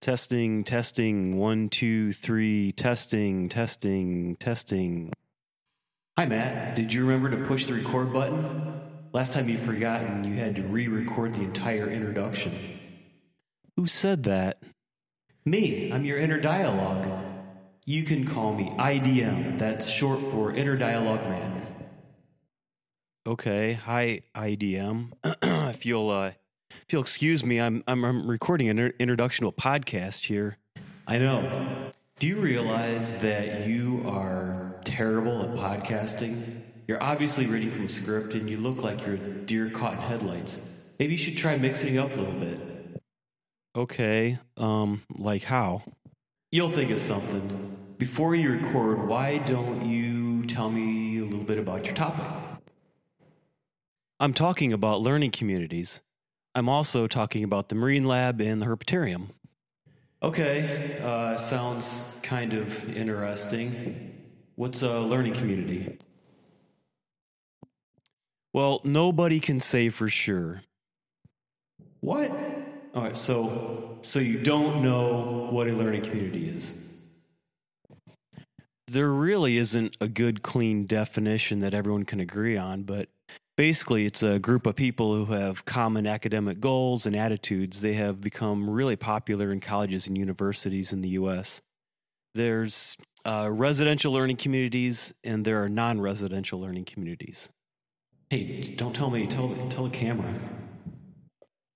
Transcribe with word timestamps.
Testing, 0.00 0.62
testing, 0.62 1.36
one, 1.36 1.68
two, 1.68 2.12
three, 2.12 2.72
testing, 2.72 3.48
testing, 3.48 4.36
testing. 4.36 5.12
Hi, 6.16 6.26
Matt. 6.26 6.76
Did 6.76 6.92
you 6.92 7.00
remember 7.02 7.30
to 7.30 7.44
push 7.44 7.66
the 7.66 7.74
record 7.74 8.12
button? 8.12 8.80
Last 9.12 9.32
time 9.32 9.48
you 9.48 9.58
forgot 9.58 10.02
and 10.02 10.24
you 10.24 10.34
had 10.34 10.54
to 10.56 10.62
re 10.62 10.86
record 10.86 11.34
the 11.34 11.42
entire 11.42 11.88
introduction. 11.88 12.52
Who 13.76 13.86
said 13.86 14.22
that? 14.24 14.62
Me. 15.44 15.90
I'm 15.92 16.04
your 16.04 16.18
inner 16.18 16.40
dialogue. 16.40 17.08
You 17.84 18.02
can 18.04 18.26
call 18.26 18.54
me 18.54 18.70
IDM. 18.78 19.58
That's 19.58 19.88
short 19.88 20.20
for 20.32 20.52
Inner 20.52 20.76
Dialogue 20.76 21.22
Man. 21.22 21.62
Okay. 23.26 23.74
Hi, 23.74 24.22
IDM. 24.34 25.12
if 25.70 25.86
you'll 25.86 26.10
uh, 26.10 26.32
if 26.70 26.92
you'll 26.92 27.02
excuse 27.02 27.44
me, 27.44 27.60
I'm 27.60 27.82
I'm, 27.86 28.04
I'm 28.04 28.28
recording 28.28 28.68
an 28.68 28.78
introduction 28.98 29.44
to 29.44 29.48
a 29.48 29.52
podcast 29.52 30.26
here. 30.26 30.58
I 31.06 31.18
know. 31.18 31.90
Do 32.18 32.26
you 32.26 32.36
realize 32.36 33.16
that 33.18 33.66
you 33.66 34.02
are 34.08 34.80
terrible 34.84 35.42
at 35.42 35.50
podcasting? 35.50 36.62
You're 36.88 37.02
obviously 37.02 37.46
reading 37.46 37.70
from 37.70 37.86
a 37.86 37.88
script 37.88 38.34
and 38.34 38.48
you 38.48 38.56
look 38.58 38.82
like 38.82 39.04
you're 39.04 39.16
a 39.16 39.18
deer 39.18 39.68
caught 39.70 39.94
in 39.94 39.98
headlights. 39.98 40.60
Maybe 40.98 41.12
you 41.12 41.18
should 41.18 41.36
try 41.36 41.56
mixing 41.56 41.96
it 41.96 41.98
up 41.98 42.12
a 42.12 42.14
little 42.14 42.40
bit. 42.40 43.02
Okay. 43.76 44.38
Um, 44.56 45.02
like 45.16 45.42
how? 45.42 45.82
You'll 46.50 46.70
think 46.70 46.90
of 46.90 47.00
something. 47.00 47.76
Before 47.98 48.34
you 48.34 48.52
record, 48.52 49.06
why 49.06 49.38
don't 49.38 49.84
you 49.84 50.46
tell 50.46 50.70
me 50.70 51.18
a 51.18 51.24
little 51.24 51.44
bit 51.44 51.58
about 51.58 51.84
your 51.86 51.94
topic? 51.94 52.24
I'm 54.18 54.32
talking 54.32 54.72
about 54.72 55.02
learning 55.02 55.32
communities. 55.32 56.00
I'm 56.56 56.70
also 56.70 57.06
talking 57.06 57.44
about 57.44 57.68
the 57.68 57.74
Marine 57.74 58.06
Lab 58.06 58.40
and 58.40 58.62
the 58.62 58.66
Herpetarium. 58.66 59.28
Okay, 60.22 60.98
uh, 61.02 61.36
sounds 61.36 62.18
kind 62.22 62.54
of 62.54 62.96
interesting. 62.96 64.14
What's 64.54 64.80
a 64.80 65.00
learning 65.00 65.34
community? 65.34 65.98
Well, 68.54 68.80
nobody 68.84 69.38
can 69.38 69.60
say 69.60 69.90
for 69.90 70.08
sure. 70.08 70.62
What? 72.00 72.30
All 72.94 73.02
right, 73.02 73.18
so 73.18 73.98
so 74.00 74.18
you 74.18 74.42
don't 74.42 74.82
know 74.82 75.48
what 75.50 75.68
a 75.68 75.72
learning 75.72 76.04
community 76.04 76.48
is. 76.48 76.74
There 78.86 79.10
really 79.10 79.58
isn't 79.58 79.94
a 80.00 80.08
good 80.08 80.42
clean 80.42 80.86
definition 80.86 81.58
that 81.58 81.74
everyone 81.74 82.06
can 82.06 82.18
agree 82.18 82.56
on, 82.56 82.84
but 82.84 83.10
basically 83.56 84.06
it's 84.06 84.22
a 84.22 84.38
group 84.38 84.66
of 84.66 84.76
people 84.76 85.14
who 85.14 85.32
have 85.32 85.64
common 85.64 86.06
academic 86.06 86.60
goals 86.60 87.06
and 87.06 87.16
attitudes. 87.16 87.80
They 87.80 87.94
have 87.94 88.20
become 88.20 88.68
really 88.68 88.96
popular 88.96 89.50
in 89.50 89.60
colleges 89.60 90.06
and 90.06 90.16
universities 90.16 90.92
in 90.92 91.00
the 91.00 91.10
US. 91.10 91.62
There's 92.34 92.96
uh, 93.24 93.48
residential 93.50 94.12
learning 94.12 94.36
communities 94.36 95.14
and 95.24 95.44
there 95.44 95.62
are 95.62 95.68
non-residential 95.68 96.60
learning 96.60 96.84
communities. 96.84 97.50
Hey, 98.30 98.74
don't 98.76 98.94
tell 98.94 99.10
me, 99.10 99.26
tell 99.26 99.54
tell 99.70 99.84
the 99.84 99.90
camera. 99.90 100.32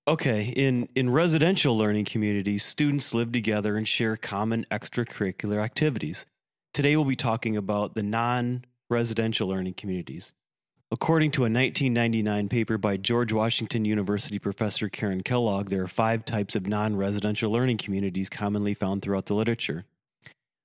Okay, 0.09 0.53
in, 0.57 0.89
in 0.97 1.11
residential 1.11 1.79
learning 1.79 2.05
communities, 2.07 2.65
students 2.65 3.15
live 3.15 3.31
together 3.31 3.77
and 3.77 3.87
share 3.87 4.17
common 4.17 4.67
extracurricular 4.69 5.63
activities. 5.63 6.27
Today, 6.75 6.97
we'll 6.97 7.05
be 7.05 7.15
talking 7.15 7.57
about 7.57 7.95
the 7.95 8.03
non 8.03 8.65
residential 8.89 9.47
learning 9.47 9.75
communities. 9.75 10.33
According 10.93 11.31
to 11.33 11.43
a 11.43 11.45
1999 11.45 12.49
paper 12.49 12.77
by 12.77 12.97
George 12.97 13.33
Washington 13.33 13.85
University 13.85 14.41
professor 14.41 14.89
Karen 14.89 15.23
Kellogg, 15.23 15.69
there 15.69 15.85
are 15.85 15.89
five 15.89 16.25
types 16.25 16.57
of 16.57 16.67
non 16.67 16.97
residential 16.97 17.53
learning 17.53 17.77
communities 17.77 18.29
commonly 18.29 18.75
found 18.75 19.01
throughout 19.01 19.27
the 19.27 19.35
literature. 19.35 19.85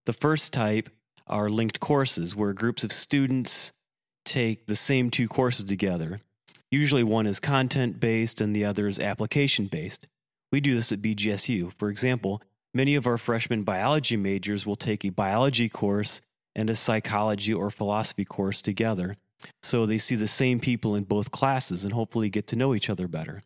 The 0.07 0.13
first 0.13 0.51
type 0.51 0.89
are 1.27 1.47
linked 1.47 1.79
courses, 1.79 2.35
where 2.35 2.53
groups 2.53 2.83
of 2.83 2.91
students 2.91 3.73
take 4.25 4.65
the 4.65 4.75
same 4.75 5.11
two 5.11 5.27
courses 5.27 5.65
together. 5.65 6.21
Usually 6.71 7.03
one 7.03 7.27
is 7.27 7.39
content 7.39 7.99
based 7.99 8.41
and 8.41 8.55
the 8.55 8.65
other 8.65 8.87
is 8.87 8.99
application 8.99 9.67
based. 9.67 10.07
We 10.51 10.59
do 10.59 10.73
this 10.73 10.91
at 10.91 11.03
BGSU. 11.03 11.71
For 11.73 11.89
example, 11.89 12.41
many 12.73 12.95
of 12.95 13.05
our 13.05 13.19
freshman 13.19 13.61
biology 13.61 14.17
majors 14.17 14.65
will 14.65 14.75
take 14.75 15.05
a 15.05 15.09
biology 15.09 15.69
course 15.69 16.21
and 16.55 16.67
a 16.67 16.75
psychology 16.75 17.53
or 17.53 17.69
philosophy 17.69 18.25
course 18.25 18.59
together. 18.63 19.17
So 19.63 19.85
they 19.85 19.97
see 19.97 20.15
the 20.15 20.27
same 20.27 20.59
people 20.59 20.95
in 20.95 21.03
both 21.03 21.31
classes 21.31 21.83
and 21.83 21.93
hopefully 21.93 22.29
get 22.29 22.47
to 22.47 22.55
know 22.55 22.73
each 22.73 22.89
other 22.89 23.07
better. 23.07 23.43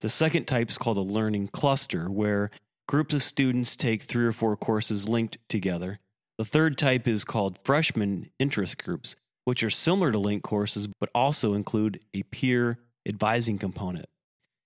The 0.00 0.08
second 0.08 0.46
type 0.46 0.70
is 0.70 0.78
called 0.78 0.96
a 0.96 1.02
learning 1.02 1.48
cluster, 1.48 2.10
where 2.10 2.50
groups 2.88 3.14
of 3.14 3.22
students 3.22 3.76
take 3.76 4.02
three 4.02 4.24
or 4.24 4.32
four 4.32 4.56
courses 4.56 5.08
linked 5.08 5.38
together. 5.48 6.00
The 6.38 6.44
third 6.44 6.78
type 6.78 7.06
is 7.06 7.24
called 7.24 7.58
freshman 7.64 8.30
interest 8.38 8.82
groups, 8.82 9.14
which 9.44 9.62
are 9.62 9.70
similar 9.70 10.10
to 10.12 10.18
linked 10.18 10.44
courses 10.44 10.86
but 10.86 11.10
also 11.14 11.54
include 11.54 12.00
a 12.14 12.22
peer 12.24 12.78
advising 13.06 13.58
component. 13.58 14.06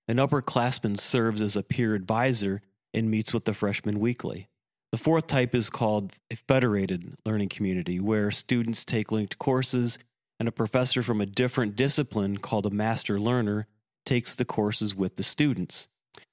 An 0.06 0.16
upperclassman 0.16 0.98
serves 0.98 1.42
as 1.42 1.56
a 1.56 1.62
peer 1.62 1.94
advisor 1.94 2.62
and 2.92 3.10
meets 3.10 3.32
with 3.32 3.44
the 3.44 3.54
freshman 3.54 3.98
weekly. 3.98 4.48
The 4.92 4.98
fourth 4.98 5.26
type 5.26 5.54
is 5.54 5.70
called 5.70 6.12
a 6.30 6.36
federated 6.36 7.14
learning 7.26 7.48
community, 7.48 7.98
where 7.98 8.30
students 8.30 8.84
take 8.84 9.10
linked 9.10 9.38
courses 9.38 9.98
and 10.38 10.48
a 10.48 10.52
professor 10.52 11.02
from 11.02 11.20
a 11.20 11.26
different 11.26 11.76
discipline 11.76 12.38
called 12.38 12.66
a 12.66 12.70
master 12.70 13.18
learner 13.18 13.66
takes 14.04 14.34
the 14.34 14.44
courses 14.44 14.94
with 14.94 15.16
the 15.16 15.22
students. 15.22 15.88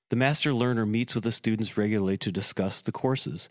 The 0.09 0.16
master 0.16 0.53
learner 0.53 0.85
meets 0.85 1.16
with 1.16 1.23
the 1.23 1.31
students 1.31 1.78
regularly 1.78 2.17
to 2.17 2.31
discuss 2.31 2.81
the 2.81 2.91
courses. 2.91 3.50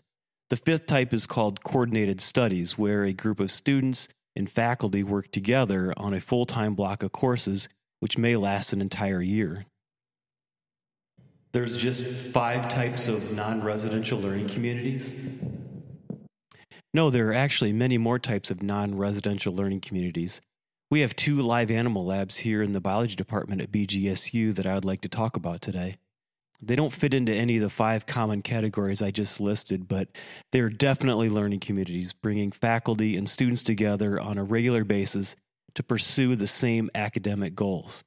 The 0.49 0.57
fifth 0.57 0.85
type 0.85 1.13
is 1.13 1.25
called 1.25 1.63
coordinated 1.63 2.21
studies, 2.21 2.77
where 2.77 3.03
a 3.03 3.13
group 3.13 3.39
of 3.39 3.49
students 3.49 4.07
and 4.35 4.49
faculty 4.49 5.03
work 5.03 5.31
together 5.31 5.93
on 5.97 6.13
a 6.13 6.19
full 6.19 6.45
time 6.45 6.75
block 6.75 7.03
of 7.03 7.11
courses, 7.11 7.67
which 7.99 8.17
may 8.17 8.35
last 8.35 8.73
an 8.73 8.81
entire 8.81 9.21
year. 9.21 9.65
There's 11.53 11.75
just 11.77 12.05
five 12.31 12.69
types 12.69 13.07
of 13.07 13.33
non 13.33 13.61
residential 13.63 14.19
learning 14.19 14.49
communities. 14.49 15.15
No, 16.93 17.09
there 17.09 17.29
are 17.29 17.33
actually 17.33 17.71
many 17.71 17.97
more 17.97 18.19
types 18.19 18.51
of 18.51 18.61
non 18.61 18.95
residential 18.95 19.53
learning 19.53 19.81
communities. 19.81 20.41
We 20.89 20.99
have 21.01 21.15
two 21.15 21.37
live 21.37 21.71
animal 21.71 22.05
labs 22.05 22.37
here 22.37 22.61
in 22.61 22.73
the 22.73 22.81
biology 22.81 23.15
department 23.15 23.61
at 23.61 23.71
BGSU 23.71 24.53
that 24.55 24.65
I 24.65 24.73
would 24.73 24.83
like 24.83 24.99
to 25.01 25.09
talk 25.09 25.37
about 25.37 25.61
today. 25.61 25.95
They 26.61 26.75
don't 26.75 26.91
fit 26.91 27.13
into 27.13 27.33
any 27.33 27.55
of 27.55 27.63
the 27.63 27.69
five 27.69 28.05
common 28.05 28.41
categories 28.41 29.01
I 29.01 29.09
just 29.09 29.39
listed, 29.39 29.87
but 29.87 30.09
they 30.51 30.59
are 30.59 30.69
definitely 30.69 31.29
learning 31.29 31.61
communities, 31.61 32.13
bringing 32.13 32.51
faculty 32.51 33.15
and 33.15 33.29
students 33.29 33.63
together 33.63 34.19
on 34.19 34.37
a 34.37 34.43
regular 34.43 34.83
basis 34.83 35.35
to 35.75 35.83
pursue 35.83 36.35
the 36.35 36.45
same 36.45 36.89
academic 36.93 37.55
goals. 37.55 38.03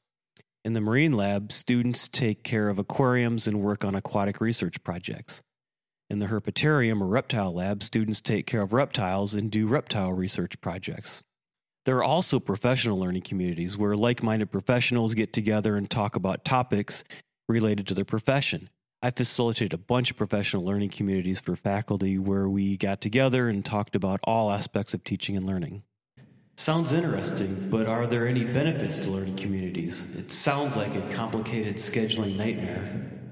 In 0.63 0.75
the 0.75 0.81
Marine 0.81 1.15
Lab, 1.15 1.53
students 1.53 2.07
take 2.07 2.45
care 2.45 2.69
of 2.69 2.79
aquariums 2.79 3.47
and 3.47 3.61
work 3.63 3.85
on 3.85 3.95
aquatic 3.95 4.41
research 4.41 4.83
projects. 4.85 5.43
In 6.15 6.21
the 6.21 6.27
Herpetarium 6.27 7.01
or 7.03 7.09
Reptile 7.09 7.53
Lab, 7.53 7.83
students 7.83 8.21
take 8.21 8.47
care 8.47 8.63
of 8.63 8.73
reptiles 8.73 9.35
and 9.35 9.51
do 9.51 9.67
reptile 9.67 10.13
research 10.13 10.61
projects. 10.61 11.25
There 11.87 11.97
are 11.97 12.05
also 12.05 12.39
professional 12.39 13.01
learning 13.01 13.23
communities 13.23 13.77
where 13.77 13.97
like 13.97 14.23
minded 14.23 14.53
professionals 14.53 15.15
get 15.15 15.33
together 15.33 15.75
and 15.75 15.91
talk 15.91 16.15
about 16.15 16.45
topics 16.45 17.03
related 17.49 17.89
to 17.89 17.95
their 17.95 18.05
profession. 18.05 18.71
I 19.03 19.11
facilitated 19.11 19.73
a 19.73 19.77
bunch 19.77 20.13
of 20.13 20.17
professional 20.17 20.65
learning 20.65 20.91
communities 20.91 21.41
for 21.41 21.57
faculty 21.57 22.17
where 22.17 22.49
we 22.49 22.77
got 22.77 23.01
together 23.01 23.49
and 23.49 23.65
talked 23.65 23.97
about 23.97 24.21
all 24.23 24.53
aspects 24.53 24.95
of 24.95 25.03
teaching 25.03 25.37
and 25.37 25.45
learning. 25.45 25.83
Sounds 26.55 26.93
interesting, 26.93 27.71
but 27.71 27.89
are 27.89 28.07
there 28.07 28.29
any 28.29 28.45
benefits 28.45 29.01
to 29.01 29.11
learning 29.11 29.35
communities? 29.35 30.15
It 30.15 30.31
sounds 30.31 30.77
like 30.77 30.95
a 30.95 31.03
complicated 31.13 31.79
scheduling 31.79 32.37
nightmare. 32.37 33.24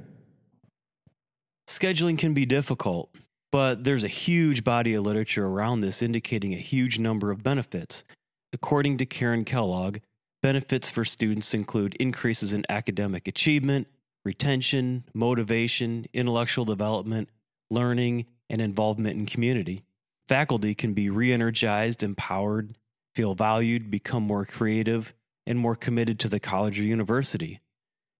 Scheduling 1.72 2.18
can 2.18 2.34
be 2.34 2.44
difficult, 2.44 3.16
but 3.50 3.84
there's 3.84 4.04
a 4.04 4.08
huge 4.08 4.62
body 4.62 4.92
of 4.92 5.04
literature 5.04 5.46
around 5.46 5.80
this 5.80 6.02
indicating 6.02 6.52
a 6.52 6.58
huge 6.58 6.98
number 6.98 7.30
of 7.30 7.42
benefits. 7.42 8.04
According 8.52 8.98
to 8.98 9.06
Karen 9.06 9.46
Kellogg, 9.46 9.96
benefits 10.42 10.90
for 10.90 11.02
students 11.02 11.54
include 11.54 11.94
increases 11.94 12.52
in 12.52 12.66
academic 12.68 13.26
achievement, 13.26 13.88
retention, 14.22 15.04
motivation, 15.14 16.04
intellectual 16.12 16.66
development, 16.66 17.30
learning, 17.70 18.26
and 18.50 18.60
involvement 18.60 19.16
in 19.16 19.24
community. 19.24 19.82
Faculty 20.28 20.74
can 20.74 20.92
be 20.92 21.08
re 21.08 21.32
energized, 21.32 22.02
empowered, 22.02 22.76
feel 23.14 23.34
valued, 23.34 23.90
become 23.90 24.24
more 24.24 24.44
creative, 24.44 25.14
and 25.46 25.58
more 25.58 25.74
committed 25.74 26.18
to 26.18 26.28
the 26.28 26.38
college 26.38 26.78
or 26.78 26.82
university. 26.82 27.61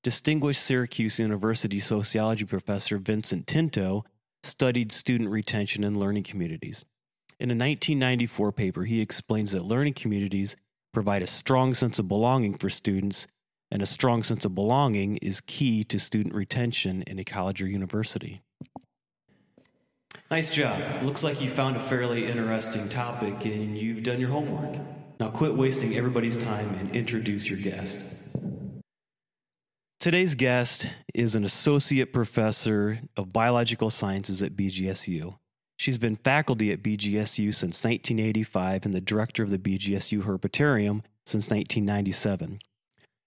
Distinguished 0.02 0.60
Syracuse 0.60 1.20
University 1.20 1.78
sociology 1.78 2.44
professor 2.44 2.98
Vincent 2.98 3.46
Tinto 3.46 4.04
studied 4.42 4.90
student 4.90 5.30
retention 5.30 5.84
in 5.84 5.96
learning 5.96 6.24
communities. 6.24 6.84
In 7.38 7.50
a 7.50 7.54
1994 7.54 8.50
paper, 8.50 8.82
he 8.82 9.00
explains 9.00 9.52
that 9.52 9.64
learning 9.64 9.94
communities 9.94 10.56
provide 10.92 11.22
a 11.22 11.28
strong 11.28 11.72
sense 11.72 12.00
of 12.00 12.08
belonging 12.08 12.54
for 12.54 12.68
students, 12.68 13.28
and 13.70 13.80
a 13.80 13.86
strong 13.86 14.24
sense 14.24 14.44
of 14.44 14.56
belonging 14.56 15.18
is 15.18 15.40
key 15.40 15.84
to 15.84 16.00
student 16.00 16.34
retention 16.34 17.02
in 17.02 17.20
a 17.20 17.24
college 17.24 17.62
or 17.62 17.68
university. 17.68 18.42
Nice 20.32 20.50
job. 20.50 20.80
Looks 21.04 21.22
like 21.22 21.40
you 21.40 21.48
found 21.48 21.76
a 21.76 21.80
fairly 21.80 22.26
interesting 22.26 22.88
topic 22.88 23.44
and 23.44 23.78
you've 23.78 24.02
done 24.02 24.18
your 24.18 24.30
homework. 24.30 24.80
Now 25.20 25.30
quit 25.30 25.54
wasting 25.54 25.94
everybody's 25.94 26.36
time 26.36 26.74
and 26.80 26.90
introduce 26.90 27.48
your 27.48 27.60
guest. 27.60 28.21
Today's 30.02 30.34
guest 30.34 30.88
is 31.14 31.36
an 31.36 31.44
associate 31.44 32.12
professor 32.12 32.98
of 33.16 33.32
biological 33.32 33.88
sciences 33.88 34.42
at 34.42 34.56
BGSU. 34.56 35.38
She's 35.76 35.96
been 35.96 36.16
faculty 36.16 36.72
at 36.72 36.82
BGSU 36.82 37.54
since 37.54 37.84
1985 37.84 38.84
and 38.84 38.92
the 38.92 39.00
director 39.00 39.44
of 39.44 39.50
the 39.50 39.60
BGSU 39.60 40.24
Herpetarium 40.24 41.04
since 41.24 41.48
1997. 41.50 42.58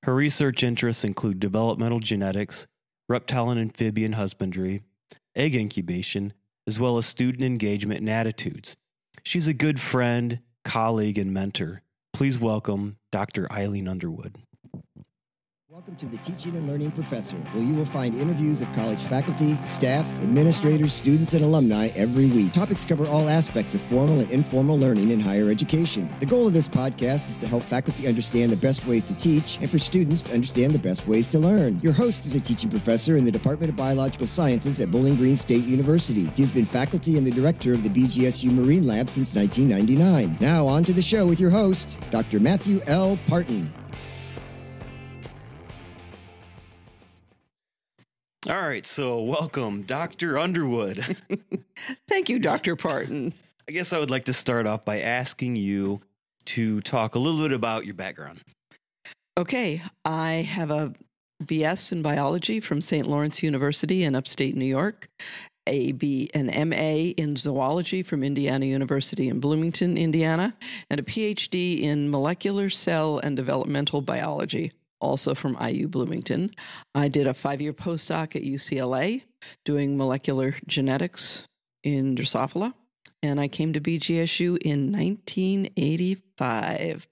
Her 0.04 0.14
research 0.14 0.64
interests 0.64 1.06
include 1.06 1.40
developmental 1.40 2.02
genetics, 2.02 2.68
reptile 3.08 3.52
and 3.52 3.60
amphibian 3.62 4.12
husbandry, 4.12 4.84
egg 5.34 5.56
incubation, 5.56 6.34
as 6.68 6.78
well 6.78 6.98
as 6.98 7.06
student 7.06 7.46
engagement 7.46 8.02
and 8.02 8.10
attitudes. 8.10 8.76
She's 9.24 9.48
a 9.48 9.54
good 9.54 9.80
friend, 9.80 10.40
colleague, 10.66 11.18
and 11.18 11.34
mentor. 11.34 11.84
Please 12.12 12.38
welcome 12.38 12.98
Dr. 13.14 13.50
Eileen 13.50 13.88
Underwood. 13.88 14.40
Welcome 15.76 15.98
to 15.98 16.06
the 16.06 16.18
Teaching 16.20 16.56
and 16.56 16.70
Learning 16.70 16.90
Professor, 16.90 17.36
where 17.36 17.62
you 17.62 17.74
will 17.74 17.84
find 17.84 18.16
interviews 18.16 18.62
of 18.62 18.72
college 18.72 19.02
faculty, 19.02 19.60
staff, 19.66 20.06
administrators, 20.24 20.94
students, 20.94 21.34
and 21.34 21.44
alumni 21.44 21.88
every 21.96 22.28
week. 22.28 22.54
Topics 22.54 22.86
cover 22.86 23.06
all 23.06 23.28
aspects 23.28 23.76
of 23.76 23.82
formal 23.82 24.22
and 24.22 24.32
informal 24.32 24.80
learning 24.80 25.12
in 25.12 25.20
higher 25.20 25.50
education. 25.50 26.10
The 26.22 26.28
goal 26.28 26.48
of 26.48 26.54
this 26.54 26.70
podcast 26.70 27.30
is 27.30 27.36
to 27.36 27.48
help 27.48 27.62
faculty 27.62 28.08
understand 28.08 28.54
the 28.54 28.58
best 28.58 28.88
ways 28.88 29.04
to 29.04 29.14
teach 29.16 29.58
and 29.60 29.70
for 29.70 29.78
students 29.78 30.22
to 30.22 30.34
understand 30.34 30.74
the 30.74 30.80
best 30.80 31.10
ways 31.10 31.28
to 31.28 31.40
learn. 31.40 31.82
Your 31.84 31.92
host 31.92 32.26
is 32.26 32.38
a 32.38 32.40
teaching 32.40 32.70
professor 32.70 33.18
in 33.18 33.26
the 33.26 33.32
Department 33.32 33.70
of 33.70 33.76
Biological 33.76 34.28
Sciences 34.28 34.80
at 34.80 34.90
Bowling 34.90 35.18
Green 35.18 35.36
State 35.36 35.66
University. 35.66 36.32
He 36.38 36.42
has 36.42 36.54
been 36.54 36.66
faculty 36.66 37.18
and 37.18 37.28
the 37.28 37.32
director 37.32 37.74
of 37.74 37.84
the 37.84 37.90
BGSU 37.90 38.50
Marine 38.50 38.88
Lab 38.88 39.10
since 39.10 39.36
1999. 39.36 40.38
Now, 40.40 40.68
on 40.68 40.86
to 40.86 40.94
the 40.94 41.02
show 41.02 41.26
with 41.26 41.42
your 41.42 41.50
host, 41.50 42.00
Dr. 42.12 42.40
Matthew 42.40 42.80
L. 42.88 43.20
Partin. 43.28 43.74
All 48.48 48.62
right, 48.62 48.86
so 48.86 49.24
welcome, 49.24 49.82
Dr. 49.82 50.38
Underwood. 50.38 51.18
Thank 52.08 52.30
you, 52.30 52.38
Dr. 52.38 52.76
Partin. 52.76 53.34
I 53.68 53.72
guess 53.72 53.92
I 53.92 53.98
would 53.98 54.12
like 54.12 54.26
to 54.26 54.34
start 54.34 54.68
off 54.68 54.86
by 54.86 55.00
asking 55.00 55.56
you 55.56 56.02
to 56.46 56.80
talk 56.82 57.16
a 57.16 57.20
little 57.20 57.42
bit 57.42 57.52
about 57.52 57.86
your 57.86 57.96
background. 57.96 58.42
Okay, 59.36 59.82
I 60.04 60.48
have 60.48 60.70
a 60.70 60.94
BS 61.44 61.92
in 61.92 62.04
biology 62.04 62.60
from 62.60 62.82
St. 62.82 63.08
Lawrence 63.08 63.42
University 63.42 64.04
in 64.04 64.14
upstate 64.14 64.56
New 64.56 64.66
York, 64.66 65.08
a 65.66 65.94
B, 65.94 66.30
an 66.36 66.70
MA 66.70 67.14
in 67.18 67.38
zoology 67.38 68.04
from 68.04 68.24
Indiana 68.24 68.68
University 68.68 69.28
in 69.28 69.40
Bloomington, 69.40 69.98
Indiana, 69.98 70.56
and 70.92 71.00
a 71.00 71.04
PhD 71.04 71.82
in 71.82 72.12
molecular 72.12 72.70
cell 72.70 73.18
and 73.18 73.36
developmental 73.36 74.02
biology 74.02 74.72
also 75.06 75.36
from 75.36 75.58
IU 75.62 75.88
Bloomington. 75.88 76.52
I 76.94 77.08
did 77.08 77.28
a 77.28 77.34
five 77.34 77.62
year 77.62 77.72
postdoc 77.74 78.36
at 78.36 78.44
UCLA 78.44 79.24
doing 79.64 79.98
molecular 79.98 80.56
genetics 80.68 81.48
in 81.84 82.16
Drosophila, 82.16 82.74
and 83.22 83.40
I 83.40 83.48
came 83.48 83.74
to 83.74 83.82
BGSU 83.82 84.58
in 84.62 84.92
1985. 84.92 87.08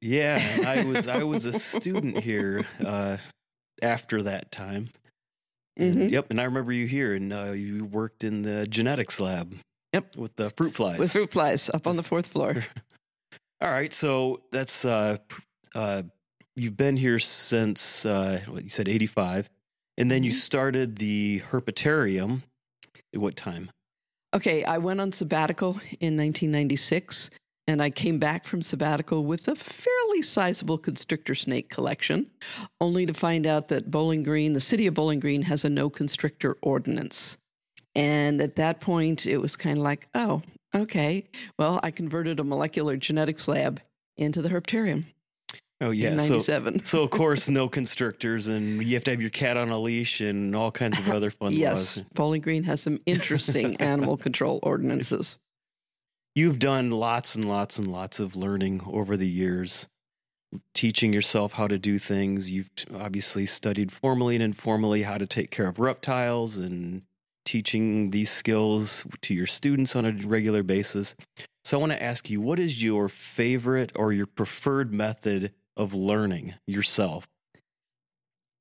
Yeah, 0.00 0.58
I 0.66 0.84
was 0.86 1.08
I 1.08 1.24
was 1.24 1.46
a 1.46 1.52
student 1.52 2.18
here 2.18 2.66
uh, 2.84 3.18
after 3.82 4.22
that 4.22 4.50
time. 4.50 4.90
Mm-hmm. 5.78 6.00
And, 6.00 6.10
yep, 6.10 6.30
and 6.30 6.40
I 6.40 6.44
remember 6.44 6.72
you 6.72 6.86
here, 6.86 7.14
and 7.14 7.32
uh, 7.32 7.52
you 7.52 7.84
worked 7.84 8.24
in 8.24 8.42
the 8.42 8.66
genetics 8.66 9.20
lab. 9.20 9.54
Yep, 9.92 10.16
with 10.16 10.36
the 10.36 10.50
fruit 10.50 10.74
flies. 10.74 10.98
With 10.98 11.12
fruit 11.12 11.32
flies 11.32 11.70
up 11.70 11.86
on 11.86 11.96
the 11.96 12.02
fourth 12.02 12.26
floor. 12.26 12.64
All 13.62 13.70
right, 13.70 13.92
so 13.92 14.40
that's 14.52 14.84
uh, 14.84 15.18
uh, 15.74 16.02
you've 16.56 16.76
been 16.76 16.96
here 16.96 17.18
since 17.18 18.04
uh, 18.04 18.40
what 18.48 18.62
you 18.62 18.68
said 18.68 18.88
85 18.88 19.50
and 20.00 20.10
then 20.10 20.22
you 20.22 20.30
mm-hmm. 20.30 20.38
started 20.38 20.96
the 20.96 21.42
herpetarium. 21.50 22.42
At 23.12 23.20
what 23.20 23.36
time? 23.36 23.70
Okay 24.34 24.62
i 24.64 24.78
went 24.78 25.00
on 25.00 25.10
sabbatical 25.10 25.70
in 25.98 26.16
1996 26.16 27.30
and 27.66 27.82
i 27.82 27.90
came 27.90 28.18
back 28.20 28.44
from 28.44 28.62
sabbatical 28.62 29.24
with 29.24 29.48
a 29.48 29.56
fairly 29.56 30.22
sizable 30.22 30.78
constrictor 30.78 31.34
snake 31.34 31.68
collection 31.68 32.30
only 32.80 33.04
to 33.04 33.12
find 33.12 33.46
out 33.46 33.66
that 33.68 33.90
bowling 33.90 34.22
green 34.22 34.52
the 34.52 34.60
city 34.60 34.86
of 34.86 34.94
bowling 34.94 35.18
green 35.18 35.42
has 35.42 35.64
a 35.64 35.70
no 35.70 35.90
constrictor 35.90 36.56
ordinance. 36.62 37.36
And 37.96 38.40
at 38.40 38.54
that 38.56 38.78
point 38.80 39.26
it 39.26 39.38
was 39.38 39.56
kind 39.56 39.78
of 39.78 39.82
like 39.82 40.06
oh 40.14 40.42
okay 40.72 41.24
well 41.58 41.80
i 41.82 41.90
converted 41.90 42.38
a 42.38 42.44
molecular 42.44 42.96
genetics 42.96 43.48
lab 43.48 43.80
into 44.16 44.40
the 44.40 44.50
herpetarium 44.50 45.06
Oh 45.82 45.92
yeah, 45.92 46.18
so, 46.18 46.38
so 46.40 47.02
of 47.02 47.10
course 47.10 47.48
no 47.48 47.66
constrictors, 47.70 48.48
and 48.48 48.82
you 48.82 48.94
have 48.94 49.04
to 49.04 49.12
have 49.12 49.20
your 49.22 49.30
cat 49.30 49.56
on 49.56 49.70
a 49.70 49.78
leash 49.78 50.20
and 50.20 50.54
all 50.54 50.70
kinds 50.70 50.98
of 50.98 51.08
other 51.08 51.30
fun 51.30 51.52
yes, 51.52 51.96
laws. 51.96 52.06
Bowling 52.12 52.42
Green 52.42 52.64
has 52.64 52.82
some 52.82 53.00
interesting 53.06 53.76
animal 53.80 54.18
control 54.18 54.60
ordinances. 54.62 55.38
You've 56.34 56.58
done 56.58 56.90
lots 56.90 57.34
and 57.34 57.46
lots 57.46 57.78
and 57.78 57.86
lots 57.86 58.20
of 58.20 58.36
learning 58.36 58.82
over 58.86 59.16
the 59.16 59.26
years, 59.26 59.88
teaching 60.74 61.14
yourself 61.14 61.54
how 61.54 61.66
to 61.66 61.78
do 61.78 61.98
things. 61.98 62.52
You've 62.52 62.70
obviously 62.94 63.46
studied 63.46 63.90
formally 63.90 64.34
and 64.36 64.44
informally 64.44 65.02
how 65.02 65.16
to 65.16 65.26
take 65.26 65.50
care 65.50 65.66
of 65.66 65.78
reptiles 65.78 66.58
and 66.58 67.02
teaching 67.46 68.10
these 68.10 68.30
skills 68.30 69.06
to 69.22 69.32
your 69.32 69.46
students 69.46 69.96
on 69.96 70.04
a 70.04 70.12
regular 70.12 70.62
basis. 70.62 71.16
So 71.64 71.78
I 71.78 71.80
want 71.80 71.92
to 71.92 72.02
ask 72.02 72.28
you, 72.28 72.40
what 72.42 72.58
is 72.58 72.82
your 72.82 73.08
favorite 73.08 73.92
or 73.96 74.12
your 74.12 74.26
preferred 74.26 74.92
method 74.92 75.52
of 75.76 75.94
learning 75.94 76.54
yourself? 76.66 77.28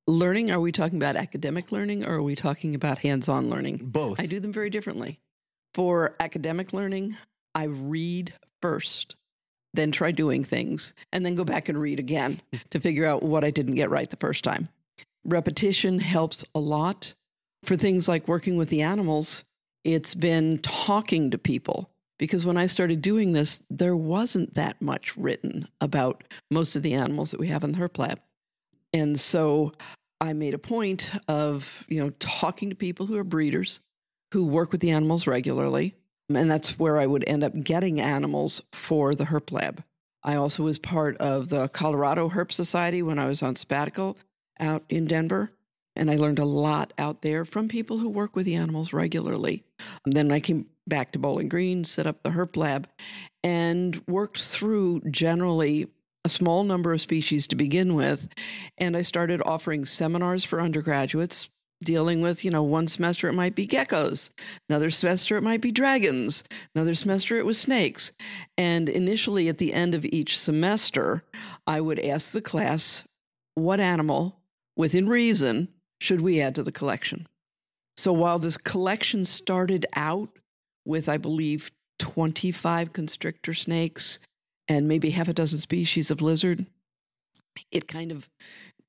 Learning, 0.07 0.49
are 0.49 0.59
we 0.59 0.71
talking 0.71 0.97
about 0.97 1.15
academic 1.15 1.71
learning 1.71 2.05
or 2.07 2.15
are 2.15 2.23
we 2.23 2.35
talking 2.35 2.73
about 2.73 2.99
hands 2.99 3.29
on 3.29 3.49
learning? 3.49 3.77
Both. 3.83 4.19
I 4.19 4.25
do 4.25 4.39
them 4.39 4.51
very 4.51 4.69
differently. 4.69 5.19
For 5.73 6.15
academic 6.19 6.73
learning, 6.73 7.15
I 7.53 7.65
read 7.65 8.33
first, 8.61 9.15
then 9.73 9.91
try 9.91 10.11
doing 10.11 10.43
things, 10.43 10.95
and 11.11 11.25
then 11.25 11.35
go 11.35 11.43
back 11.43 11.69
and 11.69 11.79
read 11.79 11.99
again 11.99 12.41
to 12.71 12.79
figure 12.79 13.05
out 13.05 13.21
what 13.21 13.43
I 13.43 13.51
didn't 13.51 13.75
get 13.75 13.91
right 13.91 14.09
the 14.09 14.17
first 14.17 14.43
time. 14.43 14.69
Repetition 15.23 15.99
helps 15.99 16.43
a 16.55 16.59
lot. 16.59 17.13
For 17.63 17.75
things 17.75 18.07
like 18.07 18.27
working 18.27 18.57
with 18.57 18.69
the 18.69 18.81
animals, 18.81 19.43
it's 19.83 20.15
been 20.15 20.59
talking 20.59 21.29
to 21.31 21.37
people 21.37 21.91
because 22.19 22.45
when 22.45 22.57
I 22.57 22.67
started 22.67 23.01
doing 23.01 23.31
this, 23.31 23.63
there 23.71 23.95
wasn't 23.95 24.53
that 24.53 24.79
much 24.81 25.17
written 25.17 25.67
about 25.81 26.23
most 26.51 26.75
of 26.75 26.83
the 26.83 26.93
animals 26.93 27.31
that 27.31 27.39
we 27.39 27.47
have 27.47 27.63
in 27.63 27.71
the 27.71 27.79
herp 27.79 27.97
lab. 27.97 28.19
And 28.93 29.19
so 29.19 29.73
I 30.21 30.33
made 30.33 30.53
a 30.53 30.59
point 30.59 31.09
of, 31.27 31.85
you 31.87 32.03
know, 32.03 32.11
talking 32.19 32.69
to 32.69 32.75
people 32.75 33.05
who 33.05 33.17
are 33.17 33.23
breeders, 33.23 33.79
who 34.33 34.45
work 34.45 34.71
with 34.71 34.81
the 34.81 34.91
animals 34.91 35.25
regularly. 35.25 35.95
And 36.27 36.51
that's 36.51 36.77
where 36.77 36.99
I 36.99 37.07
would 37.07 37.23
end 37.25 37.43
up 37.43 37.57
getting 37.57 37.99
animals 37.99 38.61
for 38.71 39.15
the 39.15 39.25
herp 39.25 39.51
lab. 39.51 39.83
I 40.21 40.35
also 40.35 40.63
was 40.63 40.77
part 40.77 41.17
of 41.17 41.47
the 41.47 41.69
Colorado 41.69 42.29
Herp 42.29 42.51
Society 42.51 43.01
when 43.01 43.17
I 43.17 43.27
was 43.27 43.41
on 43.41 43.55
sabbatical 43.55 44.17
out 44.59 44.83
in 44.89 45.05
Denver. 45.05 45.51
And 45.95 46.11
I 46.11 46.15
learned 46.15 46.39
a 46.39 46.45
lot 46.45 46.93
out 46.97 47.21
there 47.21 47.45
from 47.45 47.67
people 47.67 47.97
who 47.97 48.09
work 48.09 48.35
with 48.35 48.45
the 48.45 48.55
animals 48.55 48.93
regularly. 48.93 49.63
And 50.05 50.15
then 50.15 50.31
I 50.31 50.39
came 50.39 50.67
back 50.89 51.11
to 51.11 51.19
Bowling 51.19 51.47
Green, 51.47 51.85
set 51.85 52.07
up 52.07 52.23
the 52.23 52.31
Herp 52.31 52.57
Lab, 52.57 52.89
and 53.43 54.01
worked 54.07 54.41
through 54.41 55.01
generally 55.09 55.87
a 56.25 56.29
small 56.29 56.63
number 56.63 56.91
of 56.91 57.01
species 57.01 57.47
to 57.47 57.55
begin 57.55 57.95
with. 57.95 58.27
And 58.77 58.97
I 58.97 59.03
started 59.03 59.41
offering 59.45 59.85
seminars 59.85 60.43
for 60.43 60.59
undergraduates 60.59 61.49
dealing 61.81 62.21
with, 62.21 62.43
you 62.43 62.51
know, 62.51 62.63
one 62.63 62.87
semester 62.87 63.29
it 63.29 63.33
might 63.33 63.55
be 63.55 63.65
geckos, 63.65 64.29
another 64.69 64.91
semester 64.91 65.37
it 65.37 65.43
might 65.43 65.61
be 65.61 65.71
dragons, 65.71 66.43
another 66.75 66.93
semester 66.93 67.37
it 67.37 67.45
was 67.45 67.57
snakes. 67.57 68.11
And 68.57 68.89
initially 68.89 69.47
at 69.47 69.59
the 69.59 69.73
end 69.73 69.95
of 69.95 70.05
each 70.05 70.37
semester, 70.37 71.23
I 71.65 71.79
would 71.79 71.99
ask 71.99 72.33
the 72.33 72.41
class, 72.41 73.05
what 73.55 73.79
animal, 73.79 74.41
within 74.75 75.07
reason, 75.07 75.69
should 76.01 76.21
we 76.21 76.41
add 76.41 76.55
to 76.55 76.63
the 76.63 76.71
collection? 76.71 77.27
So 77.95 78.13
while 78.13 78.39
this 78.39 78.57
collection 78.57 79.25
started 79.25 79.85
out 79.95 80.38
with, 80.89 81.07
I 81.07 81.17
believe, 81.17 81.71
25 81.99 82.91
constrictor 82.91 83.53
snakes 83.53 84.19
and 84.67 84.87
maybe 84.87 85.11
half 85.11 85.27
a 85.27 85.33
dozen 85.33 85.59
species 85.59 86.11
of 86.11 86.21
lizard. 86.21 86.65
It 87.71 87.87
kind 87.87 88.11
of 88.11 88.29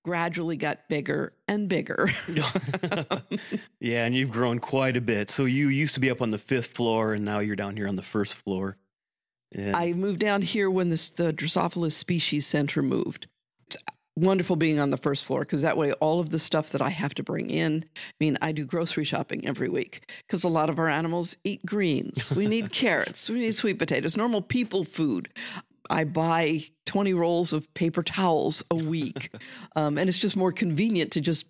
gradually 0.04 0.57
got 0.57 0.88
bigger 0.88 1.35
and 1.47 1.69
bigger. 1.69 2.11
yeah, 3.80 4.04
and 4.04 4.14
you've 4.14 4.30
grown 4.30 4.59
quite 4.59 4.97
a 4.97 5.00
bit. 5.00 5.30
So 5.30 5.45
you 5.45 5.69
used 5.69 5.95
to 5.95 6.00
be 6.00 6.11
up 6.11 6.23
on 6.23 6.30
the 6.30 6.38
fifth 6.38 6.69
floor, 6.69 7.12
and 7.12 7.25
now 7.25 7.40
you're 7.40 7.57
down 7.57 7.76
here 7.76 7.88
on 7.88 7.97
the 7.97 8.02
first 8.02 8.35
floor. 8.35 8.76
And 9.52 9.76
I 9.76 9.92
moved 9.92 10.21
down 10.21 10.42
here 10.42 10.71
when 10.71 10.90
this, 10.90 11.11
the 11.11 11.33
Drosophila 11.33 11.92
Species 11.92 12.47
Center 12.47 12.83
moved. 12.83 13.26
Wonderful 14.21 14.57
being 14.57 14.79
on 14.79 14.91
the 14.91 14.97
first 14.97 15.25
floor 15.25 15.41
because 15.41 15.62
that 15.62 15.77
way 15.77 15.93
all 15.95 16.21
of 16.21 16.31
the 16.31 16.39
stuff 16.39 16.71
that 16.71 16.83
I 16.83 16.91
have 16.91 17.15
to 17.15 17.23
bring 17.23 17.50
in. 17.50 17.85
I 17.97 18.15
mean, 18.21 18.39
I 18.41 18.53
do 18.53 18.65
grocery 18.65 19.05
shopping 19.05 19.47
every 19.47 19.69
week 19.69 20.11
because 20.27 20.45
a 20.45 20.49
lot 20.49 20.71
of 20.71 20.79
our 20.79 20.89
animals 20.89 21.37
eat 21.45 21.65
greens. 21.65 22.33
We 22.33 22.47
need 22.47 22.73
carrots, 22.73 23.29
we 23.29 23.41
need 23.41 23.57
sweet 23.57 23.79
potatoes, 23.79 24.17
normal 24.17 24.43
people 24.43 24.85
food. 24.85 25.31
I 25.89 26.05
buy 26.05 26.65
20 26.87 27.15
rolls 27.15 27.53
of 27.53 27.73
paper 27.75 28.03
towels 28.03 28.62
a 28.71 28.77
week. 28.77 29.31
Um, 29.77 29.99
and 29.99 30.09
it's 30.09 30.19
just 30.19 30.37
more 30.37 30.50
convenient 30.50 31.12
to 31.12 31.21
just 31.21 31.47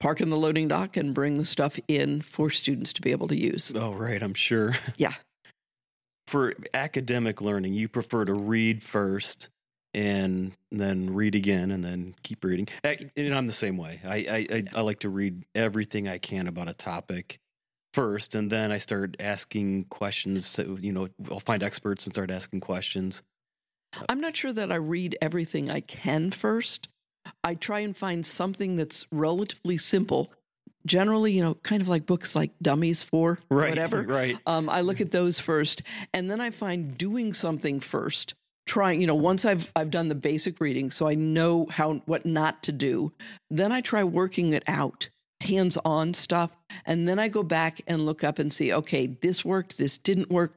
park 0.00 0.20
in 0.20 0.28
the 0.28 0.36
loading 0.36 0.66
dock 0.66 0.96
and 0.96 1.14
bring 1.14 1.38
the 1.38 1.44
stuff 1.44 1.78
in 1.86 2.20
for 2.20 2.50
students 2.50 2.92
to 2.94 3.00
be 3.00 3.12
able 3.12 3.28
to 3.28 3.36
use. 3.36 3.72
Oh, 3.74 3.92
right. 3.92 4.20
I'm 4.20 4.34
sure. 4.34 4.72
Yeah. 4.96 5.14
For 6.26 6.54
academic 6.74 7.40
learning, 7.40 7.74
you 7.74 7.88
prefer 7.88 8.24
to 8.24 8.34
read 8.34 8.82
first 8.82 9.50
and 9.94 10.52
then 10.70 11.14
read 11.14 11.34
again 11.34 11.70
and 11.70 11.84
then 11.84 12.14
keep 12.22 12.44
reading. 12.44 12.68
And 12.84 13.34
I'm 13.34 13.46
the 13.46 13.52
same 13.52 13.76
way. 13.76 14.00
I, 14.04 14.16
I, 14.16 14.46
I, 14.56 14.64
I 14.76 14.80
like 14.82 15.00
to 15.00 15.08
read 15.08 15.44
everything 15.54 16.08
I 16.08 16.18
can 16.18 16.46
about 16.46 16.68
a 16.68 16.74
topic 16.74 17.40
first, 17.92 18.34
and 18.34 18.50
then 18.50 18.70
I 18.70 18.78
start 18.78 19.16
asking 19.18 19.84
questions. 19.84 20.52
To, 20.54 20.78
you 20.80 20.92
know, 20.92 21.08
I'll 21.30 21.40
find 21.40 21.62
experts 21.62 22.06
and 22.06 22.14
start 22.14 22.30
asking 22.30 22.60
questions. 22.60 23.22
I'm 24.08 24.20
not 24.20 24.36
sure 24.36 24.52
that 24.52 24.70
I 24.70 24.76
read 24.76 25.16
everything 25.20 25.70
I 25.70 25.80
can 25.80 26.30
first. 26.30 26.88
I 27.42 27.54
try 27.54 27.80
and 27.80 27.96
find 27.96 28.24
something 28.24 28.76
that's 28.76 29.06
relatively 29.10 29.78
simple. 29.78 30.32
Generally, 30.86 31.32
you 31.32 31.42
know, 31.42 31.54
kind 31.54 31.82
of 31.82 31.88
like 31.88 32.06
books 32.06 32.34
like 32.34 32.52
Dummies 32.62 33.02
for 33.02 33.38
right, 33.50 33.70
whatever. 33.70 34.02
Right. 34.08 34.38
Um, 34.46 34.70
I 34.70 34.80
look 34.80 35.00
at 35.00 35.10
those 35.10 35.38
first, 35.38 35.82
and 36.14 36.30
then 36.30 36.40
I 36.40 36.50
find 36.50 36.96
doing 36.96 37.32
something 37.32 37.80
first. 37.80 38.34
Trying, 38.66 39.00
you 39.00 39.06
know, 39.06 39.14
once 39.14 39.44
I've 39.44 39.70
I've 39.74 39.90
done 39.90 40.08
the 40.08 40.14
basic 40.14 40.60
reading, 40.60 40.90
so 40.90 41.08
I 41.08 41.14
know 41.14 41.66
how 41.70 41.94
what 42.06 42.24
not 42.24 42.62
to 42.64 42.72
do. 42.72 43.12
Then 43.50 43.72
I 43.72 43.80
try 43.80 44.04
working 44.04 44.52
it 44.52 44.62
out, 44.68 45.08
hands-on 45.40 46.14
stuff, 46.14 46.56
and 46.86 47.08
then 47.08 47.18
I 47.18 47.28
go 47.28 47.42
back 47.42 47.80
and 47.86 48.06
look 48.06 48.22
up 48.22 48.38
and 48.38 48.52
see, 48.52 48.72
okay, 48.72 49.06
this 49.06 49.44
worked, 49.44 49.76
this 49.76 49.98
didn't 49.98 50.30
work. 50.30 50.52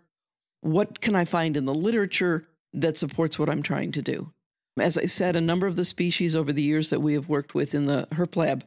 What 0.62 1.01
can 1.01 1.15
I 1.15 1.25
find 1.25 1.57
in 1.57 1.65
the 1.65 1.74
literature 1.74 2.45
that 2.74 2.98
supports 2.98 3.39
what 3.39 3.50
I'm 3.50 3.63
trying 3.63 3.91
to 3.93 4.01
do? 4.01 4.31
As 4.79 4.98
I 4.98 5.05
said, 5.05 5.36
a 5.36 5.41
number 5.41 5.67
of 5.67 5.75
the 5.75 5.86
species 5.86 6.36
over 6.36 6.53
the 6.53 6.63
years 6.63 6.89
that 6.89 7.01
we 7.01 7.13
have 7.13 7.29
worked 7.29 7.53
with 7.55 7.74
in 7.74 7.86
the 7.86 8.07
herp 8.12 8.36
lab, 8.36 8.65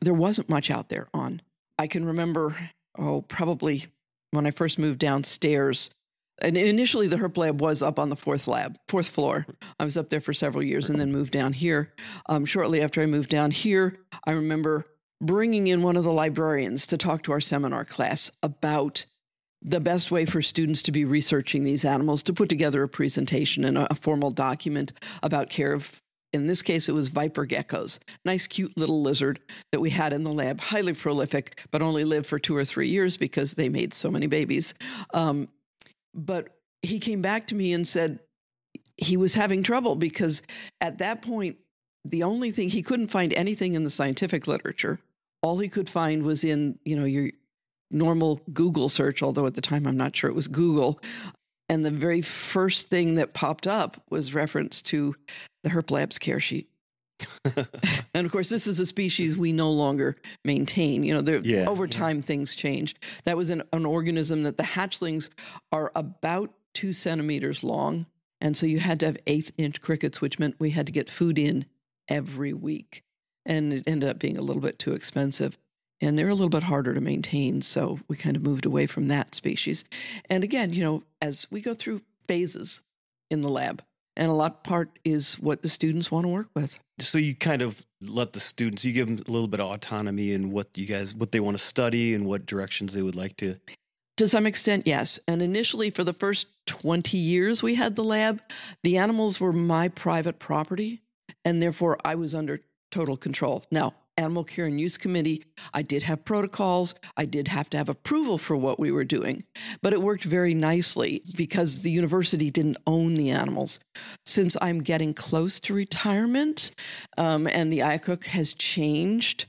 there 0.00 0.14
wasn't 0.14 0.50
much 0.50 0.70
out 0.70 0.88
there 0.88 1.08
on. 1.14 1.42
I 1.78 1.86
can 1.86 2.04
remember, 2.04 2.56
oh, 2.98 3.22
probably 3.22 3.86
when 4.30 4.46
I 4.46 4.50
first 4.50 4.78
moved 4.78 4.98
downstairs. 4.98 5.90
And 6.40 6.56
initially, 6.56 7.06
the 7.06 7.16
herp 7.16 7.36
lab 7.36 7.60
was 7.60 7.82
up 7.82 7.98
on 7.98 8.08
the 8.08 8.16
fourth 8.16 8.48
lab, 8.48 8.76
fourth 8.88 9.08
floor. 9.08 9.46
I 9.78 9.84
was 9.84 9.96
up 9.96 10.10
there 10.10 10.20
for 10.20 10.32
several 10.32 10.62
years 10.62 10.90
and 10.90 10.98
then 10.98 11.12
moved 11.12 11.32
down 11.32 11.52
here. 11.52 11.92
Um, 12.26 12.44
shortly 12.44 12.82
after 12.82 13.02
I 13.02 13.06
moved 13.06 13.30
down 13.30 13.50
here, 13.50 14.00
I 14.26 14.32
remember 14.32 14.86
bringing 15.20 15.68
in 15.68 15.82
one 15.82 15.96
of 15.96 16.04
the 16.04 16.12
librarians 16.12 16.86
to 16.88 16.98
talk 16.98 17.22
to 17.22 17.32
our 17.32 17.40
seminar 17.40 17.84
class 17.84 18.32
about 18.42 19.06
the 19.62 19.80
best 19.80 20.10
way 20.10 20.26
for 20.26 20.42
students 20.42 20.82
to 20.82 20.92
be 20.92 21.04
researching 21.04 21.64
these 21.64 21.84
animals 21.84 22.22
to 22.24 22.34
put 22.34 22.48
together 22.48 22.82
a 22.82 22.88
presentation 22.88 23.64
and 23.64 23.78
a, 23.78 23.90
a 23.90 23.94
formal 23.94 24.30
document 24.30 24.92
about 25.22 25.48
care 25.48 25.72
of 25.72 26.02
in 26.34 26.48
this 26.48 26.62
case, 26.62 26.88
it 26.88 26.92
was 26.92 27.08
viper 27.08 27.46
geckos, 27.46 28.00
nice, 28.24 28.48
cute 28.48 28.76
little 28.76 29.02
lizard 29.02 29.38
that 29.70 29.80
we 29.80 29.90
had 29.90 30.12
in 30.12 30.24
the 30.24 30.32
lab, 30.32 30.60
highly 30.60 30.92
prolific, 30.92 31.60
but 31.70 31.80
only 31.80 32.02
lived 32.02 32.26
for 32.26 32.40
two 32.40 32.56
or 32.56 32.64
three 32.64 32.88
years 32.88 33.16
because 33.16 33.54
they 33.54 33.68
made 33.68 33.94
so 33.94 34.10
many 34.10 34.26
babies. 34.26 34.74
Um, 35.14 35.48
but 36.14 36.48
he 36.82 36.98
came 36.98 37.22
back 37.22 37.46
to 37.48 37.54
me 37.54 37.72
and 37.72 37.86
said 37.86 38.20
he 38.96 39.16
was 39.16 39.34
having 39.34 39.62
trouble 39.62 39.96
because 39.96 40.42
at 40.80 40.98
that 40.98 41.22
point, 41.22 41.56
the 42.04 42.22
only 42.22 42.50
thing 42.50 42.68
he 42.68 42.82
couldn't 42.82 43.08
find 43.08 43.32
anything 43.32 43.74
in 43.74 43.84
the 43.84 43.90
scientific 43.90 44.46
literature. 44.46 45.00
All 45.42 45.58
he 45.58 45.68
could 45.68 45.88
find 45.88 46.22
was 46.22 46.44
in, 46.44 46.78
you 46.84 46.96
know, 46.96 47.04
your 47.04 47.30
normal 47.90 48.40
Google 48.52 48.88
search, 48.88 49.22
although 49.22 49.46
at 49.46 49.54
the 49.54 49.60
time 49.60 49.86
I'm 49.86 49.96
not 49.96 50.14
sure 50.14 50.30
it 50.30 50.36
was 50.36 50.48
Google. 50.48 51.00
And 51.68 51.84
the 51.84 51.90
very 51.90 52.20
first 52.20 52.90
thing 52.90 53.14
that 53.14 53.32
popped 53.32 53.66
up 53.66 54.02
was 54.10 54.34
reference 54.34 54.82
to 54.82 55.16
the 55.62 55.70
Herp 55.70 55.90
Labs 55.90 56.18
care 56.18 56.40
sheet. 56.40 56.68
and 58.14 58.24
of 58.24 58.32
course, 58.32 58.48
this 58.48 58.66
is 58.66 58.80
a 58.80 58.86
species 58.86 59.32
mm-hmm. 59.32 59.42
we 59.42 59.52
no 59.52 59.70
longer 59.70 60.16
maintain. 60.44 61.04
You 61.04 61.20
know, 61.20 61.40
yeah, 61.44 61.68
over 61.68 61.84
yeah. 61.84 61.90
time 61.90 62.20
things 62.20 62.54
change. 62.54 62.94
That 63.24 63.36
was 63.36 63.50
an, 63.50 63.62
an 63.72 63.84
organism 63.84 64.44
that 64.44 64.56
the 64.56 64.62
hatchlings 64.62 65.30
are 65.72 65.90
about 65.94 66.52
two 66.72 66.92
centimeters 66.92 67.64
long. 67.64 68.06
And 68.40 68.56
so 68.56 68.66
you 68.66 68.78
had 68.78 69.00
to 69.00 69.06
have 69.06 69.16
eighth 69.26 69.52
inch 69.58 69.80
crickets, 69.80 70.20
which 70.20 70.38
meant 70.38 70.56
we 70.58 70.70
had 70.70 70.86
to 70.86 70.92
get 70.92 71.10
food 71.10 71.38
in 71.38 71.66
every 72.08 72.52
week. 72.52 73.02
And 73.46 73.72
it 73.72 73.84
ended 73.86 74.08
up 74.08 74.18
being 74.18 74.38
a 74.38 74.42
little 74.42 74.62
bit 74.62 74.78
too 74.78 74.92
expensive 74.92 75.58
and 76.00 76.18
they're 76.18 76.28
a 76.28 76.34
little 76.34 76.48
bit 76.48 76.64
harder 76.64 76.94
to 76.94 77.00
maintain. 77.00 77.62
So 77.62 78.00
we 78.08 78.16
kind 78.16 78.36
of 78.36 78.42
moved 78.42 78.66
away 78.66 78.86
from 78.86 79.08
that 79.08 79.34
species. 79.34 79.84
And 80.28 80.44
again, 80.44 80.72
you 80.72 80.82
know, 80.82 81.02
as 81.22 81.46
we 81.50 81.60
go 81.60 81.74
through 81.74 82.02
phases 82.26 82.82
in 83.30 83.40
the 83.40 83.48
lab, 83.48 83.82
and 84.16 84.30
a 84.30 84.34
lot 84.34 84.62
part 84.62 84.98
is 85.04 85.34
what 85.40 85.62
the 85.62 85.68
students 85.68 86.10
want 86.10 86.24
to 86.24 86.28
work 86.28 86.48
with. 86.54 86.78
So 87.00 87.18
you 87.18 87.34
kind 87.34 87.62
of 87.62 87.84
let 88.08 88.32
the 88.32 88.40
students, 88.40 88.84
you 88.84 88.92
give 88.92 89.06
them 89.06 89.16
a 89.26 89.30
little 89.30 89.48
bit 89.48 89.60
of 89.60 89.70
autonomy 89.70 90.32
in 90.32 90.50
what 90.50 90.68
you 90.76 90.86
guys, 90.86 91.14
what 91.14 91.32
they 91.32 91.40
want 91.40 91.56
to 91.56 91.62
study 91.62 92.14
and 92.14 92.26
what 92.26 92.46
directions 92.46 92.94
they 92.94 93.02
would 93.02 93.14
like 93.16 93.36
to. 93.38 93.56
To 94.18 94.28
some 94.28 94.46
extent, 94.46 94.86
yes. 94.86 95.18
And 95.26 95.42
initially, 95.42 95.90
for 95.90 96.04
the 96.04 96.12
first 96.12 96.46
20 96.66 97.16
years 97.16 97.62
we 97.62 97.74
had 97.74 97.96
the 97.96 98.04
lab, 98.04 98.40
the 98.82 98.96
animals 98.96 99.40
were 99.40 99.52
my 99.52 99.88
private 99.88 100.38
property. 100.38 101.02
And 101.44 101.60
therefore, 101.60 101.98
I 102.04 102.14
was 102.14 102.34
under 102.34 102.60
total 102.90 103.16
control. 103.16 103.64
Now, 103.70 103.94
Animal 104.16 104.44
Care 104.44 104.66
and 104.66 104.80
Use 104.80 104.96
Committee, 104.96 105.44
I 105.72 105.82
did 105.82 106.04
have 106.04 106.24
protocols. 106.24 106.94
I 107.16 107.24
did 107.24 107.48
have 107.48 107.68
to 107.70 107.76
have 107.76 107.88
approval 107.88 108.38
for 108.38 108.56
what 108.56 108.78
we 108.78 108.92
were 108.92 109.04
doing, 109.04 109.44
but 109.82 109.92
it 109.92 110.02
worked 110.02 110.24
very 110.24 110.54
nicely 110.54 111.22
because 111.36 111.82
the 111.82 111.90
university 111.90 112.50
didn't 112.50 112.76
own 112.86 113.14
the 113.14 113.30
animals. 113.30 113.80
Since 114.24 114.56
I'm 114.60 114.80
getting 114.80 115.14
close 115.14 115.58
to 115.60 115.74
retirement 115.74 116.70
um, 117.18 117.46
and 117.46 117.72
the 117.72 117.80
IACUC 117.80 118.26
has 118.26 118.54
changed, 118.54 119.46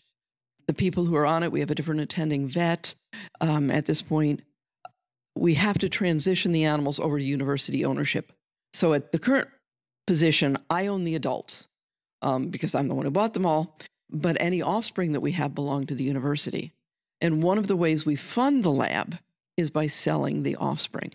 the 0.68 0.74
people 0.74 1.06
who 1.06 1.16
are 1.16 1.28
on 1.28 1.44
it, 1.44 1.52
we 1.52 1.60
have 1.60 1.72
a 1.72 1.76
different 1.76 2.02
attending 2.02 2.48
vet 2.48 2.96
um, 3.42 3.70
at 3.70 3.86
this 3.86 4.02
point. 4.02 4.42
We 5.38 5.56
have 5.56 5.78
to 5.80 5.90
transition 5.90 6.52
the 6.52 6.66
animals 6.66 7.00
over 7.00 7.20
to 7.20 7.24
university 7.24 7.86
ownership. 7.86 8.32
So 8.74 8.94
at 8.94 9.12
the 9.12 9.20
current 9.20 9.50
position, 10.08 10.58
I 10.70 10.88
own 10.88 11.04
the 11.04 11.16
adults 11.16 11.68
um, 12.22 12.48
because 12.48 12.74
I'm 12.74 12.88
the 12.88 12.96
one 12.96 13.06
who 13.06 13.12
bought 13.12 13.34
them 13.34 13.46
all 13.46 13.78
but 14.10 14.38
any 14.40 14.62
offspring 14.62 15.12
that 15.14 15.22
we 15.22 15.32
have 15.32 15.56
belong 15.56 15.86
to 15.88 15.96
the 15.96 16.04
university. 16.04 16.74
And 17.22 17.44
one 17.44 17.58
of 17.58 17.68
the 17.68 17.76
ways 17.76 18.06
we 18.06 18.16
fund 18.16 18.64
the 18.64 18.72
lab 18.72 19.18
is 19.58 19.70
by 19.70 19.88
selling 19.88 20.44
the 20.44 20.56
offspring. 20.56 21.14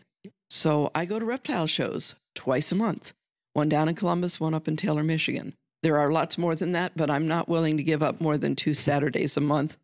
So 0.48 0.90
I 0.94 1.04
go 1.04 1.18
to 1.18 1.24
reptile 1.24 1.66
shows 1.66 2.14
twice 2.34 2.72
a 2.72 2.76
month, 2.76 3.12
one 3.52 3.68
down 3.68 3.88
in 3.88 3.94
Columbus, 3.94 4.40
one 4.40 4.54
up 4.54 4.66
in 4.66 4.76
Taylor, 4.76 5.04
Michigan. 5.04 5.54
There 5.82 5.98
are 5.98 6.12
lots 6.12 6.36
more 6.36 6.54
than 6.54 6.72
that, 6.72 6.96
but 6.96 7.10
I'm 7.10 7.28
not 7.28 7.48
willing 7.48 7.76
to 7.76 7.82
give 7.82 8.02
up 8.02 8.20
more 8.20 8.36
than 8.36 8.56
two 8.56 8.74
Saturdays 8.74 9.36
a 9.36 9.40
month 9.40 9.78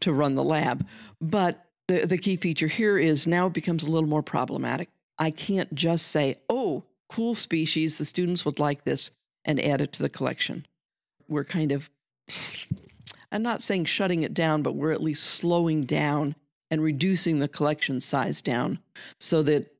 to 0.00 0.12
run 0.12 0.34
the 0.34 0.44
lab. 0.44 0.86
But 1.20 1.64
the, 1.88 2.06
the 2.06 2.18
key 2.18 2.36
feature 2.36 2.66
here 2.66 2.98
is 2.98 3.26
now 3.26 3.46
it 3.46 3.52
becomes 3.52 3.84
a 3.84 3.90
little 3.90 4.08
more 4.08 4.22
problematic. 4.22 4.88
I 5.18 5.30
can't 5.30 5.72
just 5.74 6.08
say, 6.08 6.38
oh, 6.48 6.84
cool 7.08 7.34
species, 7.34 7.98
the 7.98 8.04
students 8.04 8.44
would 8.44 8.58
like 8.58 8.84
this, 8.84 9.10
and 9.44 9.60
add 9.60 9.80
it 9.80 9.92
to 9.92 10.02
the 10.02 10.08
collection. 10.08 10.66
We're 11.28 11.44
kind 11.44 11.72
of 11.72 11.90
I'm 13.32 13.42
not 13.42 13.62
saying 13.62 13.86
shutting 13.86 14.22
it 14.22 14.34
down, 14.34 14.62
but 14.62 14.74
we're 14.74 14.92
at 14.92 15.02
least 15.02 15.24
slowing 15.24 15.82
down 15.82 16.34
and 16.70 16.82
reducing 16.82 17.38
the 17.38 17.48
collection 17.48 18.00
size 18.00 18.42
down 18.42 18.80
so 19.20 19.42
that 19.42 19.72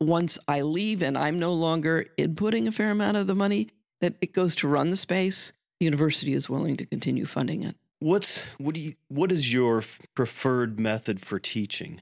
once 0.00 0.38
I 0.48 0.62
leave 0.62 1.02
and 1.02 1.16
I'm 1.16 1.38
no 1.38 1.52
longer 1.52 2.06
inputting 2.18 2.66
a 2.66 2.72
fair 2.72 2.90
amount 2.90 3.16
of 3.16 3.26
the 3.26 3.34
money 3.34 3.68
that 4.00 4.14
it 4.20 4.32
goes 4.32 4.54
to 4.56 4.68
run 4.68 4.90
the 4.90 4.96
space, 4.96 5.52
the 5.78 5.84
university 5.84 6.32
is 6.32 6.50
willing 6.50 6.76
to 6.76 6.86
continue 6.86 7.24
funding 7.24 7.62
it. 7.62 7.76
What's 8.00 8.44
what 8.58 8.74
do 8.74 8.80
you 8.80 8.94
what 9.08 9.30
is 9.30 9.52
your 9.52 9.84
preferred 10.14 10.80
method 10.80 11.20
for 11.20 11.38
teaching? 11.38 12.00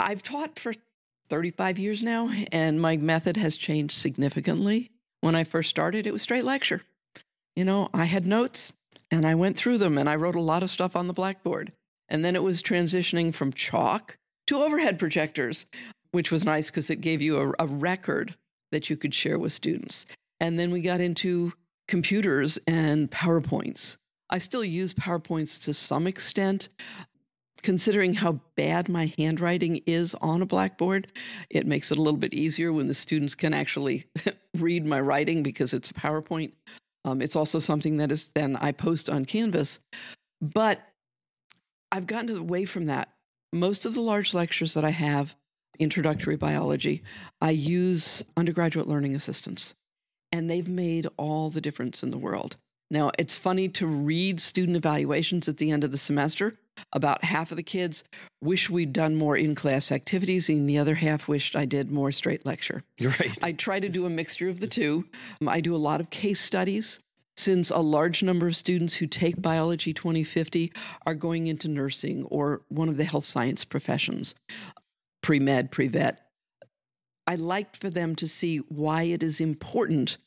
I've 0.00 0.24
taught 0.24 0.58
for 0.58 0.74
35 1.28 1.78
years 1.78 2.02
now 2.02 2.30
and 2.50 2.80
my 2.80 2.96
method 2.96 3.36
has 3.36 3.56
changed 3.56 3.94
significantly. 3.94 4.90
When 5.20 5.36
I 5.36 5.44
first 5.44 5.70
started, 5.70 6.06
it 6.06 6.12
was 6.12 6.20
straight 6.20 6.44
lecture 6.44 6.82
you 7.56 7.64
know, 7.64 7.88
I 7.94 8.04
had 8.04 8.26
notes 8.26 8.72
and 9.10 9.26
I 9.26 9.34
went 9.34 9.56
through 9.56 9.78
them 9.78 9.98
and 9.98 10.08
I 10.08 10.16
wrote 10.16 10.34
a 10.34 10.40
lot 10.40 10.62
of 10.62 10.70
stuff 10.70 10.96
on 10.96 11.06
the 11.06 11.12
blackboard. 11.12 11.72
And 12.08 12.24
then 12.24 12.36
it 12.36 12.42
was 12.42 12.62
transitioning 12.62 13.32
from 13.32 13.52
chalk 13.52 14.18
to 14.46 14.56
overhead 14.56 14.98
projectors, 14.98 15.66
which 16.10 16.30
was 16.30 16.44
nice 16.44 16.70
because 16.70 16.90
it 16.90 17.00
gave 17.00 17.22
you 17.22 17.38
a, 17.38 17.64
a, 17.64 17.66
record 17.66 18.34
that 18.72 18.90
you 18.90 18.96
could 18.96 19.14
share 19.14 19.38
with 19.38 19.52
students. 19.52 20.04
And 20.40 20.58
then 20.58 20.70
we 20.70 20.82
got 20.82 21.00
into 21.00 21.52
computers 21.88 22.58
and 22.66 23.10
PowerPoints. 23.10 23.96
I 24.28 24.38
still 24.38 24.64
use 24.64 24.94
PowerPoints 24.94 25.62
to 25.64 25.74
some 25.74 26.06
extent. 26.06 26.68
considering 27.62 28.12
how 28.12 28.38
bad 28.56 28.90
my 28.90 29.10
handwriting 29.16 29.80
is 29.86 30.14
on 30.16 30.42
a 30.42 30.46
blackboard, 30.46 31.06
it 31.48 31.66
makes 31.66 31.90
it 31.90 31.96
a 31.96 32.02
little 32.02 32.18
bit 32.18 32.34
easier 32.34 32.70
when 32.70 32.88
the 32.88 32.94
students 32.94 33.34
can 33.34 33.54
actually 33.54 34.04
read 34.58 34.84
my 34.84 35.00
writing 35.00 35.42
because 35.42 35.72
it's 35.72 35.90
a 35.90 35.94
PowerPoint. 35.94 36.52
Um, 37.04 37.20
it's 37.20 37.36
also 37.36 37.58
something 37.58 37.98
that 37.98 38.10
is 38.10 38.28
then 38.28 38.56
I 38.56 38.72
post 38.72 39.10
on 39.10 39.24
Canvas. 39.24 39.80
But 40.40 40.80
I've 41.92 42.06
gotten 42.06 42.36
away 42.36 42.64
from 42.64 42.86
that. 42.86 43.10
Most 43.52 43.84
of 43.84 43.94
the 43.94 44.00
large 44.00 44.34
lectures 44.34 44.74
that 44.74 44.84
I 44.84 44.90
have, 44.90 45.36
introductory 45.78 46.36
biology, 46.36 47.02
I 47.40 47.50
use 47.50 48.22
undergraduate 48.36 48.88
learning 48.88 49.14
assistants, 49.14 49.74
and 50.32 50.50
they've 50.50 50.68
made 50.68 51.06
all 51.16 51.50
the 51.50 51.60
difference 51.60 52.02
in 52.02 52.10
the 52.10 52.18
world. 52.18 52.56
Now, 52.90 53.10
it's 53.18 53.36
funny 53.36 53.68
to 53.70 53.86
read 53.86 54.40
student 54.40 54.76
evaluations 54.76 55.48
at 55.48 55.58
the 55.58 55.70
end 55.70 55.84
of 55.84 55.90
the 55.90 55.98
semester. 55.98 56.58
About 56.92 57.24
half 57.24 57.50
of 57.50 57.56
the 57.56 57.62
kids 57.62 58.04
wish 58.42 58.70
we'd 58.70 58.92
done 58.92 59.16
more 59.16 59.36
in 59.36 59.54
class 59.54 59.90
activities, 59.90 60.48
and 60.48 60.68
the 60.68 60.78
other 60.78 60.94
half 60.94 61.28
wished 61.28 61.56
I 61.56 61.64
did 61.64 61.90
more 61.90 62.12
straight 62.12 62.46
lecture. 62.46 62.82
You're 62.98 63.14
right. 63.20 63.36
I 63.42 63.52
try 63.52 63.80
to 63.80 63.88
do 63.88 64.06
a 64.06 64.10
mixture 64.10 64.48
of 64.48 64.60
the 64.60 64.66
two. 64.66 65.04
Um, 65.40 65.48
I 65.48 65.60
do 65.60 65.74
a 65.74 65.78
lot 65.78 66.00
of 66.00 66.10
case 66.10 66.40
studies 66.40 67.00
since 67.36 67.70
a 67.70 67.78
large 67.78 68.22
number 68.22 68.46
of 68.46 68.56
students 68.56 68.94
who 68.94 69.06
take 69.06 69.42
Biology 69.42 69.92
2050 69.92 70.72
are 71.04 71.14
going 71.14 71.46
into 71.46 71.68
nursing 71.68 72.24
or 72.24 72.62
one 72.68 72.88
of 72.88 72.96
the 72.96 73.04
health 73.04 73.24
science 73.24 73.64
professions, 73.64 74.34
pre 75.22 75.40
med, 75.40 75.70
pre 75.72 75.88
vet. 75.88 76.20
I 77.26 77.36
like 77.36 77.74
for 77.76 77.90
them 77.90 78.14
to 78.16 78.28
see 78.28 78.58
why 78.58 79.04
it 79.04 79.22
is 79.22 79.40
important 79.40 80.18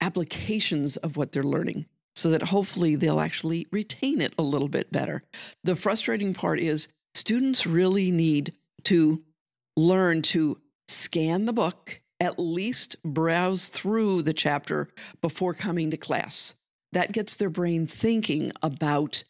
applications 0.00 0.96
of 0.96 1.16
what 1.16 1.32
they're 1.32 1.42
learning 1.42 1.86
so 2.14 2.30
that 2.30 2.42
hopefully 2.42 2.96
they'll 2.96 3.20
actually 3.20 3.66
retain 3.70 4.20
it 4.20 4.34
a 4.38 4.42
little 4.42 4.68
bit 4.68 4.92
better. 4.92 5.22
The 5.64 5.76
frustrating 5.76 6.34
part 6.34 6.60
is 6.60 6.88
students 7.14 7.66
really 7.66 8.10
need 8.10 8.54
to 8.84 9.22
learn 9.76 10.22
to 10.22 10.60
scan 10.88 11.46
the 11.46 11.52
book, 11.52 11.98
at 12.18 12.38
least 12.38 12.96
browse 13.04 13.68
through 13.68 14.22
the 14.22 14.34
chapter 14.34 14.88
before 15.20 15.54
coming 15.54 15.90
to 15.90 15.96
class. 15.96 16.54
That 16.92 17.12
gets 17.12 17.36
their 17.36 17.50
brain 17.50 17.86
thinking 17.86 18.52
about 18.62 19.24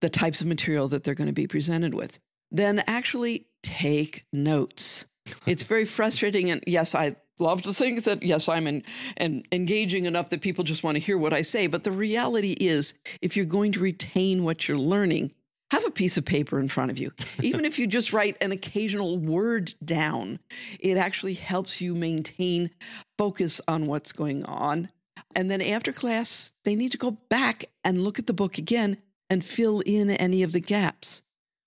the 0.00 0.10
types 0.10 0.40
of 0.40 0.46
material 0.46 0.88
that 0.88 1.04
they're 1.04 1.14
going 1.14 1.26
to 1.26 1.32
be 1.32 1.46
presented 1.46 1.94
with. 1.94 2.18
Then 2.50 2.82
actually 2.86 3.46
take 3.62 4.24
notes. 4.32 5.06
It's 5.46 5.62
very 5.62 5.84
frustrating. 5.86 6.50
And 6.50 6.62
yes, 6.66 6.94
I 6.94 7.16
love 7.40 7.62
to 7.62 7.72
think 7.72 8.04
that, 8.04 8.22
yes, 8.22 8.48
I'm 8.48 8.66
in, 8.66 8.84
and 9.16 9.46
engaging 9.52 10.04
enough 10.06 10.30
that 10.30 10.40
people 10.40 10.64
just 10.64 10.82
want 10.82 10.96
to 10.96 11.00
hear 11.00 11.18
what 11.18 11.32
I 11.32 11.42
say. 11.42 11.66
But 11.66 11.84
the 11.84 11.92
reality 11.92 12.52
is, 12.52 12.94
if 13.22 13.36
you're 13.36 13.46
going 13.46 13.72
to 13.72 13.80
retain 13.80 14.44
what 14.44 14.68
you're 14.68 14.78
learning, 14.78 15.32
have 15.70 15.84
a 15.84 15.90
piece 15.90 16.16
of 16.16 16.24
paper 16.24 16.58
in 16.58 16.68
front 16.68 16.90
of 16.90 16.98
you. 16.98 17.12
Even 17.42 17.64
if 17.64 17.78
you 17.78 17.86
just 17.86 18.12
write 18.12 18.36
an 18.40 18.52
occasional 18.52 19.18
word 19.18 19.74
down, 19.84 20.38
it 20.80 20.96
actually 20.96 21.34
helps 21.34 21.80
you 21.80 21.94
maintain 21.94 22.70
focus 23.16 23.60
on 23.68 23.86
what's 23.86 24.12
going 24.12 24.44
on. 24.44 24.88
And 25.34 25.50
then 25.50 25.60
after 25.60 25.92
class, 25.92 26.52
they 26.64 26.74
need 26.74 26.92
to 26.92 26.98
go 26.98 27.12
back 27.28 27.66
and 27.84 28.02
look 28.02 28.18
at 28.18 28.26
the 28.26 28.32
book 28.32 28.58
again 28.58 28.98
and 29.28 29.44
fill 29.44 29.80
in 29.80 30.10
any 30.10 30.42
of 30.42 30.52
the 30.52 30.60
gaps. 30.60 31.22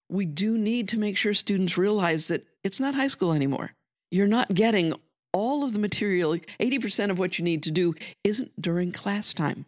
We 0.10 0.25
do 0.25 0.58
need 0.58 0.90
to 0.90 1.00
make 1.00 1.16
sure 1.16 1.34
students 1.34 1.78
realize 1.78 2.28
that 2.28 2.46
it's 2.63 2.80
not 2.80 2.96
high 2.96 3.08
school 3.08 3.34
anymore. 3.34 3.72
You're 4.10 4.28
not 4.28 4.54
getting 4.54 4.94
all 5.33 5.63
of 5.63 5.73
the 5.73 5.79
material, 5.79 6.35
80% 6.59 7.09
of 7.09 7.19
what 7.19 7.39
you 7.39 7.45
need 7.45 7.63
to 7.63 7.71
do 7.71 7.95
isn't 8.23 8.61
during 8.61 8.91
class 8.91 9.33
time. 9.33 9.65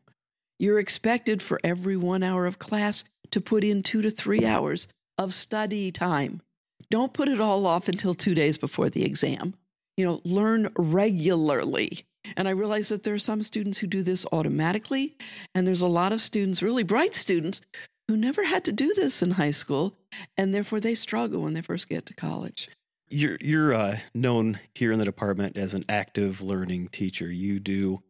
You're 0.59 0.79
expected 0.79 1.41
for 1.41 1.59
every 1.63 1.97
one 1.97 2.23
hour 2.23 2.45
of 2.45 2.59
class 2.59 3.03
to 3.31 3.41
put 3.41 3.63
in 3.63 3.83
two 3.83 4.01
to 4.01 4.11
three 4.11 4.45
hours 4.45 4.87
of 5.17 5.33
study 5.33 5.91
time. 5.91 6.41
Don't 6.89 7.13
put 7.13 7.27
it 7.27 7.41
all 7.41 7.65
off 7.65 7.87
until 7.87 8.13
two 8.13 8.35
days 8.35 8.57
before 8.57 8.89
the 8.89 9.03
exam. 9.03 9.55
You 9.97 10.05
know, 10.05 10.21
learn 10.23 10.69
regularly. 10.77 12.05
And 12.37 12.47
I 12.47 12.51
realize 12.51 12.89
that 12.89 13.03
there 13.03 13.13
are 13.13 13.19
some 13.19 13.41
students 13.43 13.79
who 13.79 13.87
do 13.87 14.01
this 14.01 14.25
automatically, 14.31 15.15
and 15.53 15.67
there's 15.67 15.81
a 15.81 15.87
lot 15.87 16.13
of 16.13 16.21
students, 16.21 16.63
really 16.63 16.83
bright 16.83 17.13
students, 17.13 17.61
who 18.07 18.17
never 18.17 18.43
had 18.43 18.63
to 18.65 18.71
do 18.71 18.93
this 18.93 19.21
in 19.21 19.31
high 19.31 19.51
school, 19.51 19.95
and 20.37 20.53
therefore 20.53 20.79
they 20.79 20.95
struggle 20.95 21.41
when 21.41 21.53
they 21.53 21.61
first 21.61 21.89
get 21.89 22.05
to 22.05 22.13
college. 22.13 22.69
You're 23.09 23.37
you're 23.41 23.73
uh, 23.73 23.97
known 24.13 24.59
here 24.73 24.91
in 24.91 24.99
the 24.99 25.05
department 25.05 25.57
as 25.57 25.73
an 25.73 25.83
active 25.87 26.41
learning 26.41 26.87
teacher. 26.89 27.31
You 27.31 27.59
do 27.59 28.01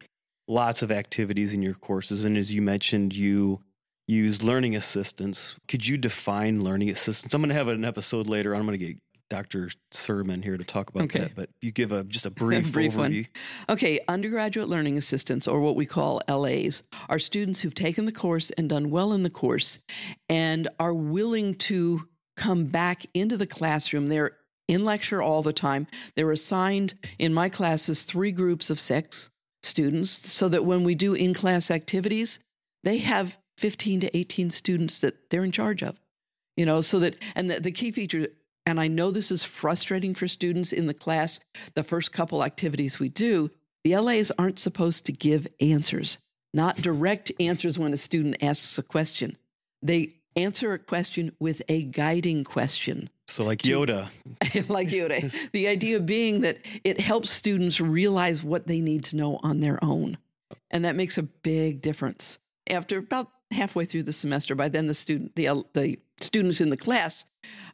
lots 0.48 0.82
of 0.82 0.92
activities 0.92 1.54
in 1.54 1.62
your 1.62 1.74
courses, 1.74 2.24
and 2.24 2.38
as 2.38 2.54
you 2.54 2.62
mentioned, 2.62 3.14
you 3.16 3.62
use 4.08 4.44
learning 4.44 4.76
assistants. 4.76 5.56
Could 5.68 5.88
you 5.88 5.98
define 5.98 6.64
learning 6.64 6.90
assistants? 6.90 7.34
I'm 7.34 7.42
going 7.42 7.50
to 7.50 7.56
have 7.56 7.68
an 7.68 7.84
episode 7.86 8.28
later. 8.28 8.54
I'm 8.56 8.66
going 8.66 8.78
to 8.80 8.86
get 8.86 8.98
Dr. 9.30 9.72
Sermon 9.92 10.42
here 10.42 10.58
to 10.58 10.64
talk 10.64 10.90
about 10.90 11.04
Okay. 11.04 11.20
that, 11.20 11.36
but 11.36 11.50
you 11.62 11.72
give 11.72 11.92
a 11.92 12.04
just 12.04 12.26
a 12.26 12.30
brief, 12.32 12.72
brief 12.72 12.96
one. 12.96 13.26
Okay, 13.70 14.00
undergraduate 14.08 14.70
learning 14.70 14.98
assistants, 14.98 15.48
or 15.48 15.60
what 15.60 15.76
we 15.76 15.86
call 15.86 16.22
LAs, 16.30 16.84
are 17.10 17.20
students 17.20 17.62
who've 17.62 17.76
taken 17.76 18.06
the 18.06 18.12
course 18.12 18.52
and 18.52 18.70
done 18.70 18.90
well 18.90 19.12
in 19.12 19.24
the 19.24 19.30
course 19.30 19.80
and 20.30 20.68
are 20.80 20.94
willing 20.94 21.56
to 21.56 22.08
come 22.38 22.66
back 22.66 23.06
into 23.14 23.36
the 23.38 23.48
classroom. 23.48 24.08
They're 24.10 24.32
in 24.68 24.84
lecture 24.86 25.22
all 25.22 25.42
the 25.42 25.54
time. 25.54 25.88
They're 26.16 26.32
assigned 26.32 26.94
in 27.20 27.34
my 27.34 27.50
classes 27.50 28.04
three 28.04 28.32
groups 28.32 28.70
of 28.70 28.80
six 28.80 29.30
students 29.62 30.12
so 30.12 30.50
that 30.50 30.66
when 30.66 30.84
we 30.84 30.96
do 30.96 31.14
in 31.14 31.34
class 31.34 31.72
activities, 31.72 32.40
they 32.84 32.98
have 32.98 33.38
15 33.58 34.02
to 34.02 34.18
18 34.18 34.50
students 34.50 35.02
that 35.02 35.30
they're 35.30 35.44
in 35.44 35.52
charge 35.52 35.84
of. 35.84 36.00
You 36.58 36.66
know, 36.66 36.82
so 36.82 37.00
that, 37.00 37.16
and 37.36 37.50
the, 37.50 37.60
the 37.60 37.72
key 37.72 37.92
feature, 37.92 38.28
and 38.66 38.80
I 38.80 38.88
know 38.88 39.12
this 39.12 39.32
is 39.32 39.44
frustrating 39.44 40.14
for 40.14 40.28
students 40.28 40.72
in 40.72 40.88
the 40.88 40.94
class, 40.94 41.40
the 41.74 41.84
first 41.84 42.12
couple 42.12 42.44
activities 42.44 43.00
we 43.00 43.10
do, 43.10 43.50
the 43.84 43.98
LAs 43.98 44.32
aren't 44.38 44.60
supposed 44.60 45.06
to 45.06 45.12
give 45.12 45.48
answers, 45.60 46.18
not 46.54 46.78
direct 46.78 47.32
answers 47.40 47.80
when 47.80 47.94
a 47.94 47.98
student 47.98 48.42
asks 48.42 48.78
a 48.78 48.84
question. 48.84 49.38
They 49.82 50.16
answer 50.36 50.74
a 50.74 50.80
question 50.80 51.36
with 51.40 51.62
a 51.68 51.84
guiding 51.84 52.44
question 52.44 53.10
So, 53.28 53.44
like 53.46 53.60
Yoda, 53.60 54.10
like 54.70 54.90
Yoda. 54.90 55.34
The 55.52 55.68
idea 55.68 56.00
being 56.00 56.42
that 56.42 56.60
it 56.84 57.00
helps 57.00 57.30
students 57.30 57.80
realize 57.80 58.44
what 58.44 58.68
they 58.68 58.82
need 58.82 59.06
to 59.06 59.16
know 59.16 59.40
on 59.44 59.60
their 59.62 59.84
own. 59.84 60.18
And 60.70 60.86
that 60.86 60.96
makes 60.96 61.18
a 61.18 61.24
big 61.24 61.82
difference. 61.82 62.38
After 62.70 62.98
about 62.98 63.30
halfway 63.52 63.86
through 63.86 64.04
the 64.04 64.14
semester, 64.14 64.56
by 64.56 64.70
then 64.70 64.88
the 64.88 64.94
student 64.94 65.36
the 65.36 65.64
the 65.74 66.00
students 66.20 66.62
in 66.62 66.70
the 66.70 66.78
class 66.78 67.26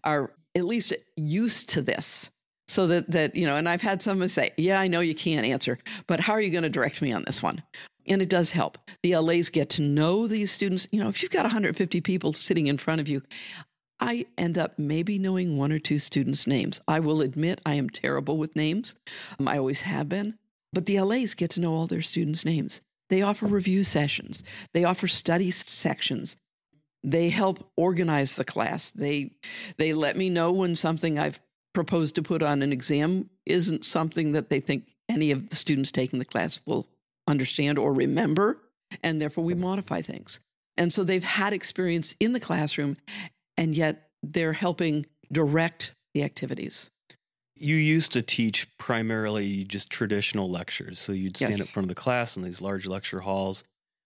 are 0.04 0.32
at 0.56 0.66
least 0.66 0.94
used 1.16 1.70
to 1.70 1.82
this. 1.82 2.30
So 2.68 2.86
that 2.88 3.10
that, 3.12 3.36
you 3.36 3.48
know, 3.48 3.56
and 3.56 3.68
I've 3.68 3.82
had 3.82 4.02
someone 4.02 4.30
say, 4.30 4.52
Yeah, 4.58 4.80
I 4.80 4.88
know 4.88 5.00
you 5.00 5.16
can't 5.16 5.46
answer, 5.46 5.80
but 6.08 6.20
how 6.20 6.34
are 6.34 6.42
you 6.42 6.52
going 6.52 6.64
to 6.64 6.70
direct 6.70 7.02
me 7.02 7.12
on 7.12 7.24
this 7.26 7.42
one? 7.42 7.64
And 8.08 8.22
it 8.22 8.30
does 8.30 8.52
help. 8.52 8.78
The 9.04 9.16
LAs 9.18 9.50
get 9.50 9.70
to 9.72 9.82
know 9.82 10.28
these 10.28 10.52
students. 10.52 10.88
You 10.92 11.00
know, 11.00 11.10
if 11.10 11.22
you've 11.22 11.32
got 11.32 11.44
150 11.44 12.02
people 12.02 12.34
sitting 12.34 12.68
in 12.68 12.78
front 12.78 13.02
of 13.02 13.08
you, 13.08 13.22
I 14.00 14.26
end 14.38 14.58
up 14.58 14.78
maybe 14.78 15.20
knowing 15.20 15.58
one 15.58 15.72
or 15.72 15.80
two 15.80 16.00
students' 16.00 16.48
names. 16.48 16.82
I 16.88 17.00
will 17.00 17.22
admit 17.22 17.62
I 17.66 17.76
am 17.76 17.90
terrible 17.90 18.38
with 18.38 18.56
names. 18.56 18.96
Um, 19.40 19.48
I 19.48 19.58
always 19.58 19.82
have 19.82 20.10
been. 20.10 20.38
But 20.72 20.86
the 20.86 21.02
LAs 21.02 21.34
get 21.34 21.52
to 21.52 21.60
know 21.60 21.74
all 21.74 21.88
their 21.88 22.02
students' 22.02 22.46
names. 22.46 22.82
They 23.10 23.22
offer 23.24 23.48
review 23.48 23.84
sessions, 23.84 24.44
they 24.74 24.84
offer 24.84 25.08
study 25.08 25.52
sections. 25.52 26.38
They 27.02 27.30
help 27.30 27.72
organize 27.78 28.36
the 28.36 28.44
class. 28.44 28.92
They 28.92 29.32
they 29.78 29.94
let 29.94 30.18
me 30.18 30.30
know 30.30 30.52
when 30.52 30.76
something 30.76 31.18
I've 31.18 31.40
proposed 31.74 32.16
to 32.16 32.22
put 32.22 32.44
on 32.44 32.62
an 32.62 32.74
exam 32.74 33.30
isn't 33.46 33.86
something 33.86 34.34
that 34.34 34.50
they 34.50 34.60
think 34.60 34.84
any 35.08 35.32
of 35.32 35.50
the 35.50 35.56
students 35.56 35.94
taking 35.94 36.20
the 36.20 36.26
class 36.26 36.60
will 36.66 36.88
understand 37.26 37.80
or 37.80 37.94
remember, 37.94 38.58
and 39.02 39.22
therefore 39.22 39.46
we 39.46 39.54
modify 39.54 40.02
things. 40.02 40.42
And 40.78 40.92
so 40.92 41.04
they've 41.04 41.24
had 41.24 41.54
experience 41.54 42.16
in 42.20 42.34
the 42.34 42.40
classroom 42.40 42.98
and 43.60 43.76
yet 43.76 44.08
they're 44.24 44.54
helping 44.54 45.06
direct 45.32 45.92
the 46.14 46.24
activities. 46.24 46.90
you 47.62 47.76
used 47.76 48.14
to 48.14 48.22
teach 48.22 48.66
primarily 48.78 49.66
just 49.66 49.90
traditional 49.90 50.50
lectures. 50.50 50.98
So 50.98 51.12
you'd 51.12 51.36
stand 51.36 51.58
Yes. 51.58 51.62
up 51.64 51.68
front 51.68 51.84
of 51.84 51.90
the 51.90 52.02
class 52.02 52.38
in 52.38 52.44
these 52.44 52.62
large 52.62 52.86
lecture 52.88 53.20
halls 53.20 53.66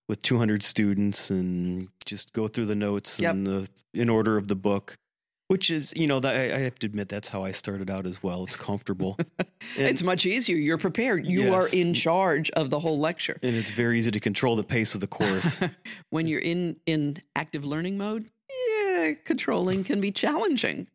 with 0.10 0.24
200 0.24 0.64
students 0.64 1.30
and 1.30 1.88
just 2.04 2.34
go 2.34 2.48
through 2.48 2.66
the 2.66 2.76
notes 2.76 3.20
Yep. 3.20 3.32
and 3.32 3.46
the 3.48 3.70
in 3.94 4.10
order 4.10 4.38
of 4.38 4.48
the 4.48 4.56
book. 4.56 4.96
Which 5.50 5.70
is, 5.70 5.94
you 5.96 6.08
know, 6.08 6.20
that, 6.20 6.36
I 6.36 6.56
I 6.56 6.60
have 6.62 6.80
to 6.80 6.88
admit 6.88 7.10
that's 7.10 7.30
how 7.30 7.44
I 7.44 7.52
started 7.52 7.92
out 7.92 8.08
as 8.08 8.24
well. 8.24 8.44
It's 8.44 8.58
comfortable, 8.58 9.18
it's 9.78 10.02
much 10.02 10.26
easier. 10.26 10.58
You're 10.58 10.80
prepared. 10.80 11.28
You 11.28 11.44
Yes. 11.44 11.54
are 11.54 11.78
in 11.78 11.94
charge 11.94 12.50
of 12.52 12.72
the 12.72 12.80
whole 12.80 12.98
lecture. 13.00 13.38
and 13.44 13.56
it's 13.56 13.70
very 13.70 14.00
easy 14.00 14.10
to 14.10 14.20
control 14.20 14.56
the 14.56 14.64
pace 14.64 14.96
of 14.96 15.02
the 15.02 15.08
course. 15.20 15.60
when 16.10 16.26
you're 16.28 16.42
in 16.54 16.78
in 16.88 17.18
active 17.36 17.64
learning 17.66 18.00
mode, 18.00 18.30
controlling 19.26 19.84
can 19.84 20.02
be 20.02 20.12
challenging. 20.12 20.88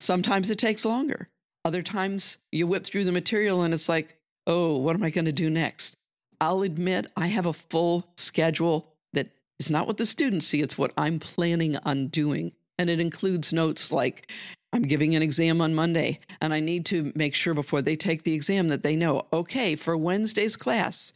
Sometimes 0.00 0.50
it 0.50 0.58
takes 0.58 0.84
longer. 0.84 1.28
Other 1.64 1.82
times 1.82 2.38
you 2.52 2.66
whip 2.66 2.84
through 2.84 3.04
the 3.04 3.12
material 3.12 3.62
and 3.62 3.74
it's 3.74 3.88
like, 3.88 4.16
"Oh, 4.46 4.76
what 4.76 4.94
am 4.94 5.02
I 5.02 5.10
going 5.10 5.24
to 5.24 5.32
do 5.32 5.50
next?" 5.50 5.96
I'll 6.40 6.62
admit 6.62 7.06
I 7.16 7.26
have 7.28 7.46
a 7.46 7.52
full 7.52 8.06
schedule 8.16 8.94
that 9.12 9.28
is 9.58 9.70
not 9.70 9.86
what 9.86 9.96
the 9.96 10.06
students 10.06 10.46
see, 10.46 10.62
it's 10.62 10.78
what 10.78 10.92
I'm 10.96 11.18
planning 11.18 11.76
on 11.84 12.08
doing 12.08 12.52
And 12.80 12.88
it 12.88 13.00
includes 13.00 13.52
notes 13.52 13.90
like, 13.90 14.30
I'm 14.72 14.82
giving 14.82 15.16
an 15.16 15.22
exam 15.22 15.60
on 15.60 15.74
Monday, 15.74 16.20
and 16.40 16.54
I 16.54 16.60
need 16.60 16.86
to 16.86 17.12
make 17.16 17.34
sure 17.34 17.52
before 17.52 17.82
they 17.82 17.96
take 17.96 18.22
the 18.22 18.34
exam 18.34 18.68
that 18.68 18.84
they 18.84 18.94
know, 18.94 19.26
okay, 19.32 19.74
for 19.74 19.96
Wednesday's 19.96 20.56
class, 20.56 21.12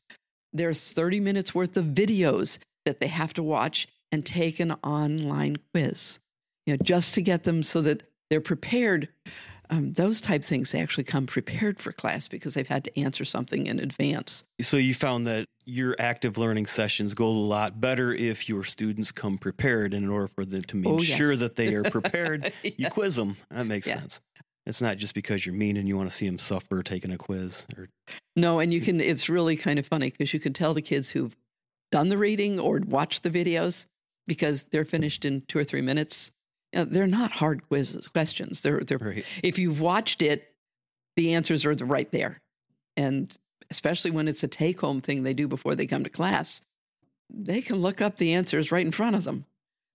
there's 0.53 0.93
30 0.93 1.21
minutes 1.21 1.55
worth 1.55 1.77
of 1.77 1.85
videos 1.87 2.59
that 2.85 2.99
they 2.99 3.07
have 3.07 3.33
to 3.35 3.43
watch 3.45 3.87
and 4.11 4.27
take 4.27 4.59
an 4.59 4.73
online 4.83 5.59
quiz, 5.73 6.19
you 6.67 6.75
know, 6.75 6.79
just 6.83 7.15
to 7.15 7.23
get 7.23 7.45
them 7.45 7.63
so 7.63 7.81
that 7.83 8.03
they're 8.31 8.41
prepared 8.41 9.09
um, 9.71 9.95
those 9.95 10.21
type 10.21 10.45
things 10.45 10.75
actually 10.75 11.05
come 11.05 11.25
prepared 11.25 11.81
for 11.81 11.93
class 11.93 12.29
because 12.29 12.53
they've 12.53 12.67
had 12.67 12.85
to 12.85 12.99
answer 12.99 13.25
something 13.25 13.67
in 13.67 13.81
advance. 13.81 14.45
So 14.61 14.77
you 14.77 14.93
found 14.93 15.27
that 15.27 15.47
your 15.65 15.97
active 15.99 16.37
learning 16.37 16.67
sessions 16.67 17.15
go 17.15 17.27
a 17.27 17.31
lot 17.31 17.81
better 17.81 18.13
if 18.13 18.51
your 18.51 18.65
students 18.65 19.11
come 19.13 19.39
prepared. 19.39 19.95
And 19.95 20.05
in 20.05 20.11
order 20.11 20.29
for 20.29 20.45
them 20.45 20.63
to 20.65 20.77
make 20.77 20.93
Oh, 20.93 20.99
sure 20.99 21.37
that 21.37 21.57
they 21.57 21.75
are 21.75 21.85
prepared, 21.85 22.53
you 22.77 22.91
quiz 22.91 23.17
them. 23.17 23.39
That 23.51 23.65
makes 23.65 23.87
Yeah. 23.87 24.01
sense. 24.01 24.21
It's 24.67 24.83
not 24.83 24.99
just 24.99 25.15
because 25.15 25.47
you're 25.47 25.55
mean 25.55 25.79
and 25.79 25.89
you 25.89 25.97
want 25.97 26.11
to 26.11 26.15
see 26.15 26.27
them 26.27 26.39
suffer 26.39 26.83
taking 26.83 27.11
a 27.11 27.17
quiz. 27.17 27.67
Or 27.75 27.89
No, 28.37 28.61
and 28.61 28.75
you 28.75 28.83
can, 28.83 29.01
it's 29.01 29.31
really 29.31 29.57
kind 29.57 29.79
of 29.79 29.87
funny 29.87 30.11
because 30.11 30.35
you 30.35 30.41
can 30.41 30.53
tell 30.53 30.75
the 30.75 30.83
kids 30.83 31.09
who've 31.11 31.35
done 31.91 32.11
the 32.11 32.19
reading 32.19 32.61
or 32.61 32.83
watched 32.87 33.23
the 33.23 33.31
videos 33.31 33.87
because 34.27 34.65
they're 34.65 34.85
finished 34.85 35.25
in 35.25 35.45
two 35.49 35.59
or 35.59 35.65
three 35.65 35.81
minutes. 35.83 36.31
You 36.73 36.81
know, 36.81 36.85
they're 36.87 37.07
not 37.07 37.33
hard 37.33 37.69
quizzes, 37.69 38.09
questions. 38.09 38.63
They're, 38.63 38.81
they're, 38.81 38.99
right. 38.99 39.25
if 39.43 39.59
you've 39.59 39.81
watched 39.81 40.23
it, 40.23 40.55
the 41.17 41.35
answers 41.35 41.65
are 41.65 41.75
right 41.75 42.11
there. 42.11 42.41
And 42.97 43.37
especially 43.71 44.11
when 44.11 44.29
it's 44.29 44.43
a 44.43 44.49
take 44.49 44.81
home 44.81 45.01
thing 45.01 45.23
they 45.23 45.35
do 45.35 45.49
before 45.49 45.75
they 45.75 45.87
come 45.87 46.05
to 46.05 46.11
class, 46.11 46.61
they 47.31 47.61
can 47.61 47.77
look 47.77 48.01
up 48.01 48.17
the 48.17 48.35
answers 48.35 48.73
right 48.73 48.85
in 48.85 48.93
front 48.93 49.17
of 49.17 49.25
them. 49.25 49.45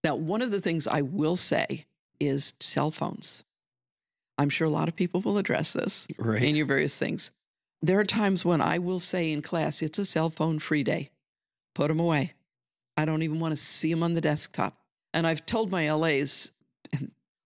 Now, 0.03 0.15
one 0.15 0.41
of 0.41 0.51
the 0.51 0.61
things 0.61 0.87
I 0.87 1.01
will 1.01 1.35
say 1.35 1.85
is 2.19 2.53
cell 2.59 2.91
phones. 2.91 3.43
I'm 4.37 4.49
sure 4.49 4.67
a 4.67 4.71
lot 4.71 4.87
of 4.87 4.95
people 4.95 5.21
will 5.21 5.37
address 5.37 5.73
this 5.73 6.07
Right. 6.17 6.43
in 6.43 6.55
your 6.55 6.65
various 6.65 6.97
things. 6.97 7.31
There 7.81 7.99
are 7.99 8.05
times 8.05 8.45
when 8.45 8.61
I 8.61 8.79
will 8.79 8.99
say 8.99 9.31
in 9.31 9.41
class, 9.41 9.81
it's 9.81 9.99
a 9.99 10.05
cell 10.05 10.29
phone 10.29 10.59
free 10.59 10.83
day. 10.83 11.09
Put 11.75 11.89
them 11.89 11.99
away. 11.99 12.33
I 12.95 13.05
don't 13.05 13.21
even 13.23 13.39
want 13.39 13.51
to 13.51 13.57
see 13.57 13.91
them 13.91 14.01
on 14.03 14.13
the 14.13 14.21
desktop. 14.21 14.79
And 15.13 15.27
I've 15.27 15.45
told 15.45 15.71
my 15.71 15.91
LAs, 15.91 16.51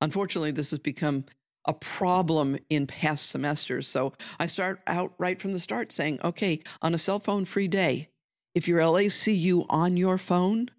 unfortunately, 0.02 0.52
this 0.52 0.72
has 0.72 0.80
become 0.80 1.26
a 1.66 1.74
problem 1.74 2.58
in 2.70 2.88
past 2.88 3.30
semesters. 3.30 3.88
So 3.88 4.14
I 4.40 4.48
start 4.48 4.82
out 4.88 5.14
right 5.18 5.40
from 5.40 5.54
the 5.54 5.60
start 5.60 5.92
saying, 5.92 6.20
okay, 6.24 6.62
on 6.82 6.94
a 6.94 6.98
cell 6.98 7.20
phone 7.20 7.46
free 7.46 7.68
day, 7.68 8.10
if 8.56 8.68
your 8.68 8.86
LAs 8.86 9.14
see 9.14 9.36
you 9.36 9.66
on 9.70 9.96
your 9.96 10.18
phone, 10.18 10.70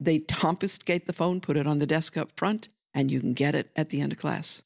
they 0.00 0.18
confiscate 0.18 1.06
the 1.06 1.12
phone, 1.12 1.40
put 1.40 1.56
it 1.56 1.66
on 1.66 1.78
the 1.78 1.86
desk 1.86 2.16
up 2.16 2.32
front, 2.36 2.68
and 2.92 3.10
you 3.10 3.20
can 3.20 3.32
get 3.32 3.54
it 3.54 3.70
at 3.76 3.90
the 3.90 4.00
end 4.00 4.12
of 4.12 4.18
class. 4.18 4.62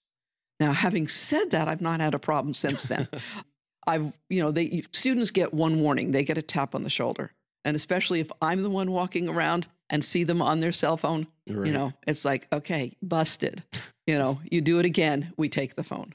Now, 0.59 0.73
having 0.73 1.09
said 1.09 1.51
that, 1.51 1.69
I've 1.69 1.81
not 1.81 2.01
had 2.01 2.15
a 2.15 2.19
problem 2.19 2.55
since 2.55 2.85
then. 2.85 3.09
I've, 3.87 4.13
you 4.29 4.43
know, 4.43 4.51
they 4.51 4.85
students 4.93 5.31
get 5.31 5.55
one 5.55 5.81
warning. 5.81 6.11
They 6.11 6.25
get 6.25 6.39
a 6.39 6.43
tap 6.43 6.75
on 6.75 6.83
the 6.83 6.91
shoulder. 6.91 7.33
And 7.65 7.77
especially 7.77 8.21
if 8.21 8.31
I'm 8.41 8.63
the 8.63 8.71
one 8.71 8.91
walking 8.91 9.29
around 9.29 9.69
and 9.89 10.05
see 10.05 10.25
them 10.25 10.41
on 10.41 10.61
their 10.61 10.73
cell 10.73 10.97
phone, 10.97 11.27
right. 11.55 11.67
you 11.67 11.73
know, 11.73 11.93
it's 12.07 12.25
like, 12.25 12.47
okay, 12.53 12.97
busted. 13.03 13.63
You 14.07 14.19
know, 14.19 14.41
you 14.51 14.61
do 14.61 14.79
it 14.79 14.87
again, 14.87 15.33
we 15.37 15.49
take 15.49 15.77
the 15.77 15.85
phone. 15.85 16.15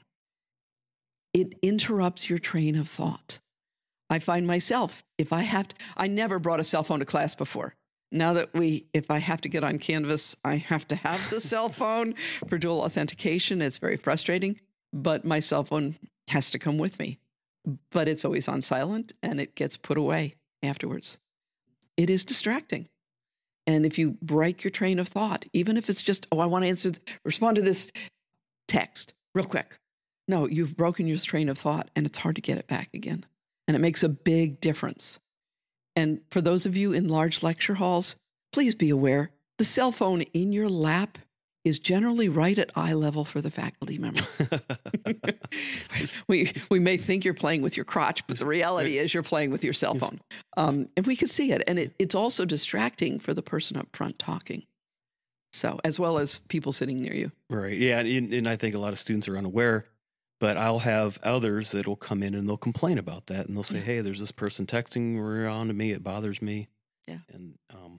It 1.32 1.54
interrupts 1.62 2.28
your 2.28 2.38
train 2.38 2.76
of 2.76 2.88
thought. 2.88 3.38
I 4.08 4.18
find 4.18 4.46
myself, 4.46 5.04
if 5.18 5.32
I 5.32 5.42
have 5.42 5.68
to, 5.68 5.76
I 5.96 6.06
never 6.06 6.38
brought 6.38 6.60
a 6.60 6.64
cell 6.64 6.82
phone 6.82 7.00
to 7.00 7.04
class 7.04 7.34
before. 7.34 7.74
Now 8.12 8.34
that 8.34 8.54
we, 8.54 8.86
if 8.94 9.10
I 9.10 9.18
have 9.18 9.40
to 9.42 9.48
get 9.48 9.64
on 9.64 9.78
Canvas, 9.78 10.36
I 10.44 10.56
have 10.56 10.86
to 10.88 10.96
have 10.96 11.28
the 11.28 11.40
cell 11.40 11.68
phone 11.68 12.14
for 12.48 12.56
dual 12.56 12.82
authentication. 12.82 13.60
It's 13.60 13.78
very 13.78 13.96
frustrating, 13.96 14.60
but 14.92 15.24
my 15.24 15.40
cell 15.40 15.64
phone 15.64 15.96
has 16.28 16.50
to 16.50 16.58
come 16.58 16.78
with 16.78 16.98
me. 16.98 17.18
But 17.90 18.08
it's 18.08 18.24
always 18.24 18.46
on 18.46 18.62
silent 18.62 19.12
and 19.22 19.40
it 19.40 19.56
gets 19.56 19.76
put 19.76 19.98
away 19.98 20.36
afterwards. 20.62 21.18
It 21.96 22.08
is 22.08 22.22
distracting. 22.22 22.88
And 23.66 23.84
if 23.84 23.98
you 23.98 24.16
break 24.22 24.62
your 24.62 24.70
train 24.70 24.98
of 24.98 25.08
thought, 25.08 25.44
even 25.52 25.76
if 25.76 25.90
it's 25.90 26.02
just, 26.02 26.26
oh, 26.30 26.38
I 26.38 26.46
want 26.46 26.64
to 26.64 26.68
answer, 26.68 26.92
respond 27.24 27.56
to 27.56 27.62
this 27.62 27.88
text 28.68 29.14
real 29.34 29.46
quick. 29.46 29.78
No, 30.28 30.46
you've 30.46 30.76
broken 30.76 31.06
your 31.06 31.18
train 31.18 31.48
of 31.48 31.58
thought 31.58 31.90
and 31.96 32.06
it's 32.06 32.18
hard 32.18 32.36
to 32.36 32.42
get 32.42 32.58
it 32.58 32.66
back 32.66 32.90
again. 32.94 33.26
And 33.66 33.76
it 33.76 33.80
makes 33.80 34.02
a 34.02 34.08
big 34.08 34.60
difference. 34.60 35.18
And 35.96 36.20
for 36.30 36.40
those 36.40 36.66
of 36.66 36.76
you 36.76 36.92
in 36.92 37.08
large 37.08 37.42
lecture 37.42 37.74
halls, 37.74 38.16
please 38.52 38.74
be 38.74 38.90
aware 38.90 39.30
the 39.58 39.64
cell 39.64 39.92
phone 39.92 40.22
in 40.22 40.52
your 40.52 40.68
lap 40.68 41.18
is 41.66 41.80
generally 41.80 42.28
right 42.28 42.56
at 42.58 42.70
eye 42.76 42.92
level 42.92 43.24
for 43.24 43.40
the 43.40 43.50
faculty 43.50 43.98
member. 43.98 44.22
we, 46.28 46.52
we 46.70 46.78
may 46.78 46.96
think 46.96 47.24
you're 47.24 47.34
playing 47.34 47.60
with 47.60 47.76
your 47.76 47.84
crotch, 47.84 48.24
but 48.28 48.38
the 48.38 48.46
reality 48.46 48.98
is 48.98 49.12
you're 49.12 49.24
playing 49.24 49.50
with 49.50 49.64
your 49.64 49.72
cell 49.72 49.96
phone. 49.96 50.20
Um, 50.56 50.88
and 50.96 51.04
we 51.06 51.16
can 51.16 51.26
see 51.26 51.50
it. 51.50 51.64
And 51.66 51.76
it, 51.76 51.92
it's 51.98 52.14
also 52.14 52.44
distracting 52.44 53.18
for 53.18 53.34
the 53.34 53.42
person 53.42 53.76
up 53.76 53.88
front 53.92 54.16
talking. 54.16 54.62
So, 55.52 55.80
as 55.82 55.98
well 55.98 56.18
as 56.18 56.38
people 56.48 56.72
sitting 56.72 57.00
near 57.00 57.14
you. 57.14 57.32
Right. 57.50 57.76
Yeah. 57.76 57.98
And, 57.98 58.32
and 58.32 58.48
I 58.48 58.54
think 58.54 58.76
a 58.76 58.78
lot 58.78 58.92
of 58.92 58.98
students 59.00 59.26
are 59.26 59.36
unaware, 59.36 59.86
but 60.38 60.56
I'll 60.56 60.78
have 60.78 61.18
others 61.24 61.72
that 61.72 61.88
will 61.88 61.96
come 61.96 62.22
in 62.22 62.34
and 62.34 62.48
they'll 62.48 62.56
complain 62.56 62.96
about 62.96 63.26
that. 63.26 63.46
And 63.46 63.56
they'll 63.56 63.64
say, 63.64 63.78
Yeah. 63.78 63.84
hey, 63.84 64.00
there's 64.02 64.20
this 64.20 64.32
person 64.32 64.66
texting 64.66 65.18
around 65.18 65.66
to 65.66 65.74
me. 65.74 65.90
It 65.90 66.04
bothers 66.04 66.40
me. 66.40 66.68
Yeah. 67.08 67.18
And 67.32 67.58
um, 67.74 67.98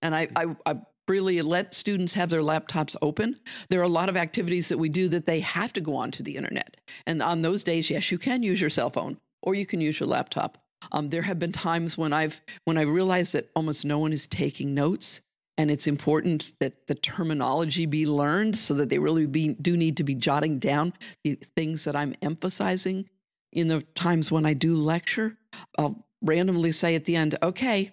And 0.00 0.14
I, 0.14 0.28
I, 0.34 0.56
I 0.64 0.76
really 1.08 1.40
let 1.42 1.74
students 1.74 2.14
have 2.14 2.30
their 2.30 2.42
laptops 2.42 2.96
open. 3.02 3.40
There 3.70 3.80
are 3.80 3.84
a 3.84 3.88
lot 3.88 4.08
of 4.08 4.16
activities 4.16 4.68
that 4.68 4.78
we 4.78 4.88
do 4.88 5.08
that 5.08 5.26
they 5.26 5.40
have 5.40 5.72
to 5.74 5.80
go 5.80 5.96
onto 5.96 6.22
the 6.22 6.36
internet. 6.36 6.76
And 7.06 7.22
on 7.22 7.42
those 7.42 7.64
days, 7.64 7.90
yes, 7.90 8.10
you 8.10 8.18
can 8.18 8.42
use 8.42 8.60
your 8.60 8.70
cell 8.70 8.90
phone 8.90 9.18
or 9.42 9.54
you 9.54 9.66
can 9.66 9.80
use 9.80 10.00
your 10.00 10.08
laptop. 10.08 10.58
Um, 10.92 11.08
there 11.08 11.22
have 11.22 11.38
been 11.38 11.52
times 11.52 11.98
when 11.98 12.12
I've 12.12 12.40
when 12.64 12.78
I 12.78 12.82
realized 12.82 13.32
that 13.34 13.50
almost 13.54 13.84
no 13.84 13.98
one 13.98 14.12
is 14.12 14.26
taking 14.26 14.74
notes, 14.74 15.20
and 15.56 15.70
it's 15.70 15.86
important 15.86 16.52
that 16.60 16.86
the 16.86 16.94
terminology 16.94 17.84
be 17.84 18.06
learned 18.06 18.56
so 18.56 18.74
that 18.74 18.88
they 18.88 18.98
really 18.98 19.26
be, 19.26 19.54
do 19.54 19.76
need 19.76 19.96
to 19.96 20.04
be 20.04 20.14
jotting 20.14 20.58
down 20.58 20.92
the 21.24 21.34
things 21.56 21.84
that 21.84 21.96
I'm 21.96 22.14
emphasizing 22.22 23.08
in 23.52 23.66
the 23.68 23.82
times 23.94 24.30
when 24.30 24.46
I 24.46 24.54
do 24.54 24.76
lecture. 24.76 25.36
I'll 25.76 26.06
randomly 26.22 26.72
say 26.72 26.94
at 26.94 27.06
the 27.06 27.16
end, 27.16 27.36
"Okay, 27.42 27.92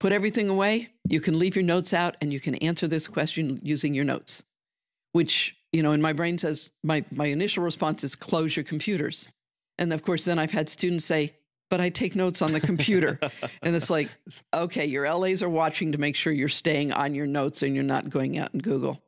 put 0.00 0.12
everything 0.12 0.48
away. 0.48 0.88
You 1.08 1.20
can 1.20 1.38
leave 1.38 1.54
your 1.54 1.62
notes 1.62 1.94
out 1.94 2.16
and 2.20 2.32
you 2.32 2.40
can 2.40 2.56
answer 2.56 2.88
this 2.88 3.06
question 3.06 3.60
using 3.62 3.94
your 3.94 4.04
notes. 4.04 4.42
Which, 5.12 5.56
you 5.72 5.82
know, 5.82 5.92
in 5.92 6.02
my 6.02 6.12
brain 6.12 6.38
says 6.38 6.70
my 6.82 7.04
my 7.12 7.26
initial 7.26 7.62
response 7.62 8.02
is 8.02 8.16
close 8.16 8.56
your 8.56 8.64
computers. 8.64 9.28
And 9.78 9.92
of 9.92 10.02
course 10.02 10.24
then 10.24 10.38
I've 10.38 10.50
had 10.50 10.68
students 10.68 11.04
say, 11.04 11.34
"But 11.68 11.80
I 11.80 11.90
take 11.90 12.16
notes 12.16 12.42
on 12.42 12.52
the 12.52 12.60
computer." 12.60 13.18
and 13.62 13.76
it's 13.76 13.90
like, 13.90 14.08
"Okay, 14.54 14.86
your 14.86 15.12
LAs 15.12 15.42
are 15.42 15.48
watching 15.48 15.92
to 15.92 15.98
make 15.98 16.16
sure 16.16 16.32
you're 16.32 16.48
staying 16.48 16.92
on 16.92 17.14
your 17.14 17.26
notes 17.26 17.62
and 17.62 17.74
you're 17.74 17.84
not 17.84 18.08
going 18.08 18.38
out 18.38 18.52
and 18.52 18.62
Google." 18.62 19.02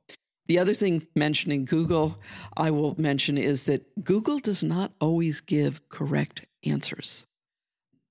The 0.47 0.59
other 0.59 0.75
thing 0.75 1.07
mentioning 1.15 1.65
Google, 1.65 2.19
I 2.57 2.73
will 2.73 3.01
mention 3.01 3.39
is 3.39 3.65
that 3.67 4.05
Google 4.05 4.39
does 4.39 4.63
not 4.63 4.93
always 5.01 5.41
give 5.41 5.89
correct 5.89 6.47
answers. 6.65 7.25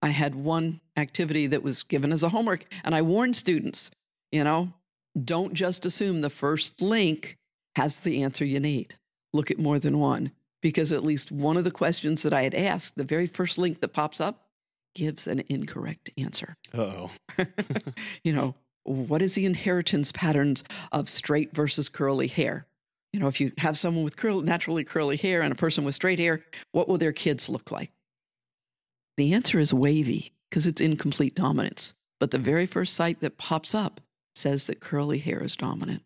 I 0.01 0.09
had 0.09 0.35
one 0.35 0.81
activity 0.97 1.47
that 1.47 1.63
was 1.63 1.83
given 1.83 2.11
as 2.11 2.23
a 2.23 2.29
homework, 2.29 2.65
and 2.83 2.95
I 2.95 3.01
warned 3.01 3.35
students, 3.35 3.91
you 4.31 4.43
know, 4.43 4.73
don't 5.21 5.53
just 5.53 5.85
assume 5.85 6.21
the 6.21 6.29
first 6.29 6.81
link 6.81 7.37
has 7.75 7.99
the 7.99 8.23
answer 8.23 8.43
you 8.45 8.59
need. 8.59 8.95
Look 9.33 9.51
at 9.51 9.59
more 9.59 9.79
than 9.79 9.99
one, 9.99 10.31
because 10.61 10.91
at 10.91 11.03
least 11.03 11.31
one 11.31 11.57
of 11.57 11.63
the 11.63 11.71
questions 11.71 12.23
that 12.23 12.33
I 12.33 12.43
had 12.43 12.55
asked, 12.55 12.95
the 12.95 13.03
very 13.03 13.27
first 13.27 13.57
link 13.57 13.81
that 13.81 13.89
pops 13.89 14.19
up, 14.19 14.47
gives 14.95 15.27
an 15.27 15.43
incorrect 15.47 16.09
answer. 16.17 16.55
uh-oh. 16.73 17.11
you 18.23 18.33
know, 18.33 18.55
what 18.83 19.21
is 19.21 19.35
the 19.35 19.45
inheritance 19.45 20.11
patterns 20.11 20.63
of 20.91 21.07
straight 21.07 21.53
versus 21.55 21.87
curly 21.87 22.27
hair? 22.27 22.65
You 23.13 23.19
know, 23.19 23.27
if 23.27 23.39
you 23.39 23.51
have 23.57 23.77
someone 23.77 24.03
with 24.03 24.17
curl, 24.17 24.41
naturally 24.41 24.83
curly 24.83 25.17
hair 25.17 25.41
and 25.41 25.51
a 25.51 25.55
person 25.55 25.83
with 25.83 25.95
straight 25.95 26.19
hair, 26.19 26.43
what 26.71 26.87
will 26.87 26.97
their 26.97 27.11
kids 27.11 27.49
look 27.49 27.71
like? 27.71 27.91
The 29.17 29.33
answer 29.33 29.59
is 29.59 29.73
wavy 29.73 30.31
because 30.49 30.67
it's 30.67 30.81
incomplete 30.81 31.35
dominance. 31.35 31.93
But 32.19 32.31
the 32.31 32.37
very 32.37 32.65
first 32.65 32.93
site 32.93 33.19
that 33.21 33.37
pops 33.37 33.73
up 33.73 34.01
says 34.35 34.67
that 34.67 34.79
curly 34.79 35.17
hair 35.17 35.43
is 35.43 35.57
dominant. 35.57 36.03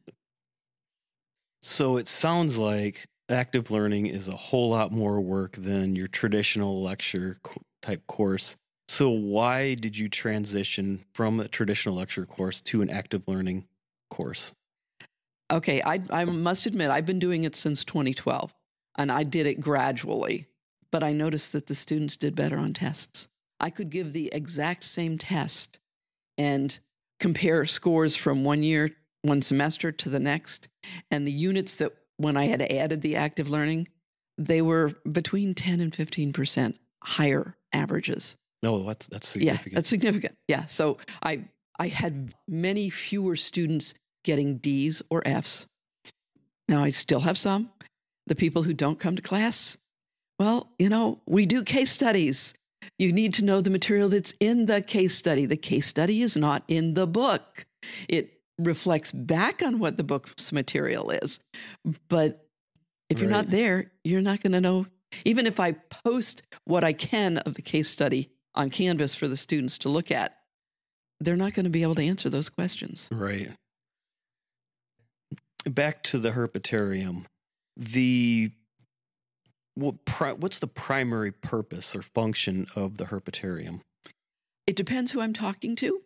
So 1.61 1.97
it 1.97 2.07
sounds 2.07 2.57
like 2.57 3.05
active 3.29 3.71
learning 3.71 4.05
is 4.05 4.27
a 4.27 4.35
whole 4.35 4.69
lot 4.69 4.91
more 4.91 5.19
work 5.19 5.53
than 5.53 5.95
your 5.95 6.07
traditional 6.07 6.81
lecture 6.81 7.39
type 7.81 8.05
course. 8.07 8.55
So 8.87 9.09
why 9.09 9.73
did 9.73 9.97
you 9.97 10.07
transition 10.07 11.03
from 11.13 11.39
a 11.39 11.47
traditional 11.47 11.95
lecture 11.95 12.25
course 12.25 12.61
to 12.61 12.81
an 12.81 12.89
active 12.89 13.27
learning 13.27 13.65
course? 14.09 14.53
Okay, 15.51 15.81
I, 15.83 16.01
I 16.11 16.25
must 16.25 16.65
admit, 16.65 16.91
I've 16.91 17.05
been 17.05 17.19
doing 17.19 17.43
it 17.43 17.55
since 17.55 17.83
2012, 17.83 18.53
and 18.97 19.11
I 19.11 19.23
did 19.23 19.45
it 19.45 19.59
gradually, 19.59 20.47
but 20.95 21.03
I 21.03 21.11
noticed 21.11 21.51
that 21.51 21.67
the 21.67 21.75
students 21.75 22.15
did 22.15 22.37
better 22.37 22.57
on 22.57 22.71
tests. 22.71 23.27
I 23.59 23.69
could 23.69 23.89
give 23.89 24.13
the 24.13 24.29
exact 24.33 24.85
same 24.85 25.17
test 25.17 25.77
and 26.37 26.79
compare 27.19 27.65
scores 27.65 28.15
from 28.15 28.45
one 28.45 28.63
year 28.63 28.91
one 29.21 29.41
semester 29.41 29.91
to 29.91 30.07
the 30.07 30.21
next. 30.21 30.69
And 31.11 31.27
the 31.27 31.33
units 31.33 31.79
that 31.79 31.91
when 32.15 32.37
I 32.37 32.45
had 32.45 32.61
added 32.61 33.01
the 33.01 33.17
active 33.17 33.49
learning, 33.49 33.89
they 34.37 34.61
were 34.61 34.93
between 35.11 35.53
10 35.53 35.81
and 35.81 35.91
15% 35.91 36.77
higher 37.03 37.57
averages. 37.73 38.37
No, 38.63 38.81
that's 38.83 39.07
that's 39.07 39.27
significant. 39.27 39.73
Yeah, 39.73 39.75
that's 39.75 39.89
significant. 39.89 40.37
Yeah. 40.47 40.65
So 40.67 40.95
I 41.21 41.43
I 41.77 41.89
had 41.89 42.33
many 42.47 42.89
fewer 42.89 43.35
students 43.35 43.95
getting 44.23 44.59
D's 44.59 45.01
or 45.09 45.27
F's. 45.27 45.67
Now 46.69 46.85
I 46.85 46.91
still 46.91 47.19
have 47.19 47.37
some. 47.37 47.71
The 48.27 48.35
people 48.35 48.63
who 48.63 48.73
don't 48.73 48.97
come 48.97 49.17
to 49.17 49.21
class, 49.21 49.75
well, 50.39 50.71
you 50.79 50.89
know, 50.89 51.21
we 51.25 51.45
do 51.45 51.63
case 51.63 51.91
studies. 51.91 52.53
You 52.99 53.11
need 53.11 53.33
to 53.35 53.45
know 53.45 53.61
the 53.61 53.69
material 53.69 54.09
that's 54.09 54.33
in 54.39 54.65
the 54.67 54.81
case 54.81 55.15
study. 55.15 55.45
The 55.45 55.57
case 55.57 55.87
study 55.87 56.21
is 56.21 56.35
not 56.35 56.63
in 56.67 56.93
the 56.93 57.07
book. 57.07 57.65
It 58.07 58.41
reflects 58.57 59.11
back 59.11 59.61
on 59.61 59.79
what 59.79 59.97
the 59.97 60.03
book's 60.03 60.51
material 60.51 61.11
is. 61.11 61.39
But 62.09 62.47
if 63.09 63.19
you're 63.19 63.29
not 63.29 63.49
there, 63.49 63.91
you're 64.03 64.21
not 64.21 64.41
going 64.41 64.53
to 64.53 64.61
know. 64.61 64.87
Even 65.23 65.45
if 65.47 65.59
I 65.59 65.73
post 65.73 66.41
what 66.65 66.83
I 66.83 66.93
can 66.93 67.37
of 67.39 67.53
the 67.53 67.61
case 67.61 67.89
study 67.89 68.29
on 68.53 68.69
Canvas 68.69 69.15
for 69.15 69.27
the 69.27 69.37
students 69.37 69.77
to 69.79 69.89
look 69.89 70.11
at, 70.11 70.37
they're 71.19 71.35
not 71.35 71.53
going 71.53 71.63
to 71.65 71.69
be 71.69 71.83
able 71.83 71.95
to 71.95 72.03
answer 72.03 72.29
those 72.29 72.49
questions. 72.49 73.07
Right. 73.11 73.51
Back 75.65 76.03
to 76.03 76.19
the 76.19 76.31
herpetarium. 76.31 77.25
The 77.77 78.51
what 79.75 80.05
pri- 80.05 80.33
what's 80.33 80.59
the 80.59 80.67
primary 80.67 81.31
purpose 81.31 81.95
or 81.95 82.01
function 82.01 82.67
of 82.75 82.97
the 82.97 83.05
herpetarium? 83.05 83.81
It 84.65 84.75
depends 84.75 85.11
who 85.11 85.21
I'm 85.21 85.33
talking 85.33 85.75
to. 85.77 86.01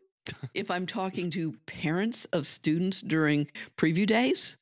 if 0.54 0.70
I'm 0.70 0.86
talking 0.86 1.32
to 1.32 1.56
parents 1.66 2.26
of 2.26 2.46
students 2.46 3.02
during 3.02 3.50
preview 3.78 4.06
days, 4.06 4.58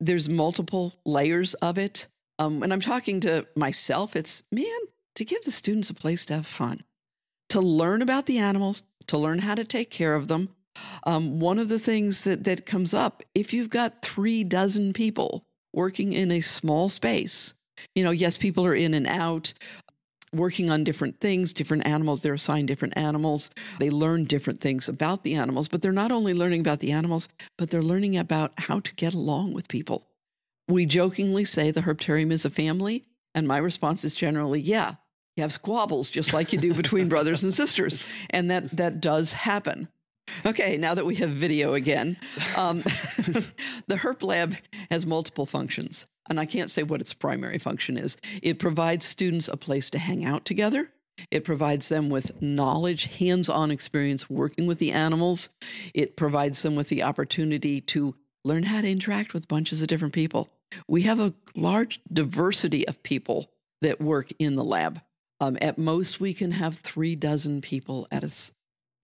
there's 0.00 0.28
multiple 0.28 0.94
layers 1.04 1.54
of 1.54 1.78
it. 1.78 2.08
Um, 2.38 2.60
when 2.60 2.72
I'm 2.72 2.80
talking 2.80 3.20
to 3.20 3.46
myself, 3.54 4.16
it's 4.16 4.42
man, 4.50 4.78
to 5.14 5.24
give 5.24 5.42
the 5.42 5.50
students 5.50 5.90
a 5.90 5.94
place 5.94 6.24
to 6.26 6.34
have 6.34 6.46
fun, 6.46 6.82
to 7.50 7.60
learn 7.60 8.02
about 8.02 8.26
the 8.26 8.38
animals, 8.38 8.82
to 9.08 9.18
learn 9.18 9.40
how 9.40 9.54
to 9.54 9.64
take 9.64 9.90
care 9.90 10.14
of 10.14 10.28
them. 10.28 10.48
Um, 11.04 11.38
one 11.38 11.58
of 11.58 11.68
the 11.68 11.78
things 11.78 12.24
that, 12.24 12.44
that 12.44 12.64
comes 12.64 12.94
up 12.94 13.22
if 13.34 13.52
you've 13.52 13.68
got 13.68 14.00
three 14.00 14.42
dozen 14.42 14.92
people 14.92 15.44
working 15.74 16.12
in 16.12 16.30
a 16.30 16.40
small 16.40 16.88
space, 16.88 17.54
you 17.94 18.04
know, 18.04 18.10
yes, 18.10 18.36
people 18.36 18.64
are 18.66 18.74
in 18.74 18.94
and 18.94 19.06
out, 19.06 19.52
working 20.32 20.70
on 20.70 20.84
different 20.84 21.20
things, 21.20 21.52
different 21.52 21.86
animals. 21.86 22.22
They're 22.22 22.34
assigned 22.34 22.68
different 22.68 22.96
animals. 22.96 23.50
They 23.78 23.90
learn 23.90 24.24
different 24.24 24.60
things 24.60 24.88
about 24.88 25.22
the 25.22 25.34
animals, 25.34 25.68
but 25.68 25.82
they're 25.82 25.92
not 25.92 26.12
only 26.12 26.34
learning 26.34 26.60
about 26.60 26.80
the 26.80 26.92
animals, 26.92 27.28
but 27.58 27.70
they're 27.70 27.82
learning 27.82 28.16
about 28.16 28.52
how 28.58 28.80
to 28.80 28.94
get 28.94 29.14
along 29.14 29.52
with 29.52 29.68
people. 29.68 30.06
We 30.68 30.86
jokingly 30.86 31.44
say 31.44 31.70
the 31.70 31.82
herpetarium 31.82 32.32
is 32.32 32.44
a 32.44 32.50
family, 32.50 33.04
and 33.34 33.46
my 33.46 33.58
response 33.58 34.04
is 34.04 34.14
generally, 34.14 34.60
yeah, 34.60 34.94
you 35.36 35.42
have 35.42 35.52
squabbles 35.52 36.10
just 36.10 36.32
like 36.32 36.52
you 36.52 36.58
do 36.58 36.74
between 36.74 37.08
brothers 37.08 37.42
and 37.42 37.52
sisters, 37.52 38.06
and 38.30 38.50
that 38.50 38.70
that 38.76 39.00
does 39.00 39.32
happen. 39.32 39.88
Okay, 40.46 40.76
now 40.76 40.94
that 40.94 41.04
we 41.04 41.16
have 41.16 41.30
video 41.30 41.74
again, 41.74 42.16
um, 42.56 42.78
the 42.82 43.96
Herp 43.96 44.22
Lab 44.22 44.56
has 44.90 45.04
multiple 45.04 45.46
functions, 45.46 46.06
and 46.28 46.38
I 46.38 46.46
can't 46.46 46.70
say 46.70 46.82
what 46.82 47.00
its 47.00 47.14
primary 47.14 47.58
function 47.58 47.96
is. 47.96 48.16
It 48.42 48.58
provides 48.58 49.04
students 49.04 49.48
a 49.48 49.56
place 49.56 49.90
to 49.90 49.98
hang 49.98 50.24
out 50.24 50.44
together. 50.44 50.90
It 51.30 51.44
provides 51.44 51.88
them 51.88 52.08
with 52.08 52.40
knowledge, 52.40 53.16
hands 53.16 53.48
on 53.48 53.70
experience 53.70 54.30
working 54.30 54.66
with 54.66 54.78
the 54.78 54.92
animals. 54.92 55.50
It 55.94 56.16
provides 56.16 56.62
them 56.62 56.74
with 56.74 56.88
the 56.88 57.02
opportunity 57.02 57.80
to 57.82 58.14
learn 58.44 58.64
how 58.64 58.80
to 58.80 58.90
interact 58.90 59.34
with 59.34 59.48
bunches 59.48 59.82
of 59.82 59.88
different 59.88 60.14
people. 60.14 60.48
We 60.88 61.02
have 61.02 61.20
a 61.20 61.34
large 61.54 62.00
diversity 62.12 62.86
of 62.88 63.02
people 63.02 63.50
that 63.82 64.00
work 64.00 64.30
in 64.38 64.56
the 64.56 64.64
lab. 64.64 65.00
Um, 65.40 65.58
at 65.60 65.76
most, 65.76 66.20
we 66.20 66.34
can 66.34 66.52
have 66.52 66.76
three 66.76 67.14
dozen 67.14 67.60
people 67.60 68.06
at 68.10 68.24
a, 68.24 68.32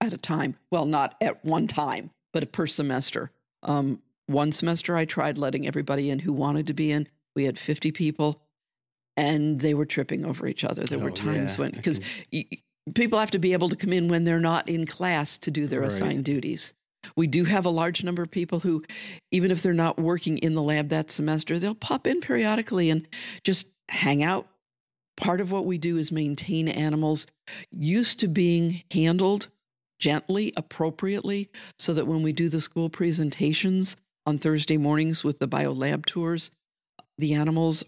at 0.00 0.12
a 0.12 0.18
time. 0.18 0.57
Well, 0.70 0.87
not 0.87 1.16
at 1.20 1.44
one 1.44 1.66
time, 1.66 2.11
but 2.33 2.50
per 2.52 2.66
semester. 2.66 3.33
Um, 3.62 4.00
one 4.28 4.52
semester, 4.52 4.96
I 4.96 5.04
tried 5.04 5.38
letting 5.38 5.66
everybody 5.66 6.10
in 6.10 6.20
who 6.20 6.32
wanted 6.32 6.66
to 6.68 6.74
be 6.74 6.92
in. 6.92 7.08
We 7.34 7.44
had 7.44 7.58
50 7.58 7.90
people, 7.92 8.42
and 9.16 9.60
they 9.60 9.74
were 9.74 9.86
tripping 9.86 10.24
over 10.24 10.46
each 10.46 10.64
other. 10.64 10.84
There 10.84 10.98
were 10.98 11.10
Oh, 11.10 11.14
times 11.14 11.54
yeah, 11.54 11.60
when, 11.60 11.70
because 11.72 12.00
can- 12.32 12.44
people 12.94 13.18
have 13.18 13.30
to 13.32 13.38
be 13.38 13.52
able 13.52 13.68
to 13.70 13.76
come 13.76 13.92
in 13.92 14.08
when 14.08 14.24
they're 14.24 14.38
not 14.40 14.68
in 14.68 14.86
class 14.86 15.38
to 15.38 15.50
do 15.50 15.66
their 15.66 15.80
Right. 15.80 15.88
assigned 15.90 16.24
duties. 16.24 16.74
We 17.16 17.26
do 17.26 17.44
have 17.44 17.64
a 17.64 17.70
large 17.70 18.02
number 18.04 18.22
of 18.22 18.30
people 18.30 18.60
who, 18.60 18.84
even 19.30 19.50
if 19.50 19.62
they're 19.62 19.72
not 19.72 19.98
working 19.98 20.38
in 20.38 20.54
the 20.54 20.62
lab 20.62 20.88
that 20.90 21.10
semester, 21.10 21.58
they'll 21.58 21.74
pop 21.74 22.06
in 22.06 22.20
periodically 22.20 22.90
and 22.90 23.06
just 23.44 23.66
hang 23.88 24.22
out. 24.22 24.48
Part 25.16 25.40
of 25.40 25.50
what 25.50 25.64
we 25.64 25.78
do 25.78 25.96
is 25.96 26.12
maintain 26.12 26.68
animals 26.68 27.26
used 27.70 28.20
to 28.20 28.28
being 28.28 28.82
handled 28.90 29.48
gently, 29.98 30.52
appropriately, 30.56 31.50
so 31.78 31.92
that 31.94 32.06
when 32.06 32.22
we 32.22 32.32
do 32.32 32.48
the 32.48 32.60
school 32.60 32.88
presentations 32.90 33.96
on 34.28 34.36
Thursday 34.36 34.76
mornings 34.76 35.24
with 35.24 35.38
the 35.38 35.46
bio 35.46 35.72
lab 35.72 36.04
tours, 36.04 36.50
the 37.16 37.32
animals 37.32 37.82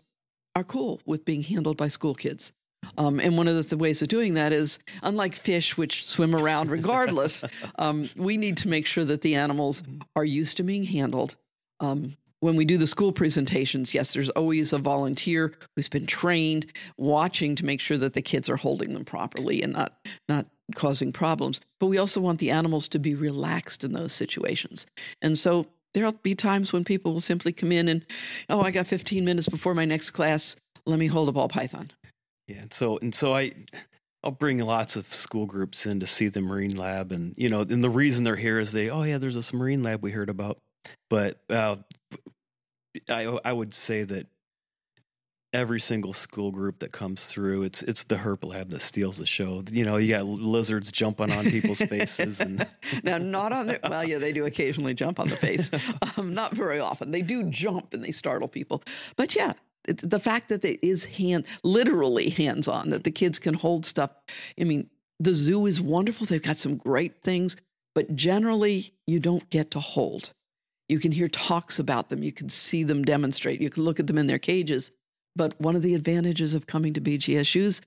are 0.57 0.65
cool 0.65 0.99
with 1.05 1.27
being 1.27 1.43
handled 1.43 1.77
by 1.77 1.87
school 1.87 2.15
kids. 2.15 2.51
Um, 2.97 3.21
and 3.21 3.37
one 3.37 3.47
of 3.47 3.69
the 3.69 3.77
ways 3.77 4.01
of 4.01 4.09
doing 4.09 4.33
that 4.35 4.51
is, 4.51 4.79
unlike 5.03 5.35
fish, 5.35 5.77
which 5.77 6.07
swim 6.07 6.35
around 6.35 6.71
regardless, 6.79 7.45
um, 7.79 8.07
we 8.17 8.39
need 8.39 8.57
to 8.57 8.69
make 8.69 8.87
sure 8.87 9.05
that 9.05 9.21
the 9.21 9.35
animals 9.35 9.83
are 10.17 10.25
used 10.25 10.57
to 10.57 10.63
being 10.63 10.85
handled. 10.85 11.37
Um, 11.79 12.17
when 12.41 12.57
we 12.57 12.65
do 12.65 12.79
the 12.79 12.87
school 12.87 13.13
presentations, 13.13 13.93
yes, 13.93 14.15
there's 14.15 14.31
always 14.31 14.73
a 14.73 14.79
volunteer 14.79 15.53
who's 15.77 15.91
been 15.91 16.07
trained, 16.07 16.73
watching 16.97 17.55
to 17.57 17.67
make 17.67 17.83
sure 17.83 17.99
that 17.99 18.15
the 18.15 18.23
kids 18.23 18.49
are 18.49 18.57
holding 18.57 18.95
them 18.95 19.05
properly 19.05 19.63
and 19.63 19.75
not 19.75 19.93
not 20.27 20.47
causing 20.75 21.13
problems. 21.13 21.61
But 21.79 21.89
we 21.89 21.99
also 21.99 22.19
want 22.19 22.39
the 22.39 22.51
animals 22.51 22.89
to 22.89 22.99
be 22.99 23.15
relaxed 23.15 23.85
in 23.85 23.93
those 23.93 24.15
situations. 24.15 24.87
And 25.21 25.39
so 25.39 25.67
there'll 25.95 26.13
be 26.13 26.35
times 26.35 26.73
when 26.73 26.85
people 26.85 27.13
will 27.13 27.21
simply 27.21 27.53
come 27.53 27.73
in 27.73 27.89
and, 27.89 28.05
oh, 28.49 28.63
I 28.63 28.71
got 28.71 28.87
15 28.87 29.25
minutes 29.25 29.49
before 29.49 29.75
my 29.75 29.85
next 29.85 30.11
class. 30.11 30.57
Let 30.87 30.99
me 30.99 31.07
hold 31.07 31.29
a 31.29 31.33
ball 31.33 31.49
python. 31.49 31.91
Yeah, 32.49 32.63
and 32.63 32.73
so 32.73 32.99
and 32.99 33.15
so 33.15 33.35
I 33.35 33.53
I'll 34.25 34.33
bring 34.33 34.59
lots 34.59 34.97
of 34.97 35.07
school 35.13 35.47
groups 35.47 35.87
in 35.87 36.01
to 36.01 36.07
see 36.07 36.29
the 36.29 36.41
marine 36.41 36.77
lab, 36.77 37.13
and 37.13 37.33
you 37.37 37.49
know, 37.49 37.61
and 37.61 37.85
the 37.85 37.91
reason 37.91 38.25
they're 38.25 38.35
here 38.35 38.59
is 38.59 38.73
they 38.73 38.91
oh 38.91 39.03
yeah, 39.03 39.19
there's 39.19 39.37
this 39.37 39.53
marine 39.53 39.85
lab 39.85 40.03
we 40.03 40.11
heard 40.11 40.31
about, 40.31 40.59
but 41.09 41.41
uh, 41.49 41.77
I 43.09 43.39
I 43.45 43.53
would 43.53 43.73
say 43.73 44.03
that 44.03 44.27
every 45.53 45.81
single 45.81 46.13
school 46.13 46.51
group 46.51 46.79
that 46.79 46.93
comes 46.93 47.27
through, 47.27 47.63
it's 47.63 47.83
it's 47.83 48.05
the 48.05 48.17
herp 48.17 48.45
lab 48.45 48.71
that 48.71 48.81
steals 48.81 49.19
the 49.19 49.27
show. 49.27 49.63
You 49.71 49.85
know, 49.85 49.97
you 49.97 50.15
got 50.15 50.25
lizards 50.25 50.93
jumping 50.93 51.33
on 51.33 51.45
people's 51.51 51.81
faces, 51.81 52.41
and 52.41 52.67
now, 53.03 53.19
not 53.19 53.53
on 53.53 53.67
the, 53.67 53.81
well, 53.89 54.05
yeah, 54.05 54.19
they 54.19 54.33
do 54.33 54.47
occasionally 54.47 54.95
jump 54.95 55.21
on 55.21 55.29
the 55.29 55.37
face. 55.37 55.71
Um, 56.17 56.35
not 56.35 56.53
very 56.53 56.81
often. 56.81 57.11
They 57.11 57.23
do 57.23 57.45
jump 57.45 57.95
and 57.95 58.03
they 58.03 58.11
startle 58.11 58.49
people. 58.49 58.83
But 59.17 59.35
yeah, 59.35 59.53
it, 59.87 60.09
the 60.09 60.19
fact 60.19 60.49
that 60.49 60.65
it 60.65 60.85
is 60.87 61.05
hand, 61.05 61.47
literally 61.63 62.31
hands 62.31 62.69
on, 62.69 62.91
that 62.91 63.05
the 63.05 63.11
kids 63.11 63.39
can 63.39 63.55
hold 63.55 63.87
stuff. 63.87 64.11
I 64.59 64.65
mean, 64.65 64.89
the 65.19 65.35
zoo 65.35 65.67
is 65.67 65.81
wonderful. 65.81 66.27
They've 66.27 66.43
got 66.43 66.59
some 66.59 66.77
great 66.77 67.23
things, 67.23 67.57
but 67.95 68.15
generally, 68.15 68.93
you 69.07 69.21
don't 69.21 69.49
get 69.51 69.71
to 69.73 69.81
hold. 69.81 70.33
You 70.89 70.99
can 70.99 71.13
hear 71.13 71.29
talks 71.29 71.79
about 71.79 72.09
them. 72.09 72.23
You 72.23 72.33
can 72.33 72.49
see 72.49 72.83
them 72.83 73.05
demonstrate. 73.05 73.61
You 73.61 73.71
can 73.71 73.85
look 73.85 74.01
at 74.01 74.07
them 74.07 74.19
in 74.19 74.27
their 74.27 74.39
cages. 74.39 74.91
But 75.41 75.59
one 75.59 75.75
of 75.75 75.81
the 75.81 75.95
advantages 75.95 76.53
of 76.53 76.67
coming 76.67 76.93
to 76.93 77.01
BGSU's 77.01 77.81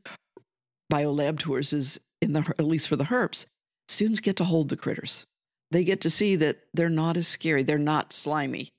biolab 0.92 1.38
tours 1.38 1.72
is, 1.72 2.00
in 2.20 2.34
the 2.34 2.40
at 2.58 2.66
least 2.66 2.88
for 2.88 2.96
the 2.96 3.04
herps, 3.04 3.46
students 3.88 4.22
get 4.22 4.38
to 4.38 4.44
hold 4.44 4.70
the 4.70 4.76
critters. 4.76 5.28
They 5.70 5.84
get 5.84 6.02
to 6.02 6.10
see 6.10 6.36
that 6.38 6.62
they're 6.74 6.90
not 6.90 7.16
as 7.16 7.28
scary. 7.28 7.62
They're 7.62 7.78
not 7.78 8.12
slimy. 8.12 8.70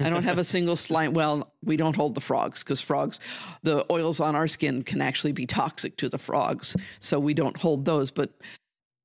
I 0.00 0.10
don't 0.10 0.24
have 0.24 0.38
a 0.38 0.42
single 0.42 0.74
slime. 0.88 1.14
Well, 1.14 1.52
we 1.62 1.76
don't 1.76 1.94
hold 1.94 2.16
the 2.16 2.20
frogs 2.20 2.64
because 2.64 2.80
frogs, 2.80 3.20
the 3.62 3.86
oils 3.88 4.18
on 4.18 4.34
our 4.34 4.48
skin 4.48 4.82
can 4.82 5.00
actually 5.00 5.30
be 5.30 5.46
toxic 5.46 5.96
to 5.98 6.08
the 6.08 6.18
frogs. 6.18 6.76
So 6.98 7.20
we 7.20 7.34
don't 7.34 7.56
hold 7.56 7.84
those. 7.84 8.10
But 8.10 8.32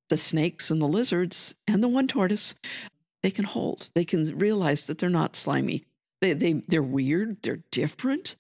the 0.10 0.18
snakes 0.18 0.72
and 0.72 0.82
the 0.82 0.88
lizards 0.88 1.54
and 1.68 1.84
the 1.84 1.88
one 1.88 2.08
tortoise, 2.08 2.56
they 3.22 3.30
can 3.30 3.46
hold. 3.46 3.92
They 3.94 4.06
can 4.06 4.26
realize 4.40 4.88
that 4.88 4.98
they're 4.98 5.08
not 5.08 5.36
slimy. 5.36 5.84
They, 6.20 6.34
they, 6.34 6.54
they're 6.68 6.82
weird, 6.82 7.44
they're 7.44 7.62
different, 7.70 8.36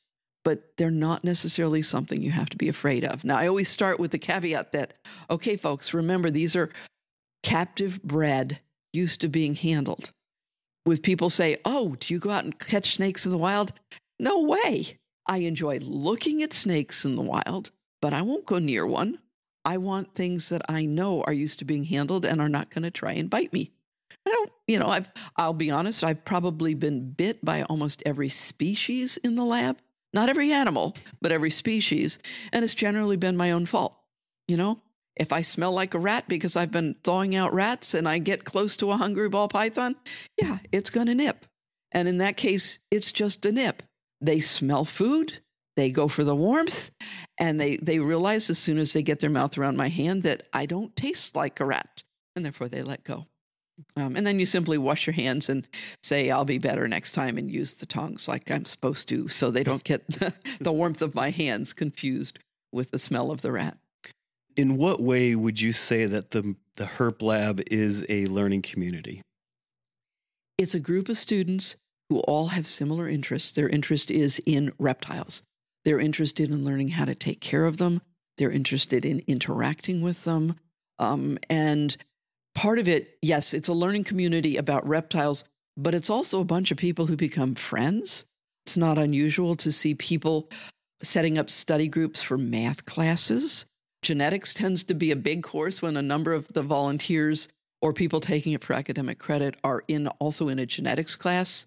but 0.50 0.76
they're 0.78 0.90
not 0.90 1.24
necessarily 1.24 1.84
something 1.84 2.24
you 2.24 2.32
have 2.32 2.50
to 2.50 2.58
be 2.58 2.68
afraid 2.68 3.06
of. 3.06 3.24
Now, 3.24 3.38
I 3.38 3.46
always 3.46 3.70
start 3.70 4.00
with 4.00 4.10
the 4.10 4.18
caveat 4.18 4.72
that, 4.72 4.96
okay, 5.30 5.56
folks, 5.56 5.94
remember 5.94 6.32
these 6.32 6.56
are 6.56 6.72
captive 7.44 8.02
bred, 8.02 8.60
used 8.92 9.22
to 9.22 9.28
being 9.28 9.54
handled. 9.54 10.12
With 10.88 11.04
people 11.04 11.30
say, 11.30 11.58
oh, 11.66 11.98
do 12.00 12.12
you 12.12 12.20
go 12.20 12.32
out 12.32 12.46
and 12.46 12.58
catch 12.58 12.96
snakes 12.96 13.28
in 13.28 13.32
the 13.32 13.38
wild? 13.38 13.74
No 14.20 14.42
way. 14.42 14.98
I 15.28 15.38
enjoy 15.42 15.78
looking 15.84 16.42
at 16.42 16.52
snakes 16.52 17.06
in 17.06 17.16
the 17.16 17.22
wild, 17.22 17.70
but 18.02 18.12
I 18.12 18.24
won't 18.24 18.48
go 18.48 18.58
near 18.58 18.88
one. 18.88 19.20
I 19.64 19.78
want 19.78 20.16
things 20.16 20.50
that 20.50 20.64
I 20.68 20.86
know 20.86 21.22
are 21.26 21.32
used 21.32 21.60
to 21.60 21.66
being 21.66 21.84
handled 21.84 22.26
and 22.26 22.42
are 22.42 22.50
not 22.50 22.72
going 22.72 22.82
to 22.82 22.90
try 22.90 23.12
and 23.12 23.30
bite 23.30 23.54
me. 23.54 23.70
I 24.26 24.32
don't, 24.32 24.52
you 24.68 24.80
know, 24.80 24.88
I've, 24.88 25.12
I'll 25.36 25.54
be 25.54 25.70
honest, 25.70 26.04
I've 26.04 26.26
probably 26.26 26.74
been 26.74 27.12
bit 27.12 27.46
by 27.46 27.62
almost 27.62 28.02
every 28.04 28.30
species 28.30 29.18
in 29.18 29.36
the 29.36 29.46
lab. 29.46 29.78
Not 30.13 30.30
every 30.30 30.52
animal, 30.52 30.95
but 31.22 31.32
every 31.32 31.52
species. 31.52 32.19
And 32.52 32.63
it's 32.63 32.74
generally 32.74 33.17
been 33.17 33.38
my 33.38 33.52
own 33.52 33.65
fault. 33.65 33.95
You 34.48 34.58
know, 34.58 34.82
if 35.15 35.32
I 35.32 35.41
smell 35.41 35.72
like 35.72 35.93
a 35.93 36.00
rat 36.00 36.26
because 36.28 36.56
I've 36.56 36.72
been 36.72 36.95
thawing 37.04 37.36
out 37.36 37.54
rats 37.54 37.93
and 37.93 38.08
I 38.08 38.17
get 38.17 38.45
close 38.45 38.76
to 38.78 38.91
a 38.91 38.98
hungry 38.98 39.30
ball 39.30 39.48
python, 39.48 39.95
yeah, 40.41 40.60
it's 40.72 40.89
going 40.89 41.08
to 41.08 41.15
nip. 41.15 41.45
And 41.91 42.08
in 42.08 42.17
that 42.19 42.38
case, 42.38 42.80
it's 42.89 43.12
just 43.12 43.45
a 43.45 43.52
nip. 43.52 43.84
They 44.22 44.39
smell 44.39 44.86
food, 44.86 45.39
they 45.76 45.91
go 45.91 46.08
for 46.08 46.24
the 46.24 46.36
warmth, 46.36 46.91
and 47.38 47.60
they, 47.60 47.78
they 47.78 48.00
realize 48.00 48.50
as 48.50 48.60
soon 48.60 48.80
as 48.80 48.93
they 48.93 49.02
get 49.02 49.19
their 49.19 49.30
mouth 49.30 49.58
around 49.58 49.78
my 49.78 49.89
hand 49.89 50.24
that 50.24 50.43
I 50.54 50.65
don't 50.65 50.95
taste 50.95 51.36
like 51.36 51.60
a 51.60 51.65
rat. 51.65 52.04
And 52.36 52.43
therefore 52.43 52.67
they 52.67 52.84
let 52.84 53.04
go. 53.04 53.28
Um, 53.96 54.15
and 54.15 54.26
then 54.26 54.39
you 54.39 54.46
simply 54.46 54.78
wash 54.78 55.08
your 55.08 55.13
hands 55.13 55.50
and 55.50 55.68
say, 56.04 56.30
I'll 56.30 56.46
be 56.46 56.58
better 56.58 56.88
next 56.88 57.13
time, 57.13 57.38
and 57.38 57.52
use 57.52 57.80
the 57.80 57.86
tongs 57.86 58.28
like 58.28 58.50
I'm 58.52 58.65
supposed 58.65 59.08
to 59.10 59.28
so 59.30 59.50
they 59.50 59.63
don't 59.63 59.84
get 59.84 60.06
the, 60.08 60.34
the 60.60 60.72
warmth 60.72 61.02
of 61.02 61.15
my 61.15 61.30
hands 61.30 61.74
confused 61.74 62.39
with 62.72 62.92
the 62.92 63.00
smell 63.00 63.32
of 63.32 63.42
the 63.42 63.52
rat. 63.52 63.78
In 64.56 64.78
what 64.78 65.02
way 65.02 65.36
would 65.36 65.62
you 65.62 65.72
say 65.72 66.06
that 66.06 66.32
the, 66.32 66.56
the 66.76 66.86
Herp 66.86 67.22
Lab 67.22 67.62
is 67.72 68.06
a 68.10 68.26
learning 68.26 68.62
community? 68.62 69.22
It's 70.58 70.76
a 70.76 70.80
group 70.80 71.08
of 71.08 71.18
students 71.18 71.76
who 72.10 72.20
all 72.22 72.48
have 72.48 72.68
similar 72.68 73.08
interests. 73.08 73.52
Their 73.52 73.70
interest 73.70 74.12
is 74.12 74.42
in 74.46 74.74
reptiles, 74.78 75.44
they're 75.86 76.00
interested 76.00 76.52
in 76.52 76.65
learning 76.65 76.89
how 76.89 77.06
to 77.06 77.15
take 77.15 77.39
care 77.39 77.65
of 77.65 77.78
them, 77.78 78.02
they're 78.38 78.52
interested 78.52 79.06
in 79.06 79.24
interacting 79.28 80.02
with 80.02 80.24
them. 80.24 80.58
Um, 80.98 81.38
and 81.50 81.96
part 82.60 82.78
of 82.78 82.89
it, 82.89 83.17
yes, 83.22 83.54
it's 83.54 83.69
a 83.69 83.74
learning 83.74 84.04
community 84.04 84.58
about 84.58 84.86
reptiles, 84.86 85.45
but 85.78 85.95
it's 85.95 86.10
also 86.10 86.41
a 86.41 86.45
bunch 86.45 86.72
of 86.72 86.78
people 86.78 87.06
who 87.06 87.15
become 87.15 87.56
friends. 87.56 88.26
It's 88.65 88.76
not 88.76 88.98
unusual 88.98 89.56
to 89.56 89.72
see 89.72 89.95
people 89.95 90.50
setting 91.02 91.38
up 91.38 91.50
study 91.50 91.88
groups 91.88 92.22
for 92.22 92.38
math 92.38 92.86
classes. 92.86 93.65
Genetics 94.02 94.54
tends 94.54 94.84
to 94.84 94.93
be 94.93 95.10
a 95.10 95.15
big 95.15 95.41
course 95.41 95.82
when 95.82 95.95
a 95.95 96.02
number 96.02 96.34
of 96.34 96.50
the 96.50 96.62
volunteers 96.62 97.48
or 97.82 97.93
people 97.93 98.19
taking 98.19 98.52
it 98.52 98.62
for 98.62 98.74
academic 98.74 99.19
credit 99.19 99.56
are 99.63 99.86
in 99.88 100.10
also 100.19 100.50
in 100.50 100.60
a 100.60 100.65
genetics 100.65 101.15
class. 101.15 101.65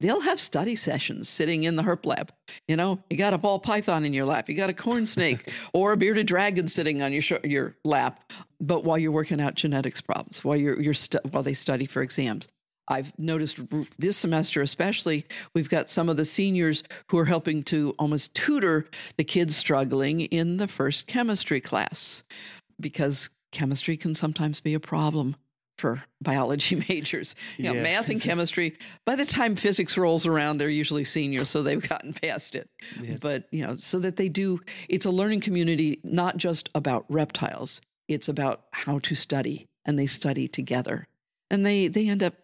They'll 0.00 0.20
have 0.20 0.38
study 0.38 0.76
sessions 0.76 1.28
sitting 1.28 1.62
in 1.64 1.76
the 1.76 1.82
herp 1.82 2.04
lab. 2.04 2.32
You 2.68 2.76
know, 2.76 3.02
you 3.08 3.16
got 3.16 3.32
a 3.32 3.38
ball 3.38 3.58
python 3.58 4.04
in 4.04 4.12
your 4.12 4.26
lap, 4.26 4.48
you 4.48 4.54
got 4.54 4.70
a 4.70 4.74
corn 4.74 5.06
snake 5.06 5.50
or 5.72 5.92
a 5.92 5.96
bearded 5.96 6.26
dragon 6.26 6.68
sitting 6.68 7.02
on 7.02 7.12
your 7.12 7.22
sh- 7.22 7.44
your 7.44 7.76
lap. 7.84 8.32
But 8.60 8.84
while 8.84 8.98
you're 8.98 9.12
working 9.12 9.40
out 9.40 9.54
genetics 9.54 10.00
problems, 10.00 10.44
while 10.44 10.56
you're, 10.56 10.80
you're 10.80 10.94
stu- 10.94 11.20
while 11.30 11.42
they 11.42 11.54
study 11.54 11.86
for 11.86 12.02
exams, 12.02 12.48
I've 12.88 13.18
noticed 13.18 13.58
this 13.98 14.16
semester, 14.16 14.62
especially, 14.62 15.26
we've 15.54 15.68
got 15.68 15.90
some 15.90 16.08
of 16.08 16.16
the 16.16 16.24
seniors 16.24 16.84
who 17.08 17.18
are 17.18 17.24
helping 17.24 17.62
to 17.64 17.94
almost 17.98 18.34
tutor 18.34 18.86
the 19.16 19.24
kids 19.24 19.56
struggling 19.56 20.20
in 20.20 20.58
the 20.58 20.68
first 20.68 21.06
chemistry 21.06 21.60
class 21.60 22.22
because 22.78 23.30
chemistry 23.50 23.96
can 23.96 24.14
sometimes 24.14 24.60
be 24.60 24.74
a 24.74 24.80
problem 24.80 25.36
for 25.78 26.02
biology 26.20 26.82
majors. 26.88 27.34
You 27.56 27.64
know, 27.64 27.72
Yeah. 27.74 27.82
math 27.82 28.08
and 28.08 28.20
chemistry. 28.28 28.76
By 29.04 29.16
the 29.16 29.26
time 29.26 29.56
physics 29.56 29.96
rolls 29.98 30.26
around, 30.26 30.58
they're 30.58 30.68
usually 30.68 31.04
seniors, 31.04 31.48
so 31.50 31.62
they've 31.62 31.86
gotten 31.86 32.12
past 32.22 32.54
it. 32.54 32.68
It's- 33.02 33.18
But 33.20 33.48
you 33.50 33.66
know, 33.66 33.76
so 33.76 33.98
that 34.00 34.16
they 34.16 34.28
do. 34.28 34.60
It's 34.88 35.06
a 35.06 35.10
learning 35.10 35.40
community, 35.42 36.00
not 36.04 36.36
just 36.36 36.70
about 36.74 37.04
reptiles. 37.08 37.80
It's 38.08 38.28
about 38.28 38.62
how 38.70 39.00
to 39.00 39.14
study, 39.14 39.66
and 39.84 39.98
they 39.98 40.06
study 40.06 40.48
together, 40.48 41.08
and 41.50 41.66
they 41.66 41.88
they 41.88 42.08
end 42.08 42.22
up 42.22 42.34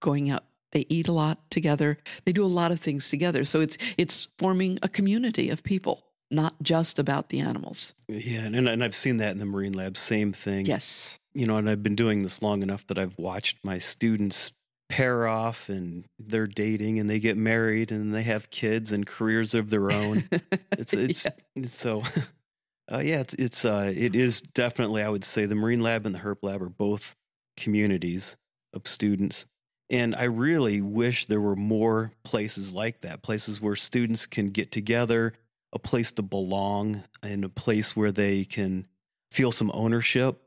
going 0.00 0.28
out. 0.30 0.44
They 0.72 0.86
eat 0.88 1.06
a 1.06 1.12
lot 1.12 1.48
together. 1.50 1.98
They 2.24 2.32
do 2.32 2.44
a 2.44 2.46
lot 2.60 2.72
of 2.72 2.80
things 2.80 3.08
together. 3.08 3.44
So 3.44 3.60
it's 3.60 3.78
it's 3.96 4.28
forming 4.38 4.78
a 4.82 4.88
community 4.88 5.48
of 5.50 5.62
people, 5.62 6.02
not 6.32 6.54
just 6.62 6.98
about 6.98 7.28
the 7.28 7.38
animals. 7.38 7.94
Yeah, 8.08 8.40
and, 8.40 8.68
and 8.68 8.82
I've 8.82 8.94
seen 8.94 9.18
that 9.18 9.30
in 9.30 9.38
the 9.38 9.46
Marine 9.46 9.72
Lab, 9.72 9.96
same 9.96 10.32
thing. 10.32 10.66
Yes. 10.66 11.18
You 11.34 11.46
know, 11.46 11.56
and 11.56 11.68
I've 11.68 11.82
been 11.82 11.96
doing 11.96 12.22
this 12.22 12.42
long 12.42 12.62
enough 12.62 12.86
that 12.86 12.98
I've 12.98 13.18
watched 13.18 13.58
my 13.64 13.78
students 13.78 14.52
pair 14.88 15.26
off 15.26 15.68
and 15.68 16.04
they're 16.18 16.46
dating 16.46 16.98
and 17.00 17.08
they 17.10 17.18
get 17.18 17.36
married 17.36 17.90
and 17.90 18.14
they 18.14 18.22
have 18.22 18.50
kids 18.50 18.92
and 18.92 19.06
careers 19.06 19.54
of 19.54 19.70
their 19.70 19.90
own. 19.90 20.24
It's 20.78 20.92
it's, 20.92 21.24
Yeah. 21.24 21.30
it's 21.56 21.74
so 21.74 22.02
uh, 22.92 22.98
yeah, 22.98 23.20
it's 23.20 23.34
it's 23.34 23.64
uh 23.64 23.92
it 23.94 24.14
is 24.14 24.40
definitely 24.40 25.02
I 25.02 25.08
would 25.08 25.24
say 25.24 25.46
the 25.46 25.54
Marine 25.54 25.80
Lab 25.80 26.06
and 26.06 26.14
the 26.14 26.18
Herp 26.20 26.38
Lab 26.42 26.62
are 26.62 26.68
both 26.68 27.16
communities 27.56 28.36
of 28.72 28.86
students. 28.86 29.46
And 29.90 30.14
I 30.16 30.24
really 30.24 30.80
wish 30.80 31.26
there 31.26 31.40
were 31.40 31.56
more 31.56 32.12
places 32.24 32.72
like 32.72 33.00
that, 33.02 33.22
places 33.22 33.60
where 33.60 33.76
students 33.76 34.26
can 34.26 34.50
get 34.50 34.72
together, 34.72 35.32
a 35.72 35.78
place 35.78 36.10
to 36.12 36.22
belong, 36.22 37.02
and 37.22 37.44
a 37.44 37.48
place 37.48 37.94
where 37.94 38.10
they 38.12 38.44
can 38.44 38.86
feel 39.30 39.52
some 39.52 39.70
ownership. 39.74 40.40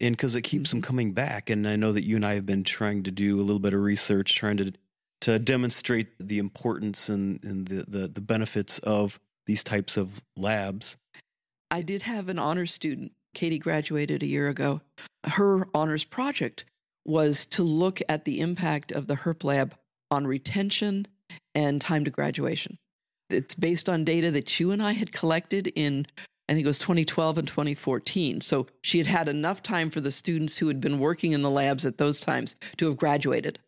And 0.00 0.16
because 0.16 0.34
it 0.34 0.42
keeps 0.42 0.70
them 0.70 0.80
mm-hmm. 0.80 0.86
coming 0.86 1.12
back. 1.12 1.50
And 1.50 1.66
I 1.66 1.76
know 1.76 1.92
that 1.92 2.04
you 2.04 2.16
and 2.16 2.26
I 2.26 2.34
have 2.34 2.46
been 2.46 2.64
trying 2.64 3.02
to 3.04 3.10
do 3.10 3.40
a 3.40 3.42
little 3.42 3.60
bit 3.60 3.72
of 3.72 3.80
research, 3.80 4.34
trying 4.34 4.58
to 4.58 4.72
to 5.22 5.38
demonstrate 5.38 6.08
the 6.18 6.38
importance 6.38 7.08
and, 7.08 7.42
and 7.42 7.68
the, 7.68 7.84
the, 7.88 8.08
the 8.08 8.20
benefits 8.20 8.78
of 8.80 9.18
these 9.46 9.64
types 9.64 9.96
of 9.96 10.22
labs. 10.36 10.96
I 11.70 11.82
did 11.82 12.02
have 12.02 12.28
an 12.28 12.38
honors 12.38 12.72
student. 12.72 13.12
Katie 13.34 13.58
graduated 13.58 14.22
a 14.22 14.26
year 14.26 14.48
ago. 14.48 14.80
Her 15.24 15.68
honors 15.74 16.04
project 16.04 16.64
was 17.04 17.46
to 17.46 17.62
look 17.62 18.00
at 18.08 18.24
the 18.24 18.40
impact 18.40 18.92
of 18.92 19.06
the 19.06 19.16
HERP 19.16 19.44
lab 19.44 19.74
on 20.10 20.26
retention 20.26 21.06
and 21.54 21.80
time 21.80 22.04
to 22.04 22.10
graduation. 22.10 22.78
It's 23.30 23.54
based 23.54 23.88
on 23.88 24.04
data 24.04 24.30
that 24.30 24.60
you 24.60 24.70
and 24.70 24.82
I 24.82 24.92
had 24.92 25.12
collected 25.12 25.72
in, 25.74 26.06
I 26.48 26.54
think 26.54 26.64
it 26.64 26.68
was 26.68 26.78
2012 26.78 27.38
and 27.38 27.48
2014. 27.48 28.40
So 28.40 28.66
she 28.80 28.98
had 28.98 29.06
had 29.06 29.28
enough 29.28 29.62
time 29.62 29.90
for 29.90 30.00
the 30.00 30.12
students 30.12 30.58
who 30.58 30.68
had 30.68 30.80
been 30.80 30.98
working 30.98 31.32
in 31.32 31.42
the 31.42 31.50
labs 31.50 31.84
at 31.84 31.98
those 31.98 32.20
times 32.20 32.56
to 32.76 32.86
have 32.86 32.96
graduated. 32.96 33.58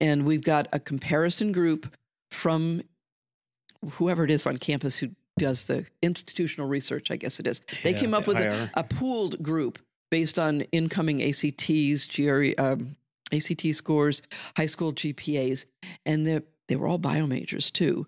And 0.00 0.24
we've 0.24 0.44
got 0.44 0.68
a 0.72 0.78
comparison 0.78 1.52
group 1.52 1.92
from 2.30 2.82
whoever 3.92 4.24
it 4.24 4.30
is 4.30 4.46
on 4.46 4.58
campus 4.58 4.98
who 4.98 5.08
does 5.38 5.66
the 5.66 5.86
institutional 6.02 6.68
research, 6.68 7.10
I 7.10 7.16
guess 7.16 7.40
it 7.40 7.46
is. 7.46 7.60
They 7.82 7.92
Yeah, 7.92 7.98
came 7.98 8.14
up 8.14 8.24
the 8.24 8.34
with 8.34 8.38
a, 8.38 8.70
a 8.74 8.84
pooled 8.84 9.42
group 9.42 9.78
based 10.10 10.38
on 10.38 10.62
incoming 10.72 11.22
ACTs, 11.22 12.06
GRE, 12.06 12.50
um, 12.58 12.96
ACT 13.32 13.74
scores, 13.74 14.22
high 14.56 14.66
school 14.66 14.92
GPAs, 14.92 15.66
and 16.04 16.26
they 16.26 16.40
they 16.68 16.76
were 16.76 16.86
all 16.86 16.98
bio 16.98 17.26
majors 17.26 17.68
too. 17.70 18.06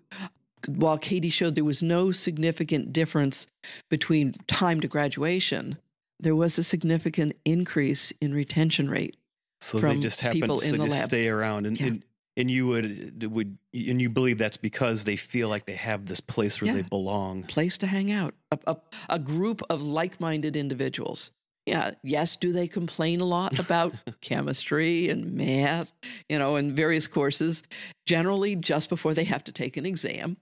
While 0.66 0.98
Katie 0.98 1.31
showed 1.31 1.55
there 1.55 1.64
was 1.64 1.83
no 1.83 2.12
significant 2.12 2.92
difference 2.92 3.46
between 3.88 4.35
time 4.46 4.81
to 4.81 4.88
graduation, 4.88 5.79
there 6.20 6.37
was 6.37 6.59
a 6.59 6.62
significant 6.62 7.35
increase 7.44 8.12
in 8.20 8.33
retention 8.35 8.88
rate. 8.88 9.16
So 9.61 9.79
they 9.79 9.96
just 9.98 10.20
happen 10.20 10.40
to 10.48 10.77
just 10.77 11.05
stay 11.05 11.29
around 11.29 11.66
and, 11.66 11.79
Yeah. 11.79 11.87
and 11.88 12.05
and 12.37 12.51
you 12.51 12.66
would 12.66 13.31
would 13.31 13.59
and 13.75 14.01
you 14.01 14.09
believe 14.09 14.38
that's 14.38 14.57
because 14.57 15.05
they 15.05 15.16
feel 15.16 15.48
like 15.48 15.66
they 15.66 15.75
have 15.75 16.07
this 16.07 16.20
place 16.20 16.61
where 16.61 16.68
Yeah. 16.68 16.77
they 16.77 16.83
belong. 16.83 17.42
place 17.44 17.77
to 17.79 17.87
hang 17.87 18.11
out, 18.11 18.35
a, 18.51 18.59
a, 18.66 18.77
a 19.11 19.18
group 19.18 19.62
of 19.68 19.83
like 19.83 20.18
minded 20.20 20.57
individuals. 20.57 21.31
Yeah, 21.66 21.92
yes, 22.03 22.35
do 22.37 22.53
they 22.53 22.66
complain 22.66 23.20
a 23.20 23.25
lot 23.25 23.59
about 23.59 23.94
chemistry 24.20 25.09
and 25.09 25.33
math, 25.35 25.92
you 26.29 26.38
know, 26.38 26.57
and 26.57 26.72
various 26.72 27.07
courses, 27.07 27.62
generally 28.07 28.57
just 28.57 28.88
before 28.88 29.14
they 29.14 29.25
have 29.25 29.44
to 29.44 29.53
take 29.53 29.77
an 29.77 29.87
exam. 29.87 30.38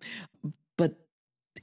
But 0.79 0.95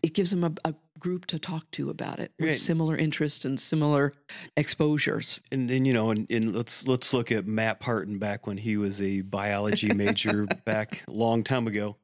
it 0.04 0.14
gives 0.14 0.30
them 0.30 0.44
a, 0.44 0.54
a 0.64 0.76
group 1.00 1.26
to 1.28 1.40
talk 1.40 1.70
to 1.72 1.90
about 1.90 2.20
it 2.20 2.32
with 2.40 2.50
Right. 2.50 2.58
similar 2.58 2.96
interests 2.96 3.46
and 3.46 3.60
similar 3.60 4.14
exposures. 4.56 5.40
And 5.52 5.70
then 5.70 5.86
you 5.86 5.94
know, 5.94 6.12
and, 6.12 6.28
and 6.30 6.56
let's 6.56 6.88
let's 6.88 7.14
look 7.14 7.32
at 7.32 7.48
Matt 7.48 7.80
Partin 7.80 8.20
back 8.20 8.46
when 8.48 8.58
he 8.58 8.78
was 8.78 9.02
a 9.02 9.22
biology 9.22 9.94
major 9.94 10.46
back 10.66 11.04
a 11.08 11.12
long 11.12 11.44
time 11.44 11.68
ago. 11.68 11.96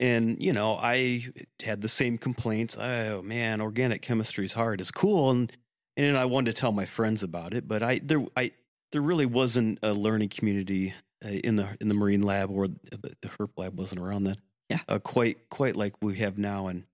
And 0.00 0.42
you 0.42 0.52
know, 0.52 0.76
I 0.80 1.24
had 1.62 1.80
the 1.80 1.88
same 1.88 2.18
complaints. 2.18 2.76
Oh 2.78 3.22
man, 3.22 3.60
organic 3.60 4.02
chemistry 4.02 4.44
is 4.44 4.54
hard. 4.54 4.80
It's 4.80 4.90
cool, 4.90 5.30
and 5.30 5.52
and 5.96 6.16
I 6.16 6.24
wanted 6.24 6.54
to 6.54 6.60
tell 6.60 6.72
my 6.72 6.86
friends 6.86 7.22
about 7.22 7.54
it, 7.54 7.68
but 7.68 7.82
I 7.82 8.00
there 8.02 8.24
I 8.36 8.52
there 8.92 9.02
really 9.02 9.26
wasn't 9.26 9.78
a 9.82 9.92
learning 9.92 10.28
community 10.28 10.94
uh, 11.24 11.28
in 11.28 11.56
the 11.56 11.76
in 11.80 11.88
the 11.88 11.94
marine 11.94 12.22
lab 12.22 12.50
or 12.50 12.68
the, 12.68 13.14
the 13.20 13.28
herp 13.28 13.50
lab 13.56 13.78
wasn't 13.78 14.00
around 14.00 14.24
then. 14.24 14.36
Yeah. 14.70 14.80
uh, 14.88 14.98
quite 14.98 15.48
quite 15.50 15.76
like 15.76 15.94
we 16.00 16.16
have 16.16 16.38
now. 16.38 16.68
And 16.68 16.84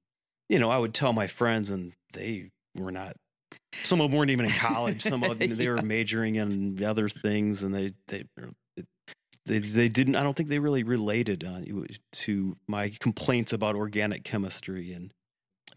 you 0.48 0.58
know, 0.58 0.70
I 0.70 0.78
would 0.78 0.94
tell 0.94 1.12
my 1.12 1.26
friends, 1.26 1.70
and 1.70 1.92
they 2.12 2.50
were 2.76 2.92
not. 2.92 3.16
Some 3.72 4.00
of 4.00 4.10
them 4.10 4.18
weren't 4.18 4.30
even 4.30 4.46
in 4.46 4.52
college. 4.52 5.02
Some 5.02 5.22
of 5.22 5.38
them 5.38 5.56
they 5.56 5.68
were 5.68 5.82
majoring 5.82 6.36
in 6.36 6.82
other 6.82 7.08
things, 7.08 7.62
and 7.62 7.74
they 7.74 7.94
they 8.08 8.24
they 9.46 9.58
they 9.58 9.88
didn't. 9.88 10.16
I 10.16 10.22
don't 10.22 10.36
think 10.36 10.48
they 10.48 10.58
really 10.58 10.82
related 10.82 11.44
uh, 11.44 11.60
to 12.12 12.56
my 12.66 12.92
complaints 13.00 13.52
about 13.52 13.76
organic 13.76 14.24
chemistry 14.24 14.92
and 14.92 15.12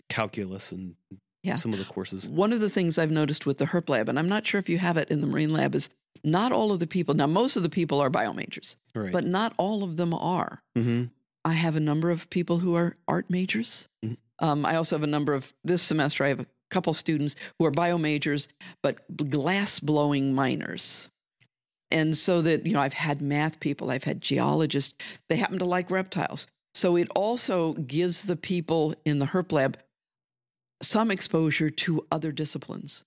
calculus 0.10 0.72
and 0.72 0.95
Yeah. 1.44 1.56
some 1.56 1.74
of 1.74 1.80
the 1.80 1.86
courses. 1.86 2.28
One 2.28 2.54
of 2.54 2.62
the 2.62 2.70
things 2.70 2.98
I've 2.98 3.12
noticed 3.12 3.46
with 3.46 3.58
the 3.58 3.66
HERP 3.66 3.89
lab, 3.89 4.08
and 4.10 4.18
I'm 4.18 4.30
not 4.30 4.48
sure 4.48 4.60
if 4.60 4.70
you 4.70 4.78
have 4.80 4.96
it 4.98 5.10
in 5.10 5.20
the 5.22 5.28
Marine 5.28 5.52
lab, 5.52 5.76
is 5.76 5.89
not 6.24 6.52
all 6.54 6.72
of 6.72 6.80
the 6.80 6.88
people, 6.88 7.14
now, 7.14 7.28
most 7.28 7.58
of 7.58 7.64
the 7.64 7.70
people 7.70 8.00
are 8.00 8.10
bio 8.10 8.32
majors, 8.34 8.78
Right. 8.96 9.12
but 9.12 9.26
not 9.26 9.54
all 9.58 9.84
of 9.84 9.98
them 9.98 10.14
are. 10.14 10.64
hmm 10.76 11.06
I 11.46 11.54
have 11.54 11.76
a 11.76 11.82
number 11.82 12.10
of 12.10 12.30
people 12.30 12.60
who 12.60 12.74
are 12.76 12.96
art 13.06 13.30
majors. 13.30 13.89
Mhm. 14.06 14.16
Um, 14.39 14.66
I 14.66 14.78
also 14.78 14.96
have 14.96 15.04
a 15.04 15.08
number 15.08 15.34
of, 15.34 15.54
this 15.66 15.82
semester, 15.82 16.24
I 16.24 16.30
have 16.30 16.39
a 16.39 16.46
couple 16.70 16.94
students 16.94 17.36
who 17.60 17.66
are 17.66 17.72
bio 17.72 17.98
majors, 17.98 18.48
but 18.82 19.00
glass 19.30 19.82
blowing 19.82 20.34
minors. 20.34 21.10
And 21.91 22.18
so 22.18 22.41
that, 22.41 22.66
you 22.66 22.72
know, 22.72 22.80
I've 22.82 22.94
had 22.94 23.22
math 23.22 23.60
people, 23.60 23.91
I've 23.91 24.06
had 24.06 24.22
geologists, 24.22 24.96
they 25.28 25.36
happen 25.36 25.60
to 25.60 25.66
like 25.66 25.91
reptiles. 25.91 26.48
So 26.74 26.96
it 26.96 27.10
also 27.14 27.74
gives 27.74 28.24
the 28.24 28.38
people 28.38 28.96
in 29.04 29.20
the 29.20 29.28
HERP 29.28 29.52
lab 29.52 29.78
some 30.84 31.10
exposure 31.12 31.70
to 31.70 32.06
other 32.12 32.32
disciplines. 32.32 33.04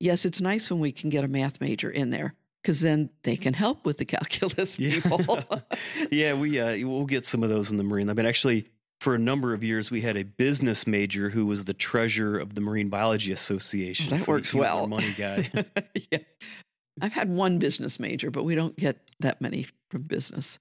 Yes, 0.00 0.24
it's 0.24 0.40
nice 0.40 0.70
when 0.70 0.80
we 0.80 0.90
can 0.92 1.10
get 1.10 1.22
a 1.24 1.28
math 1.28 1.60
major 1.60 1.90
in 1.90 2.10
there 2.10 2.34
because 2.62 2.80
then 2.80 3.10
they 3.22 3.36
can 3.36 3.54
help 3.54 3.84
with 3.86 3.98
the 3.98 4.04
calculus 4.16 4.78
Yeah. 4.78 5.00
people. 5.00 5.38
yeah, 6.10 6.34
we 6.34 6.58
uh, 6.58 6.76
we'll 6.88 7.06
get 7.06 7.26
some 7.26 7.42
of 7.42 7.48
those 7.50 7.70
in 7.70 7.76
the 7.76 7.84
marine 7.84 8.06
lab. 8.08 8.18
And 8.18 8.26
actually, 8.26 8.66
for 9.00 9.14
a 9.14 9.18
number 9.18 9.52
of 9.54 9.62
years, 9.62 9.90
we 9.90 10.00
had 10.00 10.16
a 10.16 10.24
business 10.24 10.86
major 10.86 11.28
who 11.30 11.46
was 11.46 11.66
the 11.66 11.74
treasurer 11.74 12.38
of 12.38 12.54
the 12.54 12.60
Marine 12.60 12.88
Biology 12.88 13.32
Association. 13.32 14.10
that 14.10 14.20
So 14.20 14.32
works 14.32 14.54
well. 14.54 14.86
money 14.86 15.12
guy. 15.16 15.50
yeah. 16.10 16.18
I've 17.02 17.12
had 17.12 17.28
one 17.28 17.58
business 17.58 17.98
major, 18.00 18.30
but 18.30 18.44
we 18.44 18.54
don't 18.54 18.76
get 18.76 18.98
that 19.20 19.40
many 19.40 19.66
from 19.90 20.02
business. 20.02 20.58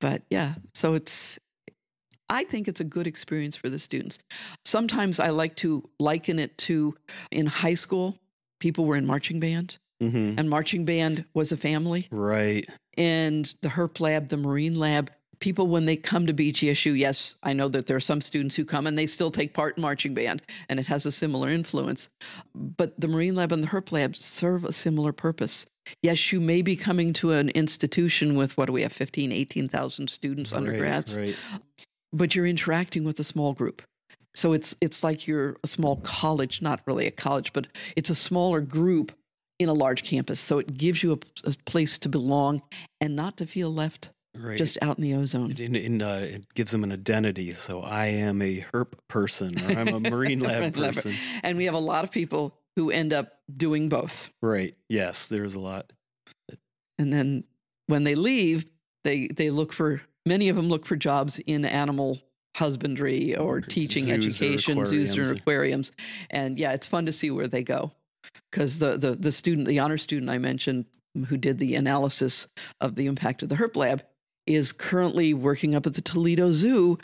But 0.00 0.22
yeah, 0.30 0.54
so 0.74 0.94
it's, 0.94 1.38
I 2.30 2.44
think 2.44 2.68
it's 2.68 2.80
a 2.80 2.84
good 2.84 3.06
experience 3.06 3.56
for 3.56 3.68
the 3.68 3.78
students. 3.78 4.18
Sometimes 4.64 5.18
I 5.18 5.30
like 5.30 5.56
to 5.56 5.88
liken 5.98 6.38
it 6.38 6.56
to 6.58 6.94
in 7.30 7.46
high 7.46 7.74
school, 7.74 8.16
people 8.60 8.84
were 8.84 8.96
in 8.96 9.06
marching 9.06 9.40
band, 9.40 9.78
hmm 10.00 10.34
and 10.36 10.48
marching 10.48 10.84
band 10.84 11.24
was 11.34 11.52
a 11.52 11.56
family. 11.56 12.06
Right. 12.10 12.66
And 12.96 13.52
the 13.62 13.68
HERP 13.70 14.00
lab, 14.00 14.28
the 14.28 14.36
Marine 14.36 14.78
lab, 14.78 15.10
people, 15.40 15.66
when 15.68 15.84
they 15.84 15.96
come 15.96 16.26
to 16.26 16.34
BGSU, 16.34 16.98
yes, 16.98 17.36
I 17.42 17.52
know 17.52 17.68
that 17.68 17.86
there 17.86 17.96
are 17.96 18.00
some 18.00 18.20
students 18.20 18.56
who 18.56 18.64
come 18.64 18.86
and 18.86 18.98
they 18.98 19.06
still 19.06 19.30
take 19.30 19.54
part 19.54 19.76
in 19.76 19.82
marching 19.82 20.14
band, 20.14 20.42
and 20.68 20.80
it 20.80 20.86
has 20.86 21.06
a 21.06 21.12
similar 21.12 21.48
influence. 21.48 22.08
But 22.54 23.00
the 23.00 23.08
Marine 23.08 23.34
lab 23.34 23.52
and 23.52 23.62
the 23.62 23.68
HERP 23.68 23.92
lab 23.92 24.16
serve 24.16 24.64
a 24.64 24.72
similar 24.72 25.12
purpose. 25.12 25.66
Yes, 26.02 26.32
you 26.32 26.40
may 26.40 26.62
be 26.62 26.76
coming 26.76 27.12
to 27.14 27.32
an 27.32 27.48
institution 27.50 28.36
with 28.36 28.56
what 28.56 28.66
do 28.66 28.72
we 28.72 28.82
have, 28.82 28.92
15, 28.92 29.32
18,000 29.32 30.10
students, 30.10 30.52
Right, 30.52 30.58
undergrads, 30.58 31.16
Right. 31.16 31.36
But 32.12 32.34
you're 32.34 32.46
interacting 32.46 33.04
with 33.04 33.18
a 33.20 33.24
small 33.24 33.52
group. 33.54 33.82
So 34.34 34.52
it's 34.52 34.76
it's 34.80 35.02
like 35.02 35.26
you're 35.26 35.56
a 35.64 35.66
small 35.66 35.96
college, 35.96 36.62
not 36.62 36.80
really 36.86 37.06
a 37.06 37.10
college, 37.10 37.52
but 37.52 37.66
it's 37.96 38.10
a 38.10 38.14
smaller 38.14 38.60
group 38.60 39.12
in 39.58 39.68
a 39.68 39.72
large 39.72 40.04
campus. 40.04 40.38
So 40.38 40.58
it 40.60 40.76
gives 40.76 41.02
you 41.02 41.12
a, 41.12 41.48
a 41.48 41.52
place 41.66 41.98
to 41.98 42.08
belong 42.08 42.62
and 43.00 43.16
not 43.16 43.36
to 43.38 43.46
feel 43.46 43.72
left 43.72 44.10
Right. 44.36 44.58
just 44.58 44.78
out 44.82 44.98
in 44.98 45.02
the 45.02 45.14
ozone. 45.14 45.50
in, 45.58 45.74
in, 45.74 46.00
uh, 46.02 46.20
it 46.22 46.54
gives 46.54 46.70
them 46.70 46.84
an 46.84 46.92
identity. 46.92 47.50
So 47.54 47.80
I 47.82 48.06
am 48.06 48.40
a 48.40 48.64
herp 48.72 48.92
person, 49.08 49.58
or 49.64 49.76
I'm 49.76 49.88
a 49.88 49.98
marine 49.98 50.38
lab 50.38 50.60
Marine 50.60 50.72
lab. 50.74 50.94
person. 50.94 51.14
And 51.42 51.56
we 51.58 51.64
have 51.64 51.74
a 51.74 51.78
lot 51.80 52.04
of 52.04 52.12
people 52.12 52.54
who 52.76 52.90
end 52.92 53.12
up 53.12 53.40
doing 53.56 53.88
both. 53.88 54.30
Right. 54.40 54.76
Yes, 54.88 55.26
there's 55.26 55.56
a 55.56 55.60
lot. 55.60 55.92
And 56.98 57.12
then 57.12 57.44
when 57.88 58.04
they 58.04 58.14
leave, 58.14 58.66
they 59.02 59.26
they 59.28 59.50
look 59.50 59.72
for 59.72 60.02
many 60.26 60.48
of 60.48 60.56
them 60.56 60.68
look 60.68 60.86
for 60.86 60.96
jobs 60.96 61.38
in 61.40 61.64
animal 61.64 62.20
husbandry 62.56 63.36
or 63.36 63.58
Or 63.58 63.60
teaching 63.60 64.04
zoos 64.04 64.10
or 64.10 64.14
education, 64.14 64.86
zoos 64.86 65.18
or 65.18 65.32
aquariums. 65.32 65.92
And 66.30 66.58
yeah, 66.58 66.72
it's 66.72 66.86
fun 66.86 67.06
to 67.06 67.12
see 67.12 67.30
where 67.30 67.46
they 67.46 67.62
go. 67.62 67.92
Because 68.50 68.78
the, 68.78 68.96
the 68.96 69.12
the 69.12 69.32
student, 69.32 69.66
the 69.68 69.78
honor 69.78 69.98
student 69.98 70.30
I 70.30 70.38
mentioned 70.38 70.86
mm, 71.16 71.26
who 71.26 71.36
did 71.36 71.58
the 71.58 71.74
analysis 71.76 72.48
of 72.80 72.94
the 72.96 73.06
impact 73.06 73.42
of 73.42 73.48
the 73.48 73.54
HERP 73.56 73.76
lab 73.76 74.04
is 74.46 74.72
currently 74.72 75.34
working 75.34 75.74
up 75.74 75.86
at 75.86 75.94
the 75.94 76.00
Toledo 76.00 76.50
Zoo. 76.52 76.98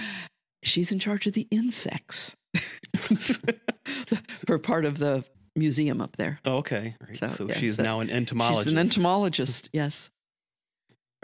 She's 0.63 0.91
in 0.91 0.99
charge 0.99 1.27
of 1.27 1.35
the 1.35 1.47
insects 1.51 2.35
for 4.47 4.59
part 4.59 4.85
of 4.85 4.99
the 4.99 5.25
museum 5.55 6.01
up 6.01 6.17
there. 6.17 6.41
Oh, 6.45 6.57
okay. 6.57 6.97
Right. 7.07 7.17
So, 7.17 7.27
So, 7.27 7.47
yeah, 7.47 7.55
she's 7.55 7.77
so 7.77 7.83
now 7.83 8.01
an 8.01 8.11
entomologist. 8.11 8.65
She's 8.65 8.73
an 8.73 8.79
entomologist, 8.79 9.69
yes. 9.73 10.11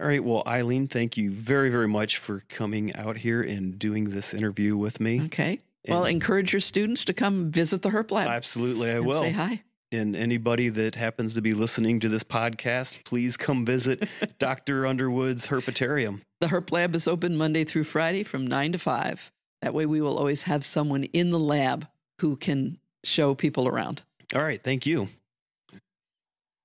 All 0.00 0.06
right. 0.06 0.24
Well, 0.24 0.42
Eileen, 0.46 0.88
thank 0.88 1.16
you 1.18 1.30
very, 1.30 1.68
very 1.68 1.88
much 1.88 2.16
for 2.16 2.42
coming 2.48 2.94
out 2.96 3.18
here 3.18 3.42
and 3.42 3.78
doing 3.78 4.04
this 4.04 4.32
interview 4.32 4.74
with 4.76 4.98
me. 4.98 5.22
Okay. 5.26 5.60
Well, 5.86 6.04
And- 6.04 6.12
encourage 6.12 6.52
your 6.54 6.60
students 6.60 7.04
to 7.04 7.12
come 7.12 7.50
visit 7.50 7.82
the 7.82 7.90
HERP 7.90 8.10
lab. 8.10 8.28
Absolutely, 8.28 8.90
I 8.90 8.94
and 8.94 9.06
will. 9.06 9.20
Say 9.22 9.32
hi. 9.32 9.62
And 9.92 10.14
anybody 10.16 10.68
that 10.68 10.94
happens 10.94 11.34
to 11.34 11.42
be 11.42 11.52
listening 11.52 12.00
to 12.00 12.08
this 12.08 12.22
podcast, 12.22 13.04
please 13.04 13.36
come 13.36 13.66
visit 13.66 14.08
Dr. 14.38 14.86
Underwood's 14.86 15.48
Herpetarium. 15.48 16.20
The 16.40 16.46
HERP 16.48 16.70
lab 16.72 16.94
is 16.94 17.06
open 17.08 17.36
Monday 17.36 17.64
through 17.64 17.84
Friday 17.84 18.22
from 18.22 18.46
9 18.46 18.72
to 18.72 18.78
5. 18.78 19.32
That 19.62 19.74
way, 19.74 19.84
we 19.84 20.00
will 20.00 20.16
always 20.16 20.44
have 20.44 20.64
someone 20.64 21.04
in 21.04 21.30
the 21.30 21.38
lab 21.38 21.88
who 22.20 22.36
can 22.36 22.78
show 23.04 23.34
people 23.34 23.68
around. 23.68 24.02
All 24.34 24.42
right. 24.42 24.62
Thank 24.62 24.86
you. 24.86 25.08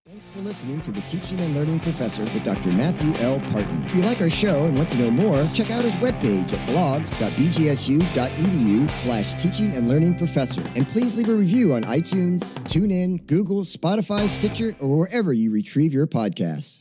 Thanks 0.08 0.28
for 0.28 0.42
listening 0.42 0.82
to 0.82 0.92
the 0.92 1.02
Teaching 1.02 1.40
and 1.40 1.56
Learning 1.56 1.80
Professor 1.80 2.22
with 2.26 2.44
Dr. 2.44 2.70
Matthew 2.70 3.12
L. 3.24 3.40
Partin. 3.40 3.90
If 3.90 3.96
you 3.96 4.04
like 4.04 4.22
our 4.22 4.30
show 4.30 4.66
and 4.66 4.78
want 4.78 4.88
to 4.92 4.98
know 4.98 5.10
more, 5.10 5.44
check 5.52 5.72
out 5.72 5.84
his 5.84 5.96
webpage 5.96 6.54
at 6.54 6.70
blogs.bgsu.edu 6.70 8.94
slash 8.94 9.34
teaching 9.42 9.72
and 9.72 9.90
learning 9.90 10.14
professor. 10.14 10.62
And 10.76 10.88
please 10.88 11.18
leave 11.18 11.30
a 11.30 11.34
review 11.34 11.74
on 11.74 11.86
iTunes, 11.86 12.54
TuneIn, 12.66 13.26
Google, 13.26 13.64
Spotify, 13.64 14.28
Stitcher, 14.28 14.76
or 14.80 15.00
wherever 15.00 15.34
you 15.34 15.50
retrieve 15.50 15.92
your 15.92 16.06
podcasts. 16.06 16.74